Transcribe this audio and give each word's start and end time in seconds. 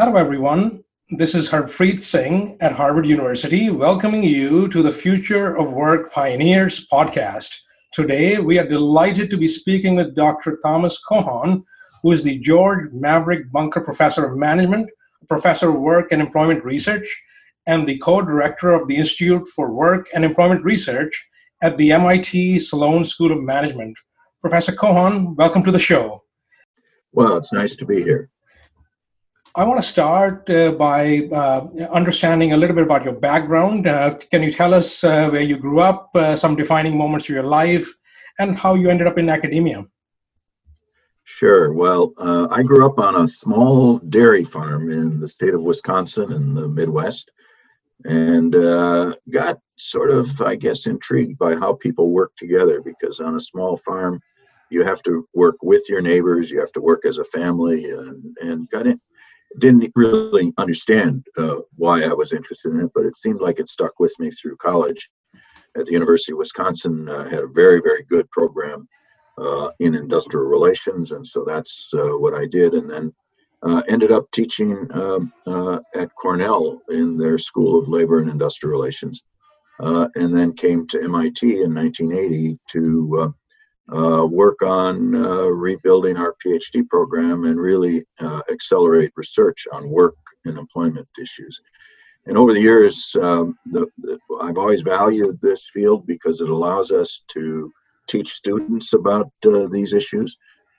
Hello, 0.00 0.16
everyone. 0.16 0.82
This 1.10 1.34
is 1.34 1.50
Harpreet 1.50 2.00
Singh 2.00 2.56
at 2.62 2.72
Harvard 2.72 3.04
University, 3.04 3.68
welcoming 3.68 4.22
you 4.22 4.66
to 4.68 4.82
the 4.82 4.90
Future 4.90 5.54
of 5.54 5.72
Work 5.72 6.10
Pioneers 6.10 6.86
podcast. 6.90 7.54
Today, 7.92 8.38
we 8.38 8.58
are 8.58 8.66
delighted 8.66 9.28
to 9.28 9.36
be 9.36 9.46
speaking 9.46 9.96
with 9.96 10.16
Dr. 10.16 10.58
Thomas 10.64 10.98
Kochan, 11.06 11.64
who 12.02 12.12
is 12.12 12.24
the 12.24 12.38
George 12.38 12.90
Maverick 12.94 13.52
Bunker 13.52 13.82
Professor 13.82 14.24
of 14.24 14.38
Management, 14.38 14.88
Professor 15.28 15.68
of 15.68 15.78
Work 15.78 16.12
and 16.12 16.22
Employment 16.22 16.64
Research, 16.64 17.22
and 17.66 17.86
the 17.86 17.98
co 17.98 18.22
director 18.22 18.70
of 18.70 18.88
the 18.88 18.96
Institute 18.96 19.46
for 19.48 19.70
Work 19.70 20.08
and 20.14 20.24
Employment 20.24 20.64
Research 20.64 21.28
at 21.60 21.76
the 21.76 21.92
MIT 21.92 22.60
Sloan 22.60 23.04
School 23.04 23.32
of 23.32 23.42
Management. 23.42 23.98
Professor 24.40 24.72
Kochan, 24.72 25.36
welcome 25.36 25.62
to 25.62 25.70
the 25.70 25.78
show. 25.78 26.22
Well, 27.12 27.36
it's 27.36 27.52
nice 27.52 27.76
to 27.76 27.84
be 27.84 28.02
here. 28.02 28.30
I 29.56 29.64
want 29.64 29.82
to 29.82 29.88
start 29.88 30.48
uh, 30.48 30.70
by 30.70 31.28
uh, 31.32 31.66
understanding 31.90 32.52
a 32.52 32.56
little 32.56 32.76
bit 32.76 32.84
about 32.84 33.04
your 33.04 33.14
background. 33.14 33.88
Uh, 33.88 34.14
can 34.30 34.44
you 34.44 34.52
tell 34.52 34.72
us 34.72 35.02
uh, 35.02 35.28
where 35.28 35.40
you 35.40 35.56
grew 35.56 35.80
up, 35.80 36.10
uh, 36.14 36.36
some 36.36 36.54
defining 36.54 36.96
moments 36.96 37.28
of 37.28 37.34
your 37.34 37.42
life, 37.42 37.92
and 38.38 38.56
how 38.56 38.74
you 38.74 38.90
ended 38.90 39.08
up 39.08 39.18
in 39.18 39.28
academia? 39.28 39.84
Sure. 41.24 41.72
Well, 41.72 42.12
uh, 42.18 42.46
I 42.52 42.62
grew 42.62 42.86
up 42.86 43.00
on 43.00 43.16
a 43.16 43.26
small 43.26 43.98
dairy 43.98 44.44
farm 44.44 44.88
in 44.88 45.18
the 45.18 45.28
state 45.28 45.54
of 45.54 45.62
Wisconsin 45.62 46.32
in 46.32 46.54
the 46.54 46.68
Midwest 46.68 47.32
and 48.04 48.52
got 49.30 49.58
sort 49.76 50.10
of, 50.10 50.40
I 50.40 50.54
guess, 50.54 50.86
intrigued 50.86 51.38
by 51.38 51.56
how 51.56 51.74
people 51.74 52.10
work 52.10 52.36
together 52.36 52.80
because 52.82 53.18
on 53.18 53.34
a 53.34 53.40
small 53.40 53.76
farm, 53.76 54.20
you 54.70 54.84
have 54.84 55.02
to 55.02 55.28
work 55.34 55.56
with 55.60 55.82
your 55.88 56.00
neighbors, 56.00 56.52
you 56.52 56.60
have 56.60 56.72
to 56.72 56.80
work 56.80 57.04
as 57.04 57.18
a 57.18 57.24
family, 57.24 57.90
and, 57.90 58.36
and 58.40 58.70
got 58.70 58.86
in, 58.86 59.00
didn't 59.58 59.90
really 59.94 60.52
understand 60.58 61.26
uh, 61.38 61.56
why 61.76 62.02
I 62.02 62.12
was 62.12 62.32
interested 62.32 62.72
in 62.72 62.80
it, 62.80 62.90
but 62.94 63.04
it 63.04 63.16
seemed 63.16 63.40
like 63.40 63.58
it 63.58 63.68
stuck 63.68 63.98
with 63.98 64.14
me 64.18 64.30
through 64.30 64.56
college. 64.56 65.10
At 65.76 65.86
the 65.86 65.92
University 65.92 66.32
of 66.32 66.38
Wisconsin, 66.38 67.08
uh, 67.08 67.28
had 67.28 67.44
a 67.44 67.48
very, 67.48 67.80
very 67.80 68.04
good 68.04 68.30
program 68.30 68.88
uh, 69.38 69.70
in 69.78 69.94
industrial 69.94 70.46
relations, 70.46 71.12
and 71.12 71.26
so 71.26 71.44
that's 71.46 71.90
uh, 71.94 72.18
what 72.18 72.34
I 72.34 72.46
did. 72.46 72.74
And 72.74 72.90
then 72.90 73.12
uh, 73.62 73.82
ended 73.88 74.10
up 74.10 74.30
teaching 74.32 74.86
um, 74.92 75.32
uh, 75.46 75.78
at 75.96 76.14
Cornell 76.14 76.80
in 76.88 77.16
their 77.16 77.38
School 77.38 77.78
of 77.78 77.88
Labor 77.88 78.20
and 78.20 78.30
Industrial 78.30 78.72
Relations, 78.72 79.22
and 79.78 80.36
then 80.36 80.54
came 80.54 80.86
to 80.88 81.02
MIT 81.02 81.62
in 81.62 81.74
1980 81.74 82.58
to 82.70 83.34
uh, 83.92 84.24
work 84.26 84.62
on 84.62 85.14
uh, 85.14 85.46
rebuilding 85.46 86.16
our 86.16 86.34
PhD 86.44 86.88
program 86.88 87.44
and 87.44 87.60
really 87.60 88.04
uh, 88.20 88.40
accelerate 88.50 89.12
research 89.16 89.66
on 89.72 89.90
work 89.90 90.16
and 90.44 90.58
employment 90.58 91.08
issues. 91.20 91.60
And 92.26 92.36
over 92.36 92.52
the 92.52 92.60
years, 92.60 93.16
um, 93.20 93.58
the, 93.66 93.86
the, 93.98 94.18
I've 94.42 94.58
always 94.58 94.82
valued 94.82 95.40
this 95.40 95.68
field 95.72 96.06
because 96.06 96.40
it 96.40 96.50
allows 96.50 96.92
us 96.92 97.22
to 97.28 97.72
teach 98.06 98.28
students 98.28 98.92
about 98.92 99.30
uh, 99.46 99.66
these 99.68 99.94
issues, 99.94 100.36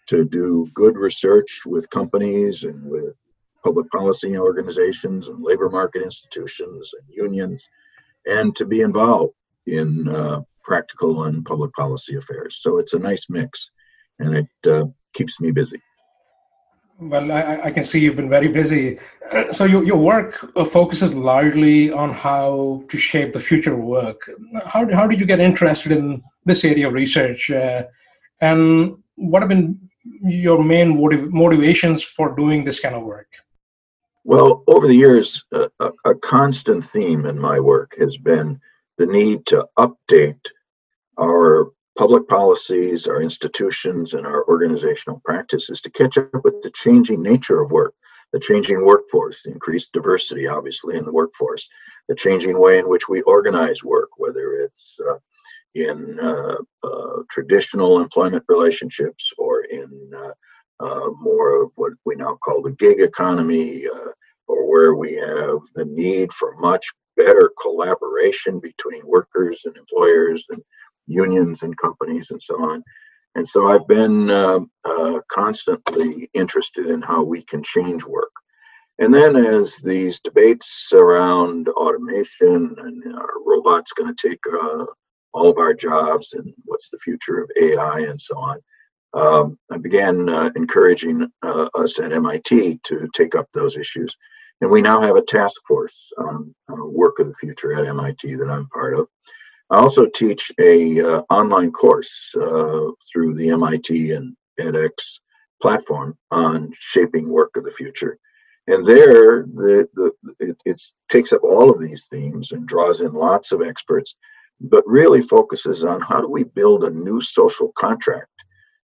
to 0.08 0.26
do 0.26 0.68
good 0.74 0.98
research 0.98 1.62
with 1.66 1.90
companies 1.90 2.64
and 2.64 2.90
with 2.90 3.16
public 3.64 3.90
policy 3.92 4.38
organizations 4.38 5.30
and 5.30 5.42
labor 5.42 5.70
market 5.70 6.04
institutions 6.04 6.92
and 7.00 7.08
unions, 7.10 7.68
and 8.26 8.56
to 8.56 8.66
be 8.66 8.82
involved 8.82 9.34
in 9.68 10.08
uh, 10.08 10.42
practical 10.64 11.24
and 11.24 11.46
public 11.46 11.74
policy 11.74 12.16
affairs. 12.16 12.60
So 12.62 12.78
it's 12.78 12.94
a 12.94 13.00
nice 13.00 13.28
mix, 13.30 13.72
and 14.20 14.36
it 14.36 14.70
uh, 14.70 14.86
keeps 15.14 15.40
me 15.40 15.52
busy. 15.52 15.82
Well, 17.00 17.32
I, 17.32 17.62
I, 17.64 17.72
can 17.72 17.84
see 17.84 18.00
you've 18.00 18.16
been 18.16 18.30
very 18.30 18.48
busy. 18.48 19.00
Uh, 19.32 19.52
so 19.52 19.66
your, 19.66 19.84
your 19.84 19.98
work 19.98 20.36
focuses 20.70 21.16
largely 21.16 21.92
on 21.92 22.14
how 22.14 22.84
to 22.90 22.98
shape 22.98 23.34
the 23.34 23.40
future 23.40 23.74
of 23.74 23.80
work. 23.80 24.30
How, 24.68 24.88
how 24.94 25.08
did 25.08 25.20
you 25.20 25.26
get 25.26 25.40
interested 25.40 25.92
in 25.92 26.22
this 26.46 26.64
area 26.64 26.88
of 26.88 26.94
research? 26.94 27.50
Uh, 27.50 27.86
and 28.40 28.98
what 29.16 29.42
have 29.42 29.50
been 29.50 29.80
your 30.24 30.64
main 30.64 31.02
motiv- 31.02 31.34
motivations 31.34 32.04
for 32.04 32.36
doing 32.36 32.66
this 32.66 32.80
kind 32.80 32.94
of 32.94 33.02
work? 33.02 33.30
Well, 34.24 34.64
over 34.68 34.88
the 34.88 34.96
years, 34.96 35.44
uh, 35.52 35.70
a, 35.80 35.92
a 36.06 36.16
constant 36.16 36.86
theme 36.86 37.26
in 37.26 37.40
my 37.40 37.60
work 37.60 37.96
has 37.98 38.18
been 38.18 38.60
the 39.00 39.08
need 39.08 39.48
to 39.48 39.68
update 39.80 40.46
our 41.20 41.72
public 41.98 42.28
policies, 42.28 43.08
our 43.08 43.22
institutions, 43.22 44.14
and 44.14 44.26
our 44.26 44.48
organizational 44.48 45.22
practices 45.26 45.82
to 45.82 45.90
catch 45.90 46.18
up 46.18 46.30
with 46.44 46.62
the 46.62 46.72
changing 46.72 47.22
nature 47.22 47.62
of 47.62 47.72
work, 47.72 47.94
the 48.34 48.40
changing 48.40 48.86
workforce, 48.86 49.44
the 49.44 49.52
increased 49.52 49.92
diversity, 49.92 50.48
obviously, 50.48 50.96
in 50.98 51.06
the 51.06 51.12
workforce, 51.12 51.70
the 52.08 52.16
changing 52.16 52.60
way 52.60 52.80
in 52.80 52.88
which 52.88 53.10
we 53.10 53.22
organize 53.24 53.84
work, 53.84 54.10
whether 54.18 54.54
it's 54.54 54.98
uh, 55.10 55.18
in 55.76 56.20
uh, 56.20 56.56
uh, 56.84 57.24
traditional 57.30 58.00
employment 58.00 58.44
relationships 58.48 59.32
or 59.38 59.62
in 59.64 60.12
uh, 60.16 60.32
uh, 60.84 61.10
more 61.20 61.64
of 61.64 61.72
what 61.76 61.94
we 62.06 62.16
now 62.16 62.38
call 62.44 62.62
the 62.62 62.72
gig 62.72 63.00
economy, 63.00 63.86
uh, 63.86 64.12
or 64.48 64.70
where 64.70 64.96
we 64.96 65.14
have 65.14 65.60
the 65.76 65.86
need 65.86 66.32
for 66.34 66.56
much 66.56 66.86
better 67.16 67.52
collaboration 67.62 68.60
between 68.60 69.06
workers 69.06 69.62
and 69.66 69.78
employers 69.78 70.46
and 70.50 70.62
unions 71.12 71.64
and 71.64 71.78
companies 71.78 72.32
and 72.32 72.42
so 72.42 72.56
on. 72.64 72.84
And 73.36 73.48
so 73.48 73.72
I've 73.72 73.88
been 73.88 74.30
uh, 74.30 74.60
uh, 74.84 75.20
constantly 75.32 76.30
interested 76.34 76.88
in 76.88 77.02
how 77.02 77.24
we 77.24 77.44
can 77.44 77.64
change 77.64 78.04
work. 78.04 78.32
And 79.00 79.14
then 79.14 79.36
as 79.36 79.78
these 79.78 80.20
debates 80.20 80.92
around 80.94 81.70
automation 81.70 82.76
and 82.78 83.16
are 83.16 83.44
robots 83.46 83.94
going 83.94 84.14
to 84.14 84.30
take 84.30 84.42
uh, 84.52 84.86
all 85.34 85.50
of 85.50 85.58
our 85.58 85.74
jobs 85.74 86.34
and 86.34 86.54
what's 86.66 86.90
the 86.90 87.00
future 87.00 87.40
of 87.40 87.50
AI 87.60 88.02
and 88.02 88.22
so 88.22 88.38
on, 88.38 88.60
um, 89.14 89.58
I 89.72 89.78
began 89.78 90.30
uh, 90.30 90.52
encouraging 90.56 91.28
uh, 91.42 91.70
us 91.76 92.00
at 92.00 92.14
MIT 92.14 92.82
to 92.84 93.10
take 93.14 93.34
up 93.34 93.48
those 93.54 93.78
issues. 93.78 94.16
And 94.62 94.70
we 94.70 94.82
now 94.82 95.02
have 95.02 95.16
a 95.16 95.24
task 95.24 95.60
force 95.68 96.12
on 96.18 96.54
uh, 96.70 96.86
work 96.86 97.20
of 97.20 97.28
the 97.28 97.34
future 97.34 97.74
at 97.74 97.88
MIT 97.88 98.36
that 98.36 98.50
I'm 98.50 98.68
part 98.68 98.94
of. 98.94 99.08
I 99.72 99.78
also 99.78 100.06
teach 100.06 100.52
a 100.60 101.00
uh, 101.00 101.22
online 101.30 101.72
course 101.72 102.36
uh, 102.36 102.88
through 103.12 103.36
the 103.36 103.50
MIT 103.52 104.12
and 104.12 104.36
edX 104.60 104.92
platform 105.62 106.18
on 106.30 106.74
shaping 106.78 107.30
work 107.30 107.52
of 107.56 107.64
the 107.64 107.72
future. 107.72 108.18
And 108.68 108.86
there, 108.86 109.44
the, 109.44 109.88
the 109.94 110.12
it 110.66 110.82
takes 111.10 111.32
up 111.32 111.44
all 111.44 111.72
of 111.72 111.80
these 111.80 112.06
themes 112.12 112.52
and 112.52 112.68
draws 112.68 113.00
in 113.00 113.14
lots 113.14 113.54
of 113.54 113.62
experts, 113.62 114.16
but 114.60 114.84
really 114.86 115.22
focuses 115.22 115.86
on 115.86 116.02
how 116.02 116.20
do 116.20 116.28
we 116.28 116.44
build 116.44 116.84
a 116.84 116.90
new 116.90 117.22
social 117.22 117.72
contract 117.78 118.28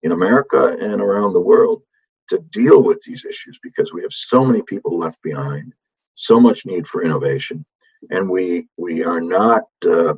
in 0.04 0.12
America 0.12 0.78
and 0.80 1.02
around 1.02 1.34
the 1.34 1.42
world 1.42 1.82
to 2.30 2.38
deal 2.52 2.84
with 2.84 3.02
these 3.02 3.26
issues 3.26 3.60
because 3.64 3.92
we 3.92 4.04
have 4.04 4.14
so 4.14 4.46
many 4.46 4.62
people 4.62 4.98
left 4.98 5.22
behind, 5.24 5.74
so 6.14 6.40
much 6.40 6.66
need 6.66 6.86
for 6.86 7.04
innovation, 7.04 7.66
and 8.12 8.30
we 8.30 8.68
we 8.78 9.04
are 9.04 9.22
not 9.22 9.64
uh, 9.88 10.14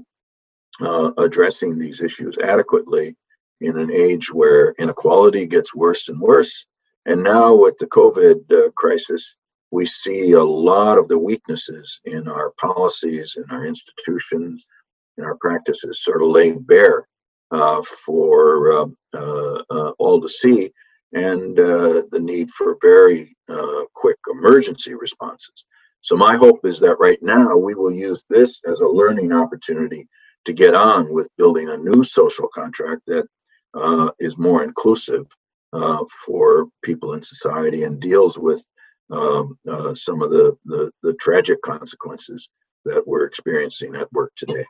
uh, 0.81 1.11
addressing 1.17 1.77
these 1.77 2.01
issues 2.01 2.37
adequately 2.43 3.15
in 3.61 3.77
an 3.77 3.91
age 3.91 4.31
where 4.31 4.73
inequality 4.79 5.45
gets 5.47 5.73
worse 5.73 6.09
and 6.09 6.19
worse. 6.21 6.67
And 7.05 7.23
now 7.23 7.55
with 7.55 7.77
the 7.77 7.87
COVID 7.87 8.51
uh, 8.51 8.71
crisis, 8.75 9.35
we 9.71 9.85
see 9.85 10.33
a 10.33 10.43
lot 10.43 10.97
of 10.97 11.07
the 11.07 11.17
weaknesses 11.17 11.99
in 12.05 12.27
our 12.27 12.51
policies, 12.59 13.35
in 13.37 13.45
our 13.49 13.65
institutions, 13.65 14.65
in 15.17 15.23
our 15.23 15.35
practices 15.35 16.03
sort 16.03 16.21
of 16.21 16.29
laid 16.29 16.65
bare 16.67 17.07
uh, 17.49 17.81
for 17.81 18.73
um, 18.73 18.97
uh, 19.13 19.63
uh, 19.69 19.91
all 19.99 20.19
to 20.19 20.27
see 20.27 20.69
and 21.13 21.55
the 21.55 22.19
need 22.21 22.49
for 22.51 22.77
very 22.81 23.33
quick 23.93 24.17
emergency 24.29 24.93
responses. 24.93 25.63
So, 26.01 26.17
my 26.17 26.35
hope 26.35 26.65
is 26.65 26.79
that 26.81 26.99
right 26.99 27.17
now 27.21 27.55
we 27.55 27.73
will 27.73 27.93
use 27.93 28.25
this 28.29 28.59
as 28.69 28.81
a 28.81 28.87
learning 28.87 29.31
opportunity 29.31 30.09
to 30.45 30.53
get 30.53 30.75
on 30.75 31.11
with 31.13 31.27
building 31.37 31.69
a 31.69 31.77
new 31.77 32.03
social 32.03 32.47
contract 32.47 33.01
that 33.07 33.27
uh, 33.73 34.09
is 34.19 34.37
more 34.37 34.63
inclusive 34.63 35.25
uh, 35.73 36.03
for 36.25 36.67
people 36.83 37.13
in 37.13 37.21
society 37.21 37.83
and 37.83 37.99
deals 37.99 38.37
with 38.37 38.63
um, 39.11 39.57
uh, 39.67 39.93
some 39.93 40.21
of 40.21 40.31
the, 40.31 40.57
the, 40.65 40.91
the 41.03 41.13
tragic 41.15 41.61
consequences 41.61 42.49
that 42.85 43.05
we're 43.07 43.25
experiencing 43.25 43.95
at 43.95 44.11
work 44.13 44.31
today. 44.35 44.65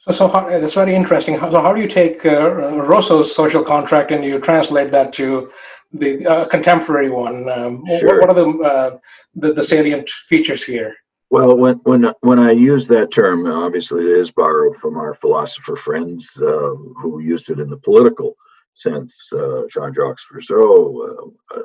So, 0.00 0.12
so 0.12 0.28
how, 0.28 0.48
that's 0.48 0.74
very 0.74 0.94
interesting. 0.94 1.38
So, 1.38 1.62
how 1.62 1.72
do 1.72 1.80
you 1.80 1.88
take 1.88 2.24
uh, 2.26 2.82
Rousseau's 2.82 3.34
social 3.34 3.62
contract 3.62 4.10
and 4.10 4.24
you 4.24 4.40
translate 4.40 4.90
that 4.90 5.12
to 5.14 5.50
the 5.92 6.26
uh, 6.26 6.44
contemporary 6.46 7.10
one? 7.10 7.48
Um, 7.48 7.84
sure. 8.00 8.20
what, 8.20 8.28
what, 8.28 8.30
are 8.30 8.34
the, 8.34 8.58
uh, 8.58 8.98
the, 9.34 9.52
the 9.52 9.62
salient 9.62 10.10
features 10.10 10.64
here? 10.64 10.96
Well, 11.32 11.56
when 11.56 11.76
when 11.84 12.12
when 12.20 12.38
I 12.38 12.52
use 12.52 12.86
that 12.88 13.10
term, 13.10 13.46
obviously 13.46 14.04
it 14.04 14.18
is 14.18 14.30
borrowed 14.30 14.76
from 14.76 14.98
our 14.98 15.14
philosopher 15.14 15.76
friends 15.76 16.30
uh, 16.38 16.74
who 17.00 17.20
used 17.20 17.50
it 17.50 17.58
in 17.58 17.70
the 17.70 17.78
political 17.78 18.36
sense, 18.74 19.32
uh, 19.32 19.62
Jean-Jacques 19.72 20.18
Rousseau, 20.30 21.34
uh, 21.56 21.60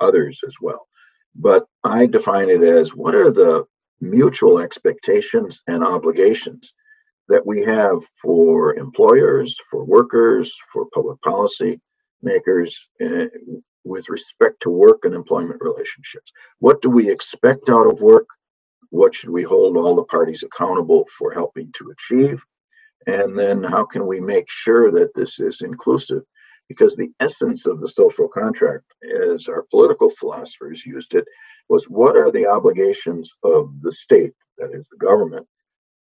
others 0.00 0.40
as 0.46 0.56
well. 0.60 0.86
but 1.34 1.66
I 1.84 2.06
define 2.06 2.50
it 2.50 2.62
as 2.62 2.94
what 2.94 3.14
are 3.14 3.30
the 3.30 3.64
mutual 4.02 4.58
expectations 4.58 5.62
and 5.66 5.84
obligations 5.84 6.74
that 7.28 7.46
we 7.46 7.62
have 7.62 7.98
for 8.22 8.74
employers, 8.76 9.56
for 9.70 9.84
workers, 9.84 10.54
for 10.72 10.86
public 10.94 11.20
policy 11.22 11.80
makers 12.22 12.88
uh, 13.00 13.26
with 13.84 14.08
respect 14.10 14.60
to 14.62 14.70
work 14.70 15.04
and 15.04 15.14
employment 15.14 15.60
relationships. 15.62 16.32
What 16.58 16.82
do 16.82 16.90
we 16.90 17.10
expect 17.10 17.70
out 17.70 17.86
of 17.86 18.02
work? 18.02 18.26
What 18.90 19.14
should 19.14 19.30
we 19.30 19.42
hold 19.42 19.76
all 19.76 19.94
the 19.94 20.04
parties 20.04 20.42
accountable 20.42 21.06
for 21.06 21.32
helping 21.32 21.72
to 21.78 21.92
achieve? 21.92 22.44
And 23.06 23.38
then 23.38 23.62
how 23.62 23.84
can 23.84 24.06
we 24.06 24.20
make 24.20 24.50
sure 24.50 24.90
that 24.92 25.14
this 25.14 25.40
is 25.40 25.62
inclusive? 25.62 26.22
Because 26.68 26.94
the 26.94 27.10
essence 27.18 27.66
of 27.66 27.80
the 27.80 27.88
social 27.88 28.28
contract, 28.28 28.84
as 29.02 29.48
our 29.48 29.64
political 29.70 30.10
philosophers 30.10 30.84
used 30.84 31.14
it, 31.14 31.24
was 31.68 31.84
what 31.86 32.16
are 32.16 32.30
the 32.30 32.46
obligations 32.46 33.32
of 33.42 33.80
the 33.80 33.90
state, 33.92 34.34
that 34.58 34.72
is 34.72 34.86
the 34.88 34.98
government, 34.98 35.46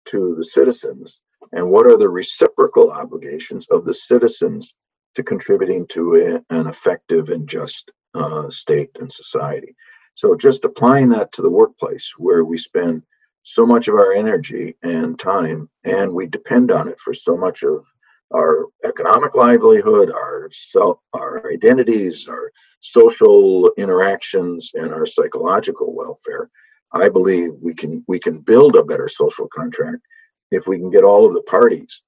to 0.09 0.35
the 0.35 0.45
citizens, 0.45 1.19
and 1.51 1.69
what 1.69 1.87
are 1.87 1.97
the 1.97 2.09
reciprocal 2.09 2.91
obligations 2.91 3.65
of 3.71 3.85
the 3.85 3.93
citizens 3.93 4.73
to 5.15 5.23
contributing 5.23 5.87
to 5.87 6.15
a, 6.15 6.55
an 6.55 6.67
effective 6.67 7.29
and 7.29 7.47
just 7.47 7.91
uh, 8.13 8.49
state 8.49 8.91
and 8.99 9.11
society. 9.11 9.75
So, 10.19 10.35
just 10.35 10.65
applying 10.65 11.07
that 11.11 11.31
to 11.31 11.41
the 11.41 11.49
workplace 11.49 12.13
where 12.17 12.43
we 12.43 12.57
spend 12.57 13.03
so 13.43 13.65
much 13.65 13.87
of 13.87 13.95
our 13.95 14.11
energy 14.11 14.75
and 14.83 15.17
time, 15.17 15.69
and 15.85 16.13
we 16.13 16.27
depend 16.27 16.71
on 16.71 16.89
it 16.89 16.99
for 16.99 17.13
so 17.13 17.37
much 17.37 17.63
of 17.63 17.85
our 18.33 18.65
economic 18.83 19.33
livelihood, 19.35 20.11
our 20.11 20.49
self, 20.51 20.99
our 21.13 21.49
identities, 21.49 22.27
our 22.27 22.51
social 22.81 23.71
interactions, 23.77 24.71
and 24.73 24.93
our 24.93 25.05
psychological 25.05 25.95
welfare. 25.95 26.49
I 26.91 27.07
believe 27.07 27.51
we 27.63 27.73
can 27.73 28.03
we 28.09 28.19
can 28.19 28.41
build 28.41 28.75
a 28.75 28.83
better 28.83 29.07
social 29.07 29.47
contract 29.47 30.01
if 30.51 30.67
we 30.67 30.79
can 30.79 30.89
get 30.89 31.05
all 31.05 31.25
of 31.25 31.33
the 31.33 31.43
parties, 31.43 32.01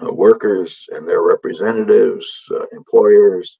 uh, 0.00 0.12
workers 0.12 0.86
and 0.90 1.08
their 1.08 1.22
representatives, 1.22 2.40
uh, 2.52 2.66
employers, 2.70 3.58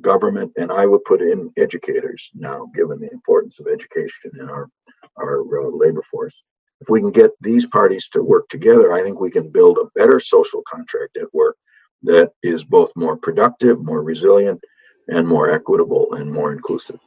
government, 0.00 0.52
and 0.56 0.70
I 0.72 0.86
would 0.86 1.04
put 1.04 1.22
in 1.22 1.50
educators 1.56 2.30
now, 2.34 2.66
given 2.74 2.98
the 3.00 3.10
importance 3.10 3.58
of 3.60 3.66
education 3.66 4.30
in 4.40 4.48
our 4.48 4.68
our 5.16 5.40
uh, 5.40 5.70
labor 5.70 6.02
force 6.02 6.34
if 6.80 6.88
we 6.88 7.00
can 7.00 7.10
get 7.10 7.32
these 7.40 7.66
parties 7.66 8.08
to 8.08 8.22
work 8.22 8.48
together, 8.48 8.92
I 8.92 9.02
think 9.02 9.20
we 9.20 9.30
can 9.30 9.50
build 9.50 9.78
a 9.78 9.90
better 9.94 10.18
social 10.18 10.62
contract 10.66 11.16
at 11.18 11.32
work 11.34 11.56
that 12.02 12.32
is 12.42 12.64
both 12.64 12.90
more 12.96 13.16
productive, 13.16 13.84
more 13.84 14.02
resilient, 14.02 14.62
and 15.08 15.28
more 15.28 15.50
equitable 15.50 16.14
and 16.14 16.32
more 16.32 16.52
inclusive. 16.52 17.00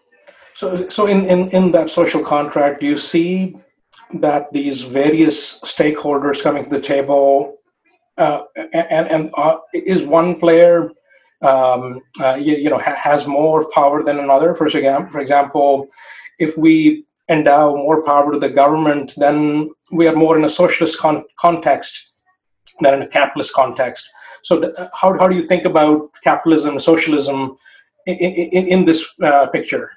So, 0.54 0.88
so 0.90 1.07
in, 1.07 1.25
in, 1.25 1.50
in 1.50 1.72
that 1.72 1.90
social 1.90 2.24
contract, 2.24 2.81
do 2.81 2.86
you 2.86 2.98
see 2.98 3.57
that 4.13 4.51
these 4.51 4.81
various 4.81 5.60
stakeholders 5.62 6.44
coming 6.44 6.63
to 6.63 6.69
the 6.69 6.81
table, 6.81 7.56
uh, 8.18 8.44
and, 8.56 9.07
and 9.07 9.31
uh, 9.36 9.57
is 9.74 10.04
one 10.04 10.40
player, 10.40 10.92
um, 11.44 12.01
uh, 12.19 12.36
you, 12.36 12.56
you, 12.56 12.69
know, 12.69 12.80
ha- 12.80 12.95
has 12.95 13.28
more 13.28 13.69
power 13.72 14.04
than 14.04 14.19
another? 14.19 14.56
For 14.56 14.68
example, 14.68 15.12
for 15.12 15.19
example, 15.19 15.88
if 16.40 16.57
we 16.57 17.06
endow 17.30 17.75
more 17.75 18.04
power 18.04 18.31
to 18.31 18.40
the 18.40 18.50
government, 18.50 19.13
then 19.18 19.69
we 19.92 20.07
are 20.07 20.16
more 20.16 20.38
in 20.38 20.45
a 20.45 20.50
socialist 20.50 20.98
con- 21.00 21.25
context 21.40 22.12
than 22.81 22.94
in 22.95 23.01
a 23.01 23.07
capitalist 23.07 23.54
context. 23.54 24.10
So, 24.44 24.63
uh, 24.63 24.90
how, 24.94 25.18
how 25.18 25.28
do 25.28 25.36
you 25.36 25.48
think 25.48 25.66
about 25.66 26.12
capitalism, 26.24 26.80
socialism 26.80 27.57
in, 28.06 28.16
in, 28.16 28.68
in 28.68 28.86
this 28.86 29.06
uh, 29.22 29.48
picture? 29.48 29.92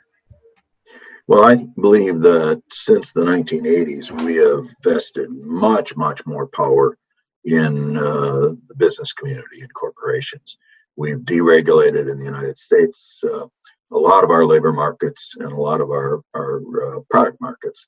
Well, 1.29 1.45
I 1.45 1.67
believe 1.81 2.21
that 2.21 2.63
since 2.71 3.13
the 3.13 3.23
1980s, 3.23 4.23
we 4.23 4.37
have 4.37 4.73
vested 4.83 5.29
much, 5.31 5.97
much 5.97 6.25
more 6.25 6.47
power 6.47 6.97
in 7.45 7.97
uh, 7.97 8.55
the 8.69 8.75
business 8.77 9.13
community 9.13 9.61
and 9.61 9.75
corporations. 9.75 10.57
We've 10.97 11.19
deregulated 11.19 12.11
in 12.11 12.19
the 12.19 12.25
United 12.25 12.59
States 12.59 13.21
uh, 13.25 13.47
a 13.93 13.99
lot 13.99 14.25
of 14.25 14.31
our 14.31 14.45
labor 14.45 14.73
markets 14.73 15.35
and 15.39 15.53
a 15.53 15.61
lot 15.61 15.81
of 15.81 15.91
our, 15.91 16.21
our 16.35 16.97
uh, 16.99 17.01
product 17.11 17.41
markets. 17.41 17.87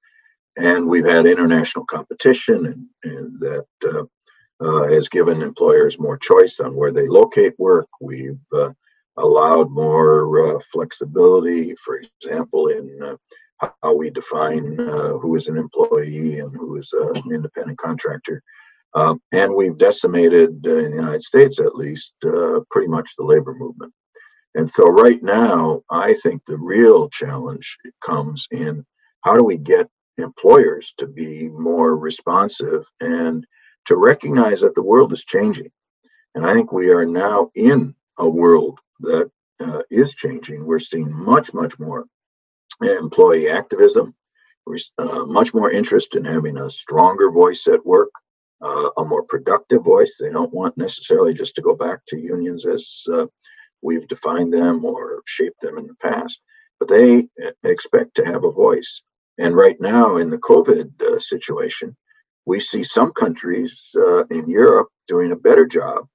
And 0.56 0.88
we've 0.88 1.06
had 1.06 1.26
international 1.26 1.84
competition, 1.86 2.66
and, 2.66 2.86
and 3.04 3.40
that 3.40 3.66
uh, 3.84 4.04
uh, 4.60 4.88
has 4.88 5.08
given 5.08 5.40
employers 5.40 6.00
more 6.00 6.18
choice 6.18 6.58
on 6.58 6.74
where 6.74 6.90
they 6.90 7.06
locate 7.06 7.54
work. 7.58 7.88
We've 8.00 8.40
uh, 8.52 8.70
allowed 9.16 9.70
more 9.70 10.56
uh, 10.56 10.60
flexibility, 10.72 11.74
for 11.76 12.00
example, 12.00 12.68
in 12.68 13.16
how 13.82 13.94
we 13.94 14.10
define 14.10 14.76
who 14.76 15.34
is 15.34 15.48
an 15.48 15.56
employee 15.56 16.38
and 16.40 16.54
who 16.54 16.76
is 16.76 16.92
an 16.92 17.32
independent 17.32 17.78
contractor. 17.78 18.42
Um, 18.94 19.20
and 19.32 19.54
we've 19.54 19.78
decimated, 19.78 20.64
in 20.66 20.90
the 20.90 20.96
United 20.96 21.22
States 21.22 21.60
at 21.60 21.76
least, 21.76 22.14
pretty 22.70 22.88
much 22.88 23.12
the 23.16 23.24
labor 23.24 23.54
movement. 23.54 23.92
And 24.54 24.68
so, 24.68 24.84
right 24.84 25.22
now, 25.22 25.82
I 25.90 26.14
think 26.14 26.42
the 26.46 26.56
real 26.56 27.08
challenge 27.10 27.76
comes 28.00 28.48
in 28.50 28.84
how 29.22 29.36
do 29.36 29.44
we 29.44 29.58
get 29.58 29.88
employers 30.16 30.94
to 30.98 31.06
be 31.06 31.48
more 31.48 31.96
responsive 31.96 32.86
and 33.00 33.46
to 33.86 33.96
recognize 33.96 34.60
that 34.60 34.74
the 34.74 34.82
world 34.82 35.12
is 35.12 35.24
changing. 35.24 35.70
And 36.34 36.44
I 36.46 36.54
think 36.54 36.72
we 36.72 36.90
are 36.90 37.06
now 37.06 37.50
in 37.54 37.94
a 38.18 38.28
world 38.28 38.80
that 39.00 39.30
uh, 39.60 39.82
is 39.90 40.14
changing. 40.14 40.66
We're 40.66 40.78
seeing 40.78 41.12
much, 41.12 41.54
much 41.54 41.78
more 41.78 42.06
employee 42.80 43.48
activism, 43.48 44.14
uh, 44.98 45.24
much 45.24 45.54
more 45.54 45.70
interest 45.70 46.14
in 46.14 46.24
having 46.24 46.58
a 46.58 46.70
stronger 46.70 47.30
voice 47.30 47.66
at 47.66 47.84
work, 47.84 48.10
uh, 48.62 48.90
a 48.96 49.04
more 49.04 49.22
productive 49.22 49.84
voice. 49.84 50.16
They 50.20 50.30
don't 50.30 50.52
want 50.52 50.76
necessarily 50.76 51.34
just 51.34 51.54
to 51.56 51.62
go 51.62 51.74
back 51.74 52.00
to 52.08 52.18
unions 52.18 52.66
as 52.66 53.04
uh, 53.12 53.26
we've 53.82 54.08
defined 54.08 54.52
them 54.52 54.84
or 54.84 55.22
shaped 55.26 55.60
them 55.60 55.78
in 55.78 55.86
the 55.86 55.94
past, 55.94 56.40
but 56.78 56.88
they 56.88 57.28
expect 57.64 58.16
to 58.16 58.24
have 58.24 58.44
a 58.44 58.50
voice. 58.50 59.02
And 59.38 59.54
right 59.54 59.80
now, 59.80 60.16
in 60.16 60.30
the 60.30 60.38
COVID 60.38 61.00
uh, 61.00 61.20
situation, 61.20 61.96
we 62.44 62.58
see 62.60 62.82
some 62.82 63.12
countries 63.12 63.90
uh, 63.96 64.24
in 64.24 64.48
Europe 64.48 64.88
doing 65.06 65.32
a 65.32 65.36
better 65.36 65.66
job 65.66 66.06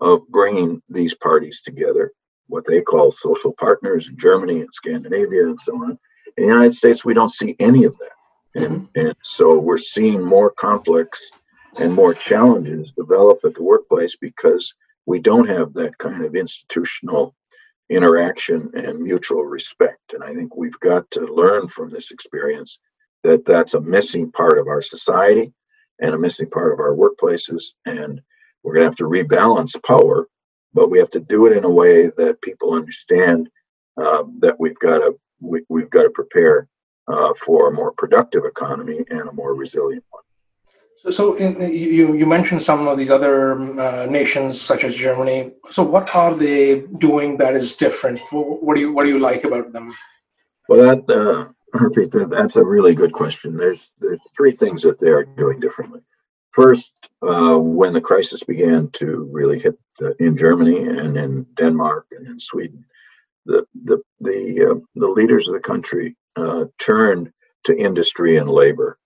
of 0.00 0.26
bringing 0.28 0.82
these 0.88 1.14
parties 1.14 1.60
together, 1.62 2.10
what 2.48 2.66
they 2.66 2.80
call 2.80 3.12
social 3.12 3.52
partners 3.52 4.08
in 4.08 4.16
Germany 4.16 4.60
and 4.62 4.72
Scandinavia 4.72 5.44
and 5.44 5.58
so 5.62 5.76
on. 5.76 5.98
In 6.36 6.44
the 6.44 6.46
United 6.46 6.74
States, 6.74 7.04
we 7.04 7.14
don't 7.14 7.30
see 7.30 7.54
any 7.60 7.84
of 7.84 7.96
that. 7.98 8.62
And, 8.62 8.88
mm-hmm. 8.88 9.06
and 9.06 9.14
so 9.22 9.58
we're 9.58 9.78
seeing 9.78 10.24
more 10.24 10.50
conflicts 10.50 11.30
and 11.78 11.92
more 11.92 12.14
challenges 12.14 12.92
develop 12.92 13.40
at 13.44 13.54
the 13.54 13.62
workplace 13.62 14.16
because 14.16 14.74
we 15.06 15.20
don't 15.20 15.48
have 15.48 15.74
that 15.74 15.98
kind 15.98 16.24
of 16.24 16.34
institutional 16.34 17.34
interaction 17.88 18.70
and 18.74 19.00
mutual 19.00 19.44
respect. 19.44 20.14
And 20.14 20.22
I 20.22 20.34
think 20.34 20.56
we've 20.56 20.78
got 20.80 21.10
to 21.12 21.20
learn 21.20 21.68
from 21.68 21.90
this 21.90 22.10
experience 22.10 22.78
that 23.22 23.44
that's 23.44 23.74
a 23.74 23.80
missing 23.80 24.30
part 24.32 24.58
of 24.58 24.68
our 24.68 24.82
society 24.82 25.52
and 26.00 26.14
a 26.14 26.18
missing 26.18 26.50
part 26.50 26.72
of 26.72 26.80
our 26.80 26.94
workplaces. 26.94 27.72
And 27.86 28.20
we're 28.62 28.74
going 28.74 28.82
to 28.82 28.88
have 28.88 28.96
to 28.96 29.04
rebalance 29.04 29.80
power, 29.84 30.28
but 30.72 30.90
we 30.90 30.98
have 30.98 31.10
to 31.10 31.20
do 31.20 31.46
it 31.46 31.56
in 31.56 31.64
a 31.64 31.70
way 31.70 32.10
that 32.16 32.42
people 32.42 32.74
understand 32.74 33.48
uh, 33.96 34.24
that 34.40 34.58
we've 34.58 34.78
got 34.78 34.98
to 34.98 35.18
we, 35.40 35.62
have 35.80 35.90
got 35.90 36.04
to 36.04 36.10
prepare 36.10 36.68
uh, 37.08 37.34
for 37.34 37.68
a 37.68 37.72
more 37.72 37.92
productive 37.92 38.44
economy 38.44 39.04
and 39.10 39.28
a 39.28 39.32
more 39.32 39.54
resilient 39.54 40.04
one. 40.10 40.21
So, 41.02 41.10
so 41.10 41.34
in, 41.34 41.60
you 41.60 42.14
you 42.14 42.26
mentioned 42.26 42.62
some 42.62 42.86
of 42.86 42.96
these 42.96 43.10
other 43.10 43.54
uh, 43.80 44.06
nations, 44.06 44.60
such 44.60 44.84
as 44.84 44.94
Germany. 44.94 45.50
So, 45.72 45.82
what 45.82 46.14
are 46.14 46.34
they 46.34 46.80
doing 46.98 47.38
that 47.38 47.56
is 47.56 47.76
different? 47.76 48.20
What 48.30 48.74
do 48.76 48.80
you 48.80 48.92
what 48.92 49.02
do 49.02 49.08
you 49.08 49.18
like 49.18 49.42
about 49.44 49.72
them? 49.72 49.92
Well, 50.68 50.80
that 50.86 51.10
uh, 51.10 51.50
that. 51.72 52.30
That's 52.30 52.56
a 52.56 52.64
really 52.64 52.94
good 52.94 53.12
question. 53.12 53.56
There's 53.56 53.90
there's 53.98 54.20
three 54.36 54.54
things 54.54 54.82
that 54.82 55.00
they 55.00 55.08
are 55.08 55.24
doing 55.24 55.58
differently. 55.58 56.00
First, 56.52 56.92
uh, 57.22 57.56
when 57.56 57.94
the 57.94 58.00
crisis 58.00 58.44
began 58.44 58.90
to 58.90 59.28
really 59.32 59.58
hit 59.58 59.76
uh, 60.00 60.12
in 60.20 60.36
Germany 60.36 60.86
and 60.86 61.16
in 61.16 61.46
Denmark 61.56 62.06
and 62.12 62.28
in 62.28 62.38
Sweden, 62.38 62.84
the 63.44 63.66
the 63.84 64.00
the 64.20 64.70
uh, 64.70 64.80
the 64.94 65.08
leaders 65.08 65.48
of 65.48 65.54
the 65.54 65.60
country 65.60 66.16
uh, 66.36 66.66
turned 66.78 67.32
to 67.64 67.76
industry 67.76 68.36
and 68.36 68.48
labor 68.48 68.98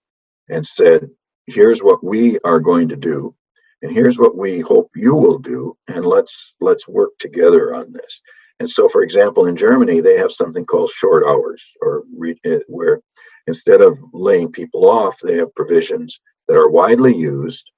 and 0.48 0.66
said, 0.66 1.08
here's 1.46 1.82
what 1.82 2.02
we 2.02 2.38
are 2.40 2.60
going 2.60 2.88
to 2.88 2.96
do 2.96 3.34
and 3.82 3.92
here's 3.92 4.18
what 4.18 4.36
we 4.36 4.60
hope 4.60 4.90
you 4.94 5.14
will 5.14 5.38
do 5.38 5.76
and 5.88 6.04
let's 6.04 6.54
let's 6.60 6.88
work 6.88 7.10
together 7.18 7.74
on 7.74 7.92
this. 7.92 8.20
And 8.58 8.68
so 8.68 8.88
for 8.88 9.02
example 9.02 9.46
in 9.46 9.56
germany 9.56 10.00
they 10.00 10.16
have 10.18 10.32
something 10.32 10.64
called 10.64 10.90
short 10.90 11.24
hours 11.26 11.62
or 11.80 12.04
re, 12.16 12.34
eh, 12.44 12.60
where 12.68 13.00
instead 13.46 13.80
of 13.80 13.98
laying 14.12 14.50
people 14.50 14.88
off 14.88 15.18
they 15.22 15.36
have 15.36 15.54
provisions 15.54 16.20
that 16.48 16.56
are 16.56 16.70
widely 16.70 17.14
used 17.14 17.70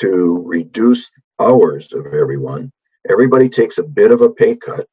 to 0.00 0.42
reduce 0.44 1.10
hours 1.40 1.92
of 1.92 2.06
everyone. 2.06 2.72
Everybody 3.08 3.48
takes 3.48 3.78
a 3.78 3.82
bit 3.82 4.10
of 4.10 4.20
a 4.20 4.30
pay 4.30 4.56
cut. 4.56 4.86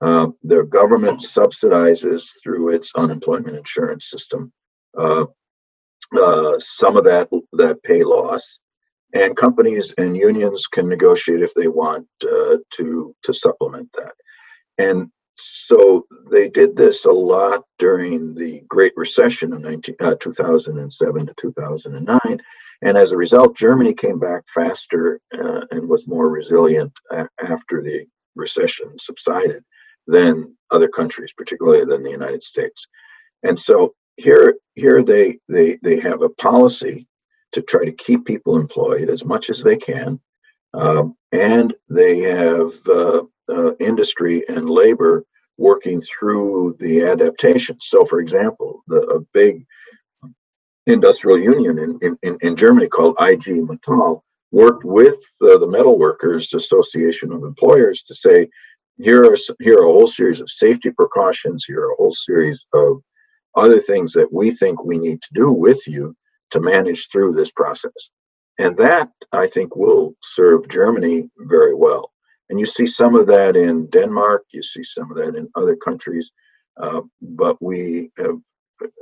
Uh, 0.00 0.28
the 0.42 0.64
government 0.64 1.20
subsidizes 1.20 2.30
through 2.42 2.70
its 2.70 2.92
unemployment 2.96 3.56
insurance 3.56 4.10
system. 4.10 4.52
Uh, 4.98 5.26
uh, 6.16 6.58
some 6.58 6.96
of 6.96 7.04
that 7.04 7.28
that 7.52 7.82
pay 7.82 8.04
loss, 8.04 8.58
and 9.14 9.36
companies 9.36 9.94
and 9.98 10.16
unions 10.16 10.66
can 10.66 10.88
negotiate 10.88 11.42
if 11.42 11.54
they 11.54 11.68
want 11.68 12.06
uh, 12.24 12.56
to 12.74 13.14
to 13.22 13.32
supplement 13.32 13.90
that. 13.92 14.14
And 14.78 15.10
so 15.34 16.06
they 16.30 16.48
did 16.48 16.76
this 16.76 17.04
a 17.04 17.12
lot 17.12 17.64
during 17.78 18.34
the 18.34 18.62
Great 18.68 18.92
Recession 18.96 19.52
of 19.52 19.60
19, 19.60 19.96
uh, 20.00 20.14
2007 20.20 21.26
to 21.26 21.34
2009. 21.38 22.40
And 22.82 22.98
as 22.98 23.12
a 23.12 23.16
result, 23.16 23.56
Germany 23.56 23.94
came 23.94 24.18
back 24.18 24.42
faster 24.52 25.20
uh, 25.32 25.62
and 25.70 25.88
was 25.88 26.08
more 26.08 26.28
resilient 26.28 26.92
a- 27.10 27.28
after 27.42 27.82
the 27.82 28.06
recession 28.34 28.98
subsided 28.98 29.64
than 30.06 30.56
other 30.70 30.88
countries, 30.88 31.32
particularly 31.32 31.84
than 31.84 32.02
the 32.02 32.10
United 32.10 32.42
States. 32.42 32.86
And 33.42 33.58
so 33.58 33.94
here, 34.16 34.56
here 34.74 35.02
they, 35.02 35.38
they, 35.48 35.78
they 35.82 36.00
have 36.00 36.22
a 36.22 36.28
policy 36.28 37.06
to 37.52 37.62
try 37.62 37.84
to 37.84 37.92
keep 37.92 38.24
people 38.24 38.56
employed 38.56 39.08
as 39.08 39.24
much 39.24 39.50
as 39.50 39.62
they 39.62 39.76
can. 39.76 40.20
Um, 40.74 41.16
and 41.32 41.74
they 41.88 42.20
have 42.20 42.72
uh, 42.88 43.22
uh, 43.48 43.74
industry 43.76 44.42
and 44.48 44.68
labor 44.70 45.24
working 45.58 46.00
through 46.00 46.76
the 46.80 47.02
adaptation. 47.02 47.76
So, 47.80 48.04
for 48.04 48.20
example, 48.20 48.82
the, 48.86 49.00
a 49.00 49.20
big 49.32 49.66
industrial 50.86 51.38
union 51.38 51.78
in, 52.00 52.18
in, 52.22 52.38
in 52.40 52.56
Germany 52.56 52.88
called 52.88 53.16
IG 53.20 53.66
Metall 53.66 54.22
worked 54.50 54.84
with 54.84 55.16
uh, 55.42 55.58
the 55.58 55.66
Metal 55.66 55.98
Workers 55.98 56.52
Association 56.52 57.32
of 57.32 57.44
Employers 57.44 58.02
to 58.02 58.14
say, 58.14 58.48
here 58.98 59.24
are, 59.24 59.36
here 59.60 59.78
are 59.78 59.88
a 59.88 59.92
whole 59.92 60.06
series 60.06 60.40
of 60.40 60.50
safety 60.50 60.90
precautions, 60.90 61.64
here 61.66 61.80
are 61.80 61.92
a 61.92 61.96
whole 61.96 62.10
series 62.10 62.66
of 62.74 63.02
other 63.56 63.80
things 63.80 64.12
that 64.12 64.32
we 64.32 64.50
think 64.50 64.84
we 64.84 64.98
need 64.98 65.20
to 65.22 65.34
do 65.34 65.52
with 65.52 65.86
you 65.86 66.14
to 66.50 66.60
manage 66.60 67.08
through 67.08 67.32
this 67.32 67.50
process. 67.50 68.10
And 68.58 68.76
that, 68.76 69.10
I 69.32 69.46
think, 69.46 69.76
will 69.76 70.14
serve 70.22 70.68
Germany 70.68 71.28
very 71.38 71.74
well. 71.74 72.10
And 72.50 72.60
you 72.60 72.66
see 72.66 72.86
some 72.86 73.14
of 73.14 73.26
that 73.28 73.56
in 73.56 73.88
Denmark, 73.88 74.44
you 74.52 74.62
see 74.62 74.82
some 74.82 75.10
of 75.10 75.16
that 75.16 75.34
in 75.34 75.48
other 75.54 75.76
countries, 75.76 76.30
uh, 76.78 77.00
but 77.20 77.56
we 77.62 78.10
have, 78.18 78.36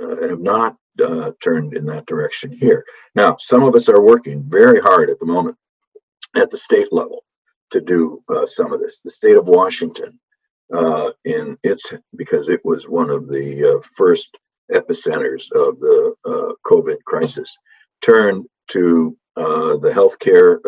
uh, 0.02 0.28
have 0.28 0.40
not 0.40 0.76
uh, 1.02 1.32
turned 1.42 1.74
in 1.74 1.86
that 1.86 2.06
direction 2.06 2.50
here. 2.50 2.84
Now, 3.14 3.36
some 3.38 3.64
of 3.64 3.74
us 3.74 3.88
are 3.88 4.00
working 4.00 4.44
very 4.48 4.80
hard 4.80 5.10
at 5.10 5.18
the 5.18 5.26
moment 5.26 5.56
at 6.36 6.50
the 6.50 6.56
state 6.56 6.92
level 6.92 7.24
to 7.70 7.80
do 7.80 8.22
uh, 8.28 8.46
some 8.46 8.72
of 8.72 8.80
this. 8.80 9.00
The 9.04 9.10
state 9.10 9.36
of 9.36 9.48
Washington, 9.48 10.18
uh, 10.74 11.10
in 11.24 11.56
its 11.62 11.92
because 12.16 12.48
it 12.48 12.60
was 12.64 12.88
one 12.88 13.10
of 13.10 13.28
the 13.28 13.78
uh, 13.78 13.86
first 13.96 14.36
epicenters 14.72 15.50
of 15.52 15.80
the 15.80 16.14
COVID 16.66 16.98
crisis, 17.04 17.56
turned 18.02 18.46
to 18.68 19.16
the 19.36 19.92
healthcare 19.94 20.58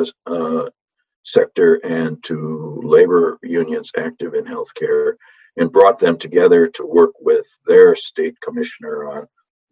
sector 1.25 1.75
and 1.85 2.23
to 2.25 2.81
labor 2.85 3.39
unions 3.43 3.93
active 3.97 4.35
in 4.35 4.45
healthcare 4.45 5.15
and 5.57 5.73
brought 5.73 5.99
them 5.99 6.17
together 6.19 6.69
to 6.69 6.87
work 6.87 7.13
with 7.21 7.47
their 7.67 7.95
state 7.95 8.41
commissioner 8.41 9.09
on 9.09 9.27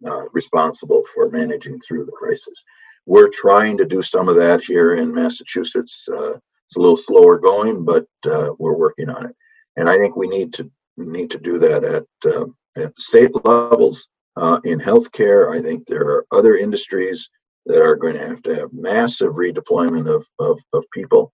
uh, 0.07 0.29
responsible 0.33 1.03
for 1.15 1.31
managing 1.31 1.79
through 1.81 2.05
the 2.05 2.13
crisis. 2.13 2.65
We're 3.07 3.31
trying 3.33 3.79
to 3.79 3.87
do 3.87 4.03
some 4.03 4.29
of 4.29 4.37
that 4.37 4.63
here 4.63 4.95
in 4.95 5.15
Massachusetts. 5.15 6.07
Uh, 6.11 6.35
it's 6.35 6.77
a 6.77 6.81
little 6.81 6.97
slower 6.97 7.39
going, 7.39 7.85
but 7.85 8.07
uh, 8.31 8.51
we're 8.59 8.77
working 8.77 9.11
on 9.11 9.27
it. 9.27 9.37
And 9.81 9.89
I 9.89 9.97
think 9.99 10.15
we 10.15 10.29
need 10.29 10.53
to 10.55 10.71
need 10.99 11.31
to 11.31 11.39
do 11.39 11.59
that 11.59 11.83
at 11.85 12.35
um, 12.35 12.55
at 12.77 12.99
state 12.99 13.31
levels 13.47 14.07
uh, 14.37 14.61
in 14.65 14.79
healthcare. 14.79 15.57
I 15.57 15.63
think 15.63 15.87
there 15.87 16.07
are 16.07 16.27
other 16.31 16.55
industries 16.59 17.31
that 17.65 17.81
are 17.81 17.97
going 17.97 18.13
to 18.13 18.29
have 18.29 18.43
to 18.43 18.55
have 18.57 18.73
massive 18.75 19.33
redeployment 19.33 20.15
of, 20.15 20.27
of, 20.39 20.61
of 20.75 20.85
people 20.93 21.33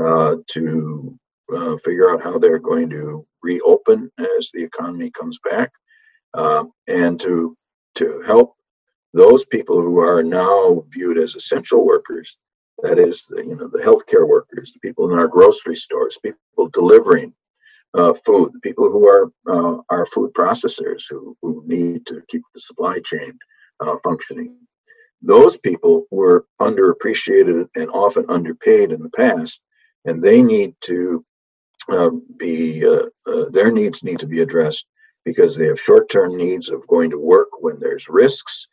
uh, 0.00 0.36
to 0.52 1.18
uh, 1.54 1.76
figure 1.84 2.10
out 2.10 2.22
how 2.22 2.38
they're 2.38 2.58
going 2.58 2.88
to 2.90 3.26
reopen 3.42 4.10
as 4.18 4.50
the 4.54 4.64
economy 4.64 5.10
comes 5.10 5.38
back, 5.50 5.70
uh, 6.32 6.64
and 6.88 7.20
to 7.20 7.54
to 7.96 8.22
help 8.26 8.54
those 9.12 9.44
people 9.44 9.82
who 9.82 9.98
are 9.98 10.22
now 10.22 10.82
viewed 10.88 11.18
as 11.18 11.34
essential 11.34 11.84
workers. 11.84 12.38
That 12.82 12.98
is, 12.98 13.26
the, 13.26 13.44
you 13.44 13.54
know, 13.54 13.68
the 13.68 13.84
healthcare 13.88 14.26
workers, 14.26 14.72
the 14.72 14.80
people 14.80 15.12
in 15.12 15.18
our 15.18 15.28
grocery 15.28 15.76
stores, 15.76 16.18
people 16.22 16.68
delivering 16.72 17.34
uh, 17.94 18.14
food, 18.14 18.52
the 18.52 18.60
people 18.60 18.90
who 18.90 19.06
are 19.06 19.30
uh, 19.48 19.82
our 19.90 20.06
food 20.06 20.32
processors 20.32 21.04
who, 21.08 21.36
who 21.42 21.62
need 21.66 22.06
to 22.06 22.22
keep 22.28 22.42
the 22.54 22.60
supply 22.60 22.98
chain 23.00 23.38
uh, 23.80 23.96
functioning. 24.02 24.56
Those 25.20 25.56
people 25.56 26.06
were 26.10 26.46
underappreciated 26.60 27.68
and 27.76 27.90
often 27.90 28.26
underpaid 28.28 28.92
in 28.92 29.02
the 29.02 29.10
past, 29.10 29.60
and 30.04 30.22
they 30.22 30.42
need 30.42 30.74
to 30.82 31.24
uh, 31.90 32.10
be 32.38 32.84
uh, 32.86 33.06
uh, 33.30 33.50
their 33.50 33.70
needs 33.70 34.02
need 34.02 34.20
to 34.20 34.26
be 34.26 34.40
addressed 34.40 34.86
because 35.24 35.56
they 35.56 35.66
have 35.66 35.80
short-term 35.80 36.36
needs 36.36 36.68
of 36.68 36.86
going 36.88 37.10
to 37.10 37.18
work 37.18 37.48
when 37.60 37.78
there's 37.78 38.08
risks. 38.08 38.66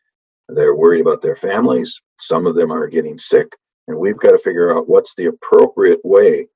They're 0.47 0.75
worried 0.75 1.01
about 1.01 1.21
their 1.21 1.35
families. 1.35 2.01
Some 2.17 2.47
of 2.47 2.55
them 2.55 2.71
are 2.71 2.88
getting 2.88 3.17
sick 3.17 3.55
and 3.89 3.97
we've 3.97 4.17
got 4.17 4.31
to 4.31 4.38
figure 4.38 4.75
out 4.75 4.88
what's 4.88 5.15
the 5.15 5.25
appropriate 5.25 5.99
way 6.03 6.47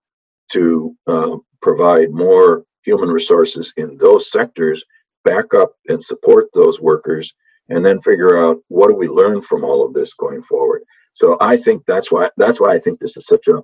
to 0.52 0.96
uh, 1.08 1.38
provide 1.62 2.12
more 2.12 2.64
human 2.84 3.10
resources 3.10 3.74
in 3.78 3.98
those 3.98 4.30
sectors 4.30 4.84
back 5.24 5.54
up 5.54 5.74
and 5.88 6.02
support 6.02 6.48
those 6.54 6.82
workers 6.82 7.34
and 7.70 7.86
then 7.86 8.00
figure 8.02 8.38
out 8.38 8.58
what 8.68 8.90
do 8.90 8.96
we 8.96 9.08
learn 9.08 9.40
from 9.42 9.64
all 9.64 9.86
of 9.86 9.94
this 9.94 10.14
going 10.14 10.44
forward 10.44 10.84
so 11.14 11.38
i 11.40 11.56
think 11.56 11.82
that's 11.88 12.12
why 12.12 12.30
that's 12.36 12.60
why 12.60 12.74
i 12.74 12.80
think 12.80 13.00
this 13.00 13.16
is 13.16 13.26
such 13.26 13.48
a 13.48 13.64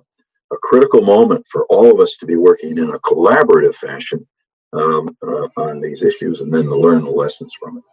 a 0.52 0.56
critical 0.62 1.02
moment 1.02 1.46
for 1.48 1.64
all 1.66 1.90
of 1.92 2.00
us 2.00 2.16
to 2.16 2.26
be 2.26 2.36
working 2.36 2.76
in 2.76 2.90
a 2.90 2.98
collaborative 3.00 3.74
fashion 3.74 4.26
um, 4.72 5.16
uh, 5.22 5.48
on 5.56 5.80
these 5.80 6.02
issues 6.02 6.40
and 6.40 6.52
then 6.52 6.64
to 6.64 6.76
learn 6.76 7.04
the 7.04 7.10
lessons 7.10 7.54
from 7.58 7.78
it. 7.78 7.84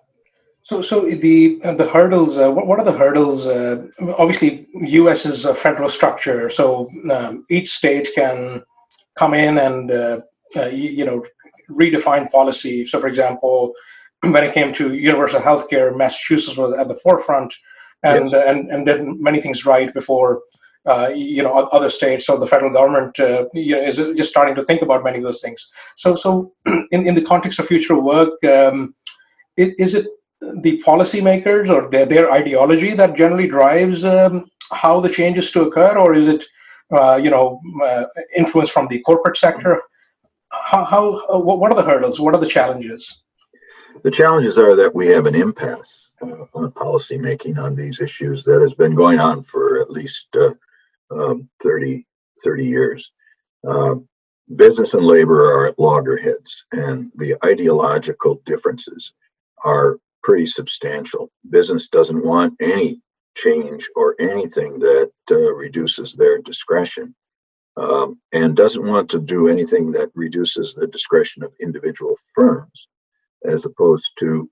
So, 0.63 0.82
so 0.82 1.06
the 1.06 1.62
uh, 1.63 1.74
the 1.75 1.88
hurdles. 1.88 2.38
Uh, 2.38 2.51
what, 2.51 2.67
what 2.67 2.79
are 2.79 2.84
the 2.84 2.91
hurdles? 2.91 3.48
Uh, 3.48 3.88
obviously, 4.17 4.67
U.S. 4.74 5.25
is 5.25 5.46
a 5.46 5.56
federal 5.56 5.88
structure, 5.88 6.50
so 6.50 6.89
um, 7.10 7.46
each 7.50 7.74
state 7.74 8.10
can 8.13 8.63
come 9.18 9.34
in 9.34 9.58
and 9.58 9.92
uh, 9.92 10.20
uh, 10.56 10.66
you, 10.66 10.90
you, 10.90 11.06
know 11.06 11.24
redefine 11.70 12.30
policy. 12.32 12.86
So, 12.86 13.00
for 13.00 13.08
example, 13.08 13.74
when 14.22 14.44
it 14.44 14.54
came 14.54 14.74
to 14.76 14.94
universal 14.94 15.42
health 15.42 15.70
care, 15.70 15.96
Massachusetts 15.96 16.58
was 16.58 16.78
at 16.78 16.88
the 16.88 16.96
forefront 16.96 17.54
and 18.04 18.32
yes. 18.32 18.44
and 18.48 18.72
and 18.72 18.86
did 18.86 19.02
many 19.04 19.42
things 19.42 19.66
right 19.66 19.94
before 19.94 20.42
uh, 20.88 21.10
you 21.14 21.44
know 21.44 21.54
other 21.54 21.90
states 21.90 22.30
or 22.30 22.38
the 22.38 22.48
federal 22.48 22.72
government 22.72 23.20
uh, 23.20 23.46
you 23.54 23.76
know, 23.76 23.82
is 23.82 23.98
just 24.16 24.30
starting 24.30 24.56
to 24.56 24.64
think 24.64 24.82
about 24.82 25.04
many 25.04 25.18
of 25.18 25.24
those 25.24 25.42
things. 25.42 25.68
So 25.96 26.16
so 26.16 26.54
in, 26.92 27.08
in 27.08 27.16
the 27.16 27.22
context 27.22 27.60
of 27.60 27.68
future 27.68 28.00
work, 28.00 28.44
um, 28.46 28.96
is 29.58 29.96
it 29.96 30.08
the 30.42 30.82
policymakers 30.86 31.70
or 31.70 31.90
their, 31.90 32.06
their 32.06 32.32
ideology 32.32 32.94
that 32.94 33.16
generally 33.16 33.48
drives 33.48 34.06
um, 34.06 34.46
how 34.72 35.00
the 35.00 35.10
changes 35.10 35.52
to 35.52 35.64
occur, 35.64 35.98
or 35.98 36.14
is 36.14 36.28
it 36.28 36.44
uh, 36.44 36.48
you 36.91 37.29
know 37.29 37.62
uh, 37.84 38.06
influence 38.36 38.70
from 38.70 38.88
the 38.88 39.00
corporate 39.00 39.38
sector? 39.38 39.82
How, 40.50 40.84
how 40.84 41.39
what 41.39 41.72
are 41.72 41.75
the 41.75 41.84
hurdles? 41.84 42.20
What 42.20 42.34
are 42.34 42.39
the 42.39 42.48
challenges? 42.48 43.24
The 44.03 44.12
challenges 44.12 44.58
are 44.58 44.75
that 44.75 44.94
we 44.94 45.08
have 45.08 45.25
an 45.25 45.36
impasse 45.36 46.10
uh, 46.22 46.46
on 46.53 46.72
policy 46.72 47.17
making 47.17 47.58
on 47.58 47.75
these 47.75 48.00
issues 48.00 48.44
that 48.44 48.62
has 48.62 48.74
been 48.74 48.96
going 48.96 49.20
on 49.20 49.44
for 49.44 49.82
at 49.82 49.91
least 49.91 50.27
uh, 50.36 50.53
um, 51.12 51.50
30, 51.62 52.06
30 52.44 52.65
years. 52.65 53.12
Uh, 53.67 53.96
business 54.56 54.94
and 54.94 55.06
labor 55.06 55.44
are 55.44 55.67
at 55.67 55.79
loggerheads, 55.79 56.65
and 56.72 57.12
the 57.15 57.36
ideological 57.46 58.41
differences 58.46 59.13
are 59.65 60.00
pretty 60.24 60.46
substantial. 60.46 61.32
Business 61.50 61.88
doesn't 61.88 62.24
want 62.24 62.53
any 62.62 63.01
change 63.38 63.89
or 63.96 64.15
anything 64.20 64.79
that 64.79 65.12
uh, 65.32 65.53
reduces 65.53 66.13
their 66.13 66.39
discretion. 66.39 67.15
Um, 67.77 68.20
and 68.34 68.58
doesn't 68.58 68.88
want 68.88 69.08
to 69.12 69.20
do 69.20 69.48
anything 69.48 69.91
that 69.91 70.10
reduces 70.15 70.74
the 70.74 70.88
discretion 70.88 71.44
of 71.44 71.53
individual 71.62 72.15
firms, 72.34 72.88
as 73.46 73.65
opposed 73.65 74.08
to 74.17 74.50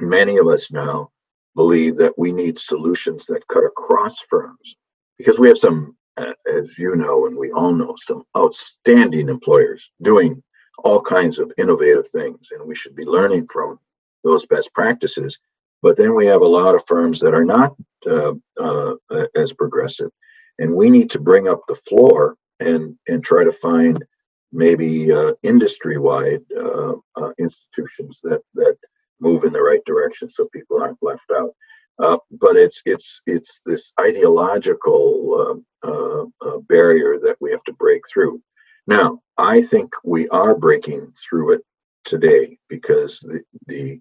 many 0.00 0.38
of 0.38 0.48
us 0.48 0.72
now 0.72 1.10
believe 1.54 1.96
that 1.96 2.18
we 2.18 2.32
need 2.32 2.58
solutions 2.58 3.26
that 3.26 3.46
cut 3.46 3.64
across 3.64 4.16
firms 4.28 4.76
because 5.18 5.38
we 5.38 5.48
have 5.48 5.58
some, 5.58 5.96
uh, 6.16 6.32
as 6.52 6.78
you 6.78 6.94
know, 6.94 7.26
and 7.26 7.36
we 7.36 7.52
all 7.52 7.74
know, 7.74 7.94
some 7.96 8.24
outstanding 8.36 9.28
employers 9.28 9.90
doing 10.02 10.42
all 10.84 11.02
kinds 11.02 11.38
of 11.38 11.52
innovative 11.58 12.08
things, 12.08 12.48
and 12.52 12.66
we 12.66 12.74
should 12.74 12.94
be 12.94 13.04
learning 13.04 13.46
from 13.46 13.78
those 14.24 14.46
best 14.46 14.72
practices. 14.74 15.38
But 15.82 15.96
then 15.96 16.14
we 16.14 16.26
have 16.26 16.42
a 16.42 16.46
lot 16.46 16.74
of 16.74 16.86
firms 16.86 17.20
that 17.20 17.34
are 17.34 17.44
not 17.44 17.74
uh, 18.06 18.34
uh, 18.60 18.94
as 19.36 19.52
progressive, 19.52 20.10
and 20.58 20.76
we 20.76 20.90
need 20.90 21.10
to 21.10 21.20
bring 21.20 21.48
up 21.48 21.62
the 21.68 21.74
floor 21.74 22.36
and 22.60 22.96
and 23.06 23.22
try 23.22 23.44
to 23.44 23.52
find 23.52 24.04
maybe 24.52 25.12
uh, 25.12 25.34
industry-wide 25.42 26.40
uh, 26.56 26.94
uh, 27.16 27.30
institutions 27.38 28.20
that 28.22 28.40
that 28.54 28.76
move 29.20 29.44
in 29.44 29.52
the 29.52 29.62
right 29.62 29.84
direction, 29.84 30.30
so 30.30 30.48
people 30.52 30.80
aren't 30.80 31.02
left 31.02 31.30
out. 31.36 31.50
Uh, 31.98 32.18
but 32.30 32.56
it's 32.56 32.82
it's 32.86 33.22
it's 33.26 33.60
this 33.66 33.92
ideological 34.00 35.62
uh, 35.82 36.58
barrier 36.68 37.18
that 37.18 37.36
we 37.40 37.50
have 37.50 37.62
to 37.64 37.72
break 37.72 38.02
through. 38.12 38.40
Now, 38.86 39.20
I 39.36 39.62
think 39.62 39.92
we 40.04 40.28
are 40.28 40.54
breaking 40.54 41.12
through 41.12 41.54
it 41.54 41.62
today 42.04 42.58
because 42.68 43.20
the 43.20 43.42
the 43.66 44.00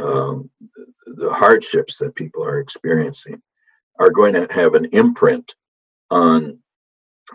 um, 0.00 0.50
the 1.06 1.32
hardships 1.32 1.98
that 1.98 2.14
people 2.14 2.44
are 2.44 2.60
experiencing 2.60 3.40
are 3.98 4.10
going 4.10 4.34
to 4.34 4.46
have 4.50 4.74
an 4.74 4.86
imprint 4.92 5.54
on 6.10 6.58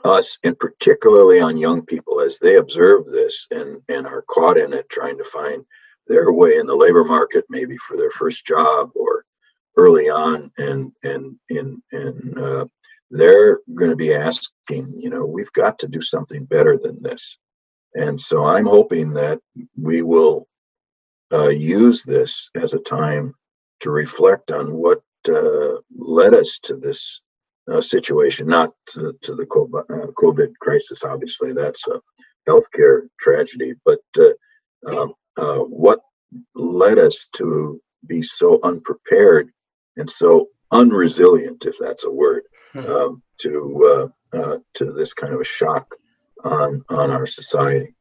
us 0.05 0.37
and 0.43 0.57
particularly 0.57 1.41
on 1.41 1.57
young 1.57 1.85
people 1.85 2.21
as 2.21 2.39
they 2.39 2.55
observe 2.55 3.05
this 3.07 3.47
and, 3.51 3.81
and 3.89 4.07
are 4.07 4.23
caught 4.23 4.57
in 4.57 4.73
it 4.73 4.89
trying 4.89 5.17
to 5.17 5.23
find 5.23 5.65
their 6.07 6.31
way 6.31 6.57
in 6.57 6.65
the 6.65 6.75
labor 6.75 7.03
market 7.03 7.45
maybe 7.49 7.77
for 7.77 7.97
their 7.97 8.11
first 8.11 8.45
job 8.45 8.89
or 8.95 9.25
early 9.77 10.09
on. 10.09 10.51
And 10.57 10.91
and 11.03 11.37
and, 11.49 11.81
and 11.91 12.39
uh, 12.39 12.65
they're 13.09 13.59
going 13.75 13.91
to 13.91 13.97
be 13.97 14.13
asking 14.13 14.93
you 14.97 15.09
know 15.09 15.25
we've 15.25 15.51
got 15.53 15.79
to 15.79 15.87
do 15.87 16.01
something 16.01 16.45
better 16.45 16.77
than 16.77 17.01
this. 17.01 17.37
And 17.93 18.19
so 18.19 18.45
i'm 18.45 18.65
hoping 18.65 19.13
that 19.13 19.39
we 19.77 20.01
will 20.01 20.47
uh, 21.31 21.49
use 21.49 22.03
this 22.03 22.49
as 22.55 22.73
a 22.73 22.79
time 22.79 23.33
to 23.81 23.91
reflect 23.91 24.51
on 24.51 24.73
what 24.73 25.01
uh, 25.29 25.75
led 25.95 26.33
us 26.33 26.59
to 26.63 26.75
this 26.75 27.21
uh, 27.71 27.81
situation, 27.81 28.47
not 28.47 28.71
to, 28.87 29.13
to 29.21 29.35
the 29.35 29.45
COVID 29.45 30.49
uh, 30.49 30.53
crisis. 30.59 31.03
Obviously, 31.03 31.53
that's 31.53 31.87
a 31.87 32.01
healthcare 32.49 33.07
tragedy, 33.19 33.73
but 33.85 33.99
uh, 34.19 34.31
um, 34.87 35.13
uh, 35.37 35.59
what 35.59 36.01
led 36.55 36.97
us 36.97 37.27
to 37.33 37.79
be 38.07 38.21
so 38.21 38.59
unprepared 38.63 39.51
and 39.97 40.09
so 40.09 40.47
unresilient, 40.73 41.65
if 41.65 41.75
that's 41.79 42.05
a 42.05 42.11
word, 42.11 42.43
hmm. 42.73 42.79
um, 42.79 43.23
to 43.37 44.11
to 44.73 44.91
this 44.93 45.13
kind 45.13 45.33
of 45.33 45.41
a 45.41 45.45
shock 45.45 45.95
on 46.43 46.83
on 46.89 47.11
our 47.11 47.25
society. 47.25 47.93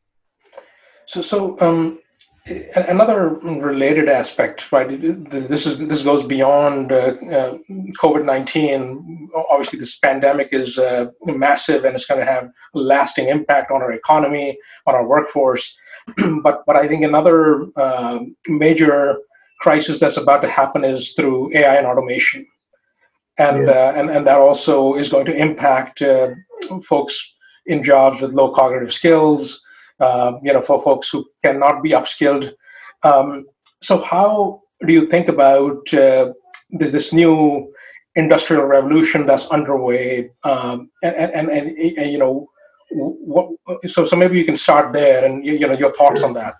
So, 1.06 1.22
so 1.22 1.58
um, 1.60 1.98
another 2.46 3.28
related 3.28 4.08
aspect, 4.08 4.70
right? 4.72 4.88
This 5.30 5.66
is 5.66 5.78
this 5.78 6.02
goes 6.02 6.24
beyond 6.24 6.92
uh, 6.92 7.14
uh, 7.30 7.58
COVID 8.02 8.24
nineteen. 8.24 9.28
Obviously, 9.50 9.78
this 9.78 9.98
pandemic 9.98 10.48
is 10.52 10.78
uh, 10.78 11.06
massive, 11.22 11.84
and 11.84 11.94
it's 11.94 12.06
going 12.06 12.20
to 12.20 12.30
have 12.30 12.44
a 12.74 12.78
lasting 12.78 13.28
impact 13.28 13.70
on 13.70 13.82
our 13.82 13.92
economy, 13.92 14.58
on 14.86 14.94
our 14.94 15.06
workforce. 15.06 15.76
but 16.42 16.64
but 16.66 16.76
I 16.76 16.88
think 16.88 17.04
another 17.04 17.66
um, 17.76 18.36
major 18.48 19.18
crisis 19.60 20.00
that's 20.00 20.16
about 20.16 20.40
to 20.42 20.48
happen 20.48 20.84
is 20.84 21.12
through 21.12 21.54
AI 21.54 21.76
and 21.76 21.86
automation, 21.86 22.46
and 23.38 23.66
yeah. 23.66 23.72
Uh, 23.72 23.92
and 23.96 24.10
and 24.10 24.26
that 24.26 24.38
also 24.38 24.94
is 24.94 25.08
going 25.08 25.26
to 25.26 25.34
impact 25.34 26.00
uh, 26.02 26.30
folks 26.82 27.34
in 27.66 27.84
jobs 27.84 28.20
with 28.20 28.32
low 28.32 28.50
cognitive 28.50 28.92
skills 28.92 29.60
uh, 30.00 30.32
you 30.42 30.52
know, 30.52 30.62
for 30.62 30.80
folks 30.80 31.10
who 31.10 31.26
cannot 31.44 31.82
be 31.82 31.90
upskilled. 31.90 32.52
Um, 33.02 33.46
so, 33.82 33.98
how 33.98 34.62
do 34.86 34.92
you 34.92 35.06
think 35.06 35.28
about 35.28 35.92
uh, 35.94 36.32
this 36.70 36.92
this 36.92 37.12
new 37.12 37.72
industrial 38.16 38.64
revolution 38.64 39.26
that's 39.26 39.46
underway? 39.48 40.30
Um, 40.44 40.90
and, 41.02 41.16
and, 41.16 41.48
and, 41.50 41.78
and, 41.78 42.12
you 42.12 42.18
know, 42.18 42.48
what? 42.90 43.50
So, 43.86 44.04
so 44.04 44.16
maybe 44.16 44.38
you 44.38 44.44
can 44.44 44.56
start 44.56 44.92
there, 44.92 45.24
and 45.24 45.44
you, 45.44 45.66
know, 45.66 45.78
your 45.78 45.94
thoughts 45.94 46.22
on 46.22 46.34
that. 46.34 46.54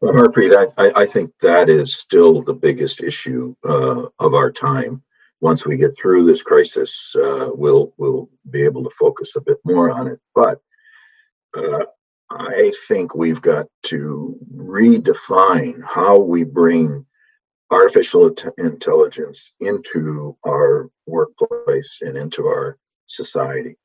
Well, 0.00 0.12
Harpreet, 0.12 0.72
I, 0.76 0.92
I 1.02 1.06
think 1.06 1.32
that 1.40 1.68
is 1.68 1.96
still 1.96 2.42
the 2.42 2.54
biggest 2.54 3.02
issue 3.02 3.54
uh, 3.64 4.06
of 4.18 4.34
our 4.34 4.52
time. 4.52 5.02
Once 5.40 5.66
we 5.66 5.76
get 5.76 5.96
through 5.96 6.24
this 6.24 6.42
crisis, 6.42 7.14
uh, 7.16 7.50
we'll 7.54 7.92
we'll 7.98 8.28
be 8.50 8.62
able 8.62 8.82
to 8.84 8.90
focus 8.90 9.32
a 9.36 9.40
bit 9.40 9.58
more 9.64 9.90
on 9.90 10.06
it. 10.08 10.20
But 10.34 10.60
uh, 11.56 11.84
I 12.36 12.72
think 12.88 13.14
we've 13.14 13.40
got 13.40 13.66
to 13.84 14.36
redefine 14.56 15.82
how 15.86 16.18
we 16.18 16.44
bring 16.44 17.06
artificial 17.70 18.34
intelligence 18.58 19.52
into 19.60 20.36
our 20.46 20.90
workplace 21.06 21.98
and 22.02 22.16
into 22.16 22.46
our 22.46 22.76
society. 23.06 23.76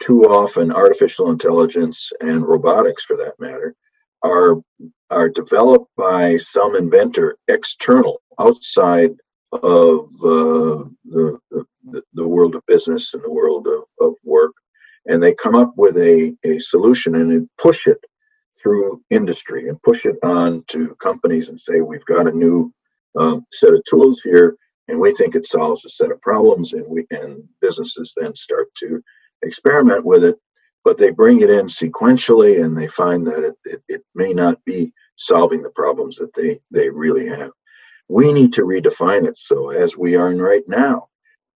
Too 0.00 0.24
often, 0.24 0.70
artificial 0.70 1.30
intelligence 1.30 2.10
and 2.20 2.46
robotics, 2.46 3.02
for 3.02 3.16
that 3.16 3.34
matter, 3.40 3.74
are 4.22 4.56
are 5.10 5.28
developed 5.28 5.90
by 5.96 6.36
some 6.36 6.76
inventor 6.76 7.36
external, 7.48 8.20
outside 8.38 9.12
of 9.52 10.08
uh, 10.22 10.84
the, 11.04 11.38
the 11.50 12.02
the 12.12 12.28
world 12.28 12.54
of 12.54 12.66
business 12.66 13.14
and 13.14 13.24
the 13.24 13.30
world 13.30 13.66
of, 13.66 13.84
of 14.00 14.14
work 14.22 14.52
and 15.08 15.22
they 15.22 15.34
come 15.34 15.56
up 15.56 15.74
with 15.76 15.98
a, 15.98 16.36
a 16.46 16.60
solution 16.60 17.16
and 17.16 17.32
then 17.32 17.50
push 17.58 17.88
it 17.88 17.98
through 18.62 19.02
industry 19.10 19.68
and 19.68 19.82
push 19.82 20.06
it 20.06 20.16
on 20.24 20.64
to 20.68 20.94
companies 20.96 21.48
and 21.50 21.60
say 21.60 21.80
we've 21.82 22.06
got 22.06 22.28
a 22.28 22.32
new 22.32 22.72
um, 23.18 23.46
set 23.52 23.74
of 23.74 23.82
tools 23.90 24.20
here 24.22 24.56
and 24.88 25.00
we 25.00 25.14
think 25.14 25.36
it 25.36 25.46
solves 25.46 25.84
a 25.86 25.90
set 25.90 26.12
of 26.12 26.20
problems 26.22 26.74
and 26.74 26.86
we 26.90 27.06
and 27.12 27.44
businesses 27.62 28.14
then 28.16 28.34
start 28.36 28.68
to 28.76 29.02
experiment 29.42 30.04
with 30.04 30.24
it 30.24 30.36
but 30.84 30.98
they 30.98 31.10
bring 31.10 31.40
it 31.42 31.50
in 31.50 31.66
sequentially 31.66 32.64
and 32.64 32.76
they 32.76 32.88
find 32.88 33.26
that 33.26 33.44
it, 33.44 33.54
it, 33.64 33.82
it 33.88 34.02
may 34.14 34.32
not 34.32 34.64
be 34.64 34.92
solving 35.16 35.62
the 35.62 35.70
problems 35.70 36.16
that 36.16 36.34
they 36.34 36.58
they 36.70 36.90
really 36.90 37.28
have. 37.28 37.50
We 38.08 38.32
need 38.32 38.54
to 38.54 38.62
redefine 38.62 39.26
it. 39.28 39.36
So 39.36 39.70
as 39.70 39.96
we 39.96 40.16
are 40.16 40.30
in 40.30 40.40
right 40.42 40.64
now 40.68 41.08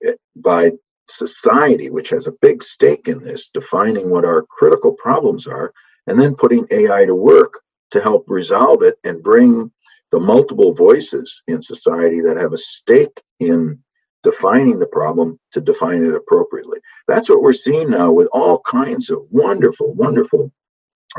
it, 0.02 0.20
by 0.36 0.72
society, 1.10 1.90
which 1.90 2.10
has 2.10 2.28
a 2.28 2.34
big 2.42 2.64
stake 2.64 3.08
in 3.08 3.24
this, 3.24 3.50
defining 3.54 4.10
what 4.10 4.26
our 4.26 4.44
critical 4.44 4.94
problems 4.94 5.48
are, 5.48 5.74
and 6.08 6.20
then 6.20 6.36
putting 6.36 6.68
AI 6.72 7.06
to 7.06 7.16
work 7.16 7.60
to 7.92 8.02
help 8.02 8.26
resolve 8.28 8.84
it 8.84 8.98
and 9.04 9.24
bring 9.24 9.72
the 10.12 10.20
multiple 10.20 10.74
voices 10.74 11.42
in 11.48 11.62
society 11.62 12.22
that 12.22 12.38
have 12.38 12.54
a 12.54 12.58
stake 12.58 13.22
in 13.40 13.80
defining 14.24 14.80
the 14.80 14.88
problem 14.88 15.40
to 15.52 15.62
define 15.62 16.04
it 16.04 16.16
appropriately. 16.16 16.80
That's 17.08 17.30
what 17.30 17.42
we're 17.42 17.54
seeing 17.54 17.90
now 17.90 18.12
with 18.12 18.28
all 18.34 18.60
kinds 18.60 19.10
of 19.10 19.20
wonderful, 19.30 19.94
wonderful, 19.94 20.52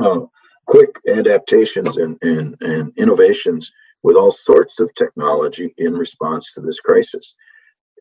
uh, 0.00 0.20
quick 0.66 0.96
adaptations 1.08 1.96
and, 1.96 2.18
and, 2.22 2.56
and 2.60 2.92
innovations 2.98 3.72
with 4.02 4.16
all 4.16 4.30
sorts 4.30 4.80
of 4.80 4.94
technology 4.94 5.74
in 5.78 5.94
response 5.94 6.52
to 6.54 6.60
this 6.60 6.80
crisis. 6.80 7.34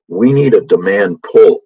We 0.07 0.33
need 0.33 0.53
a 0.53 0.61
demand 0.61 1.23
pull 1.23 1.61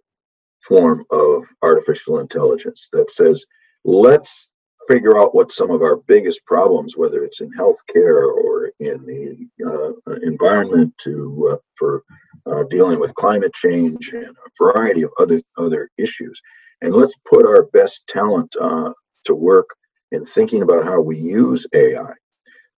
form 0.68 1.06
of 1.12 1.44
artificial 1.62 2.20
intelligence 2.20 2.88
that 2.94 3.10
says, 3.10 3.46
let's 3.84 4.50
figure 4.88 5.18
out 5.18 5.36
what 5.36 5.52
some 5.52 5.72
of 5.72 5.82
our 5.82 5.98
biggest 5.98 6.46
problems, 6.46 6.98
whether 6.98 7.24
it's 7.24 7.42
in 7.42 7.52
healthcare 7.52 8.28
or 8.28 8.72
in 8.80 9.04
the 9.06 9.48
uh, 9.66 10.16
environment 10.24 10.94
to 11.00 11.52
uh, 11.54 11.58
for 11.76 12.04
uh, 12.46 12.64
dealing 12.70 13.00
with 13.00 13.16
climate 13.16 13.54
change 13.54 14.10
and 14.14 14.26
a 14.26 14.64
variety 14.64 15.04
of 15.04 15.12
other 15.20 15.40
other 15.58 15.90
issues, 15.98 16.42
and 16.82 16.94
let's 16.94 17.16
put 17.30 17.46
our 17.46 17.64
best 17.74 18.06
talent 18.08 18.54
uh, 18.60 18.92
to 19.26 19.36
work 19.36 19.70
in 20.12 20.26
thinking 20.26 20.62
about 20.62 20.84
how 20.84 21.00
we 21.00 21.18
use 21.18 21.66
AI. 21.74 22.14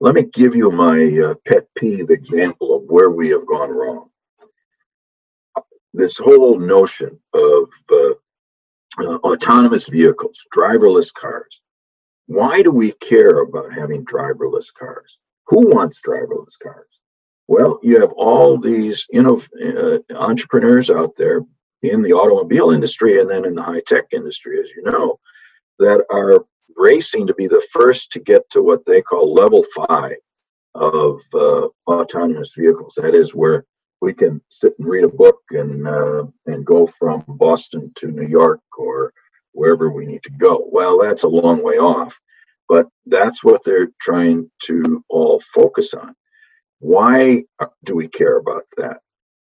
Let 0.01 0.15
me 0.15 0.25
give 0.25 0.55
you 0.55 0.71
my 0.71 1.19
uh, 1.25 1.35
pet 1.47 1.67
peeve 1.77 2.11
example 2.11 2.77
of 2.77 2.83
where 2.85 3.11
we 3.11 3.31
have 3.31 3.47
gone 3.47 3.71
wrong 3.71 4.11
this 5.95 6.19
whole 6.19 6.59
notion 6.59 7.19
of 7.33 7.71
uh, 7.91 8.11
uh, 8.99 9.17
autonomous 9.19 9.89
vehicles, 9.89 10.39
driverless 10.55 11.13
cars. 11.15 11.61
Why 12.27 12.63
do 12.63 12.71
we 12.71 12.93
care 12.93 13.41
about 13.41 13.73
having 13.73 14.05
driverless 14.05 14.67
cars? 14.77 15.19
Who 15.47 15.69
wants 15.69 16.01
driverless 16.07 16.59
cars? 16.63 16.89
Well, 17.47 17.79
you 17.83 18.01
have 18.01 18.13
all 18.13 18.59
these 18.59 19.07
know, 19.13 19.41
uh, 19.63 19.99
entrepreneurs 20.17 20.91
out 20.91 21.17
there 21.17 21.43
in 21.83 22.03
the 22.03 22.15
automobile 22.15 22.71
industry 22.71 23.21
and 23.21 23.31
then 23.31 23.45
in 23.45 23.55
the 23.55 23.63
high 23.63 23.83
tech 23.87 24.07
industry, 24.13 24.61
as 24.61 24.71
you 24.75 24.83
know, 24.83 25.21
that 25.79 26.05
are 26.11 26.45
racing 26.77 27.27
to 27.27 27.35
be 27.35 27.47
the 27.47 27.65
first 27.71 28.11
to 28.13 28.21
get 28.21 28.49
to 28.51 28.63
what 28.63 28.85
they 28.87 29.03
call 29.03 29.33
level 29.33 29.65
five 29.89 30.17
of 30.75 31.21
uh, 31.35 31.69
autonomous 31.87 32.55
vehicles. 32.57 32.95
That 33.01 33.15
is 33.15 33.35
where 33.35 33.65
we 34.01 34.13
can 34.15 34.41
sit 34.49 34.75
and 34.79 34.89
read 34.89 35.05
a 35.05 35.09
book 35.09 35.41
and 35.51 35.87
uh, 35.87 36.25
and 36.47 36.67
go 36.67 36.87
from 36.87 37.25
Boston 37.27 37.93
to 37.97 38.09
New 38.09 38.27
York 38.27 38.61
or 38.79 39.13
wherever 39.53 39.91
we 39.91 40.07
need 40.07 40.23
to 40.25 40.33
go. 40.33 40.67
Well, 40.71 40.99
that's 40.99 41.23
a 41.23 41.29
long 41.29 41.63
way 41.63 41.79
off, 41.79 42.19
but 42.69 42.89
that's 43.07 43.43
what 43.45 43.63
they're 43.65 43.91
trying 44.01 44.51
to 44.65 45.05
all 45.09 45.41
focus 45.41 45.95
on. 45.95 46.15
Why 46.81 47.45
do 47.85 47.95
we 47.95 48.09
care 48.09 48.37
about 48.37 48.65
that? 48.77 48.99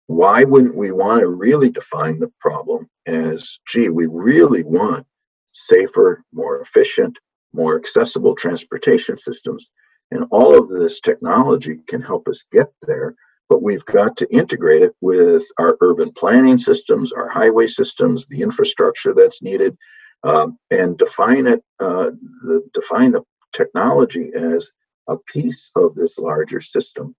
Why 0.07 0.43
wouldn't 0.43 0.75
we 0.75 0.91
want 0.91 1.21
to 1.21 1.29
really 1.29 1.71
define 1.71 2.19
the 2.19 2.31
problem 2.39 2.89
as, 3.07 3.57
gee, 3.67 3.89
we 3.89 4.07
really 4.07 4.63
want 4.63 5.07
safer, 5.53 6.23
more 6.33 6.59
efficient, 6.59 7.17
more 7.53 7.77
accessible 7.77 8.35
transportation 8.35 9.17
systems. 9.17 9.69
And 10.11 10.25
all 10.31 10.57
of 10.57 10.69
this 10.69 10.99
technology 10.99 11.79
can 11.87 12.01
help 12.01 12.27
us 12.27 12.43
get 12.51 12.71
there, 12.81 13.15
but 13.49 13.61
we've 13.61 13.85
got 13.85 14.17
to 14.17 14.33
integrate 14.33 14.81
it 14.81 14.95
with 15.01 15.43
our 15.57 15.77
urban 15.81 16.11
planning 16.11 16.57
systems, 16.57 17.11
our 17.11 17.29
highway 17.29 17.67
systems, 17.67 18.27
the 18.27 18.41
infrastructure 18.41 19.13
that's 19.13 19.41
needed, 19.41 19.77
um, 20.23 20.57
and 20.71 20.97
define 20.97 21.47
it, 21.47 21.61
uh, 21.79 22.11
the, 22.43 22.61
define 22.73 23.11
the 23.11 23.21
technology 23.51 24.31
as 24.33 24.71
a 25.07 25.17
piece 25.17 25.69
of 25.75 25.93
this 25.95 26.17
larger 26.17 26.61
system. 26.61 27.15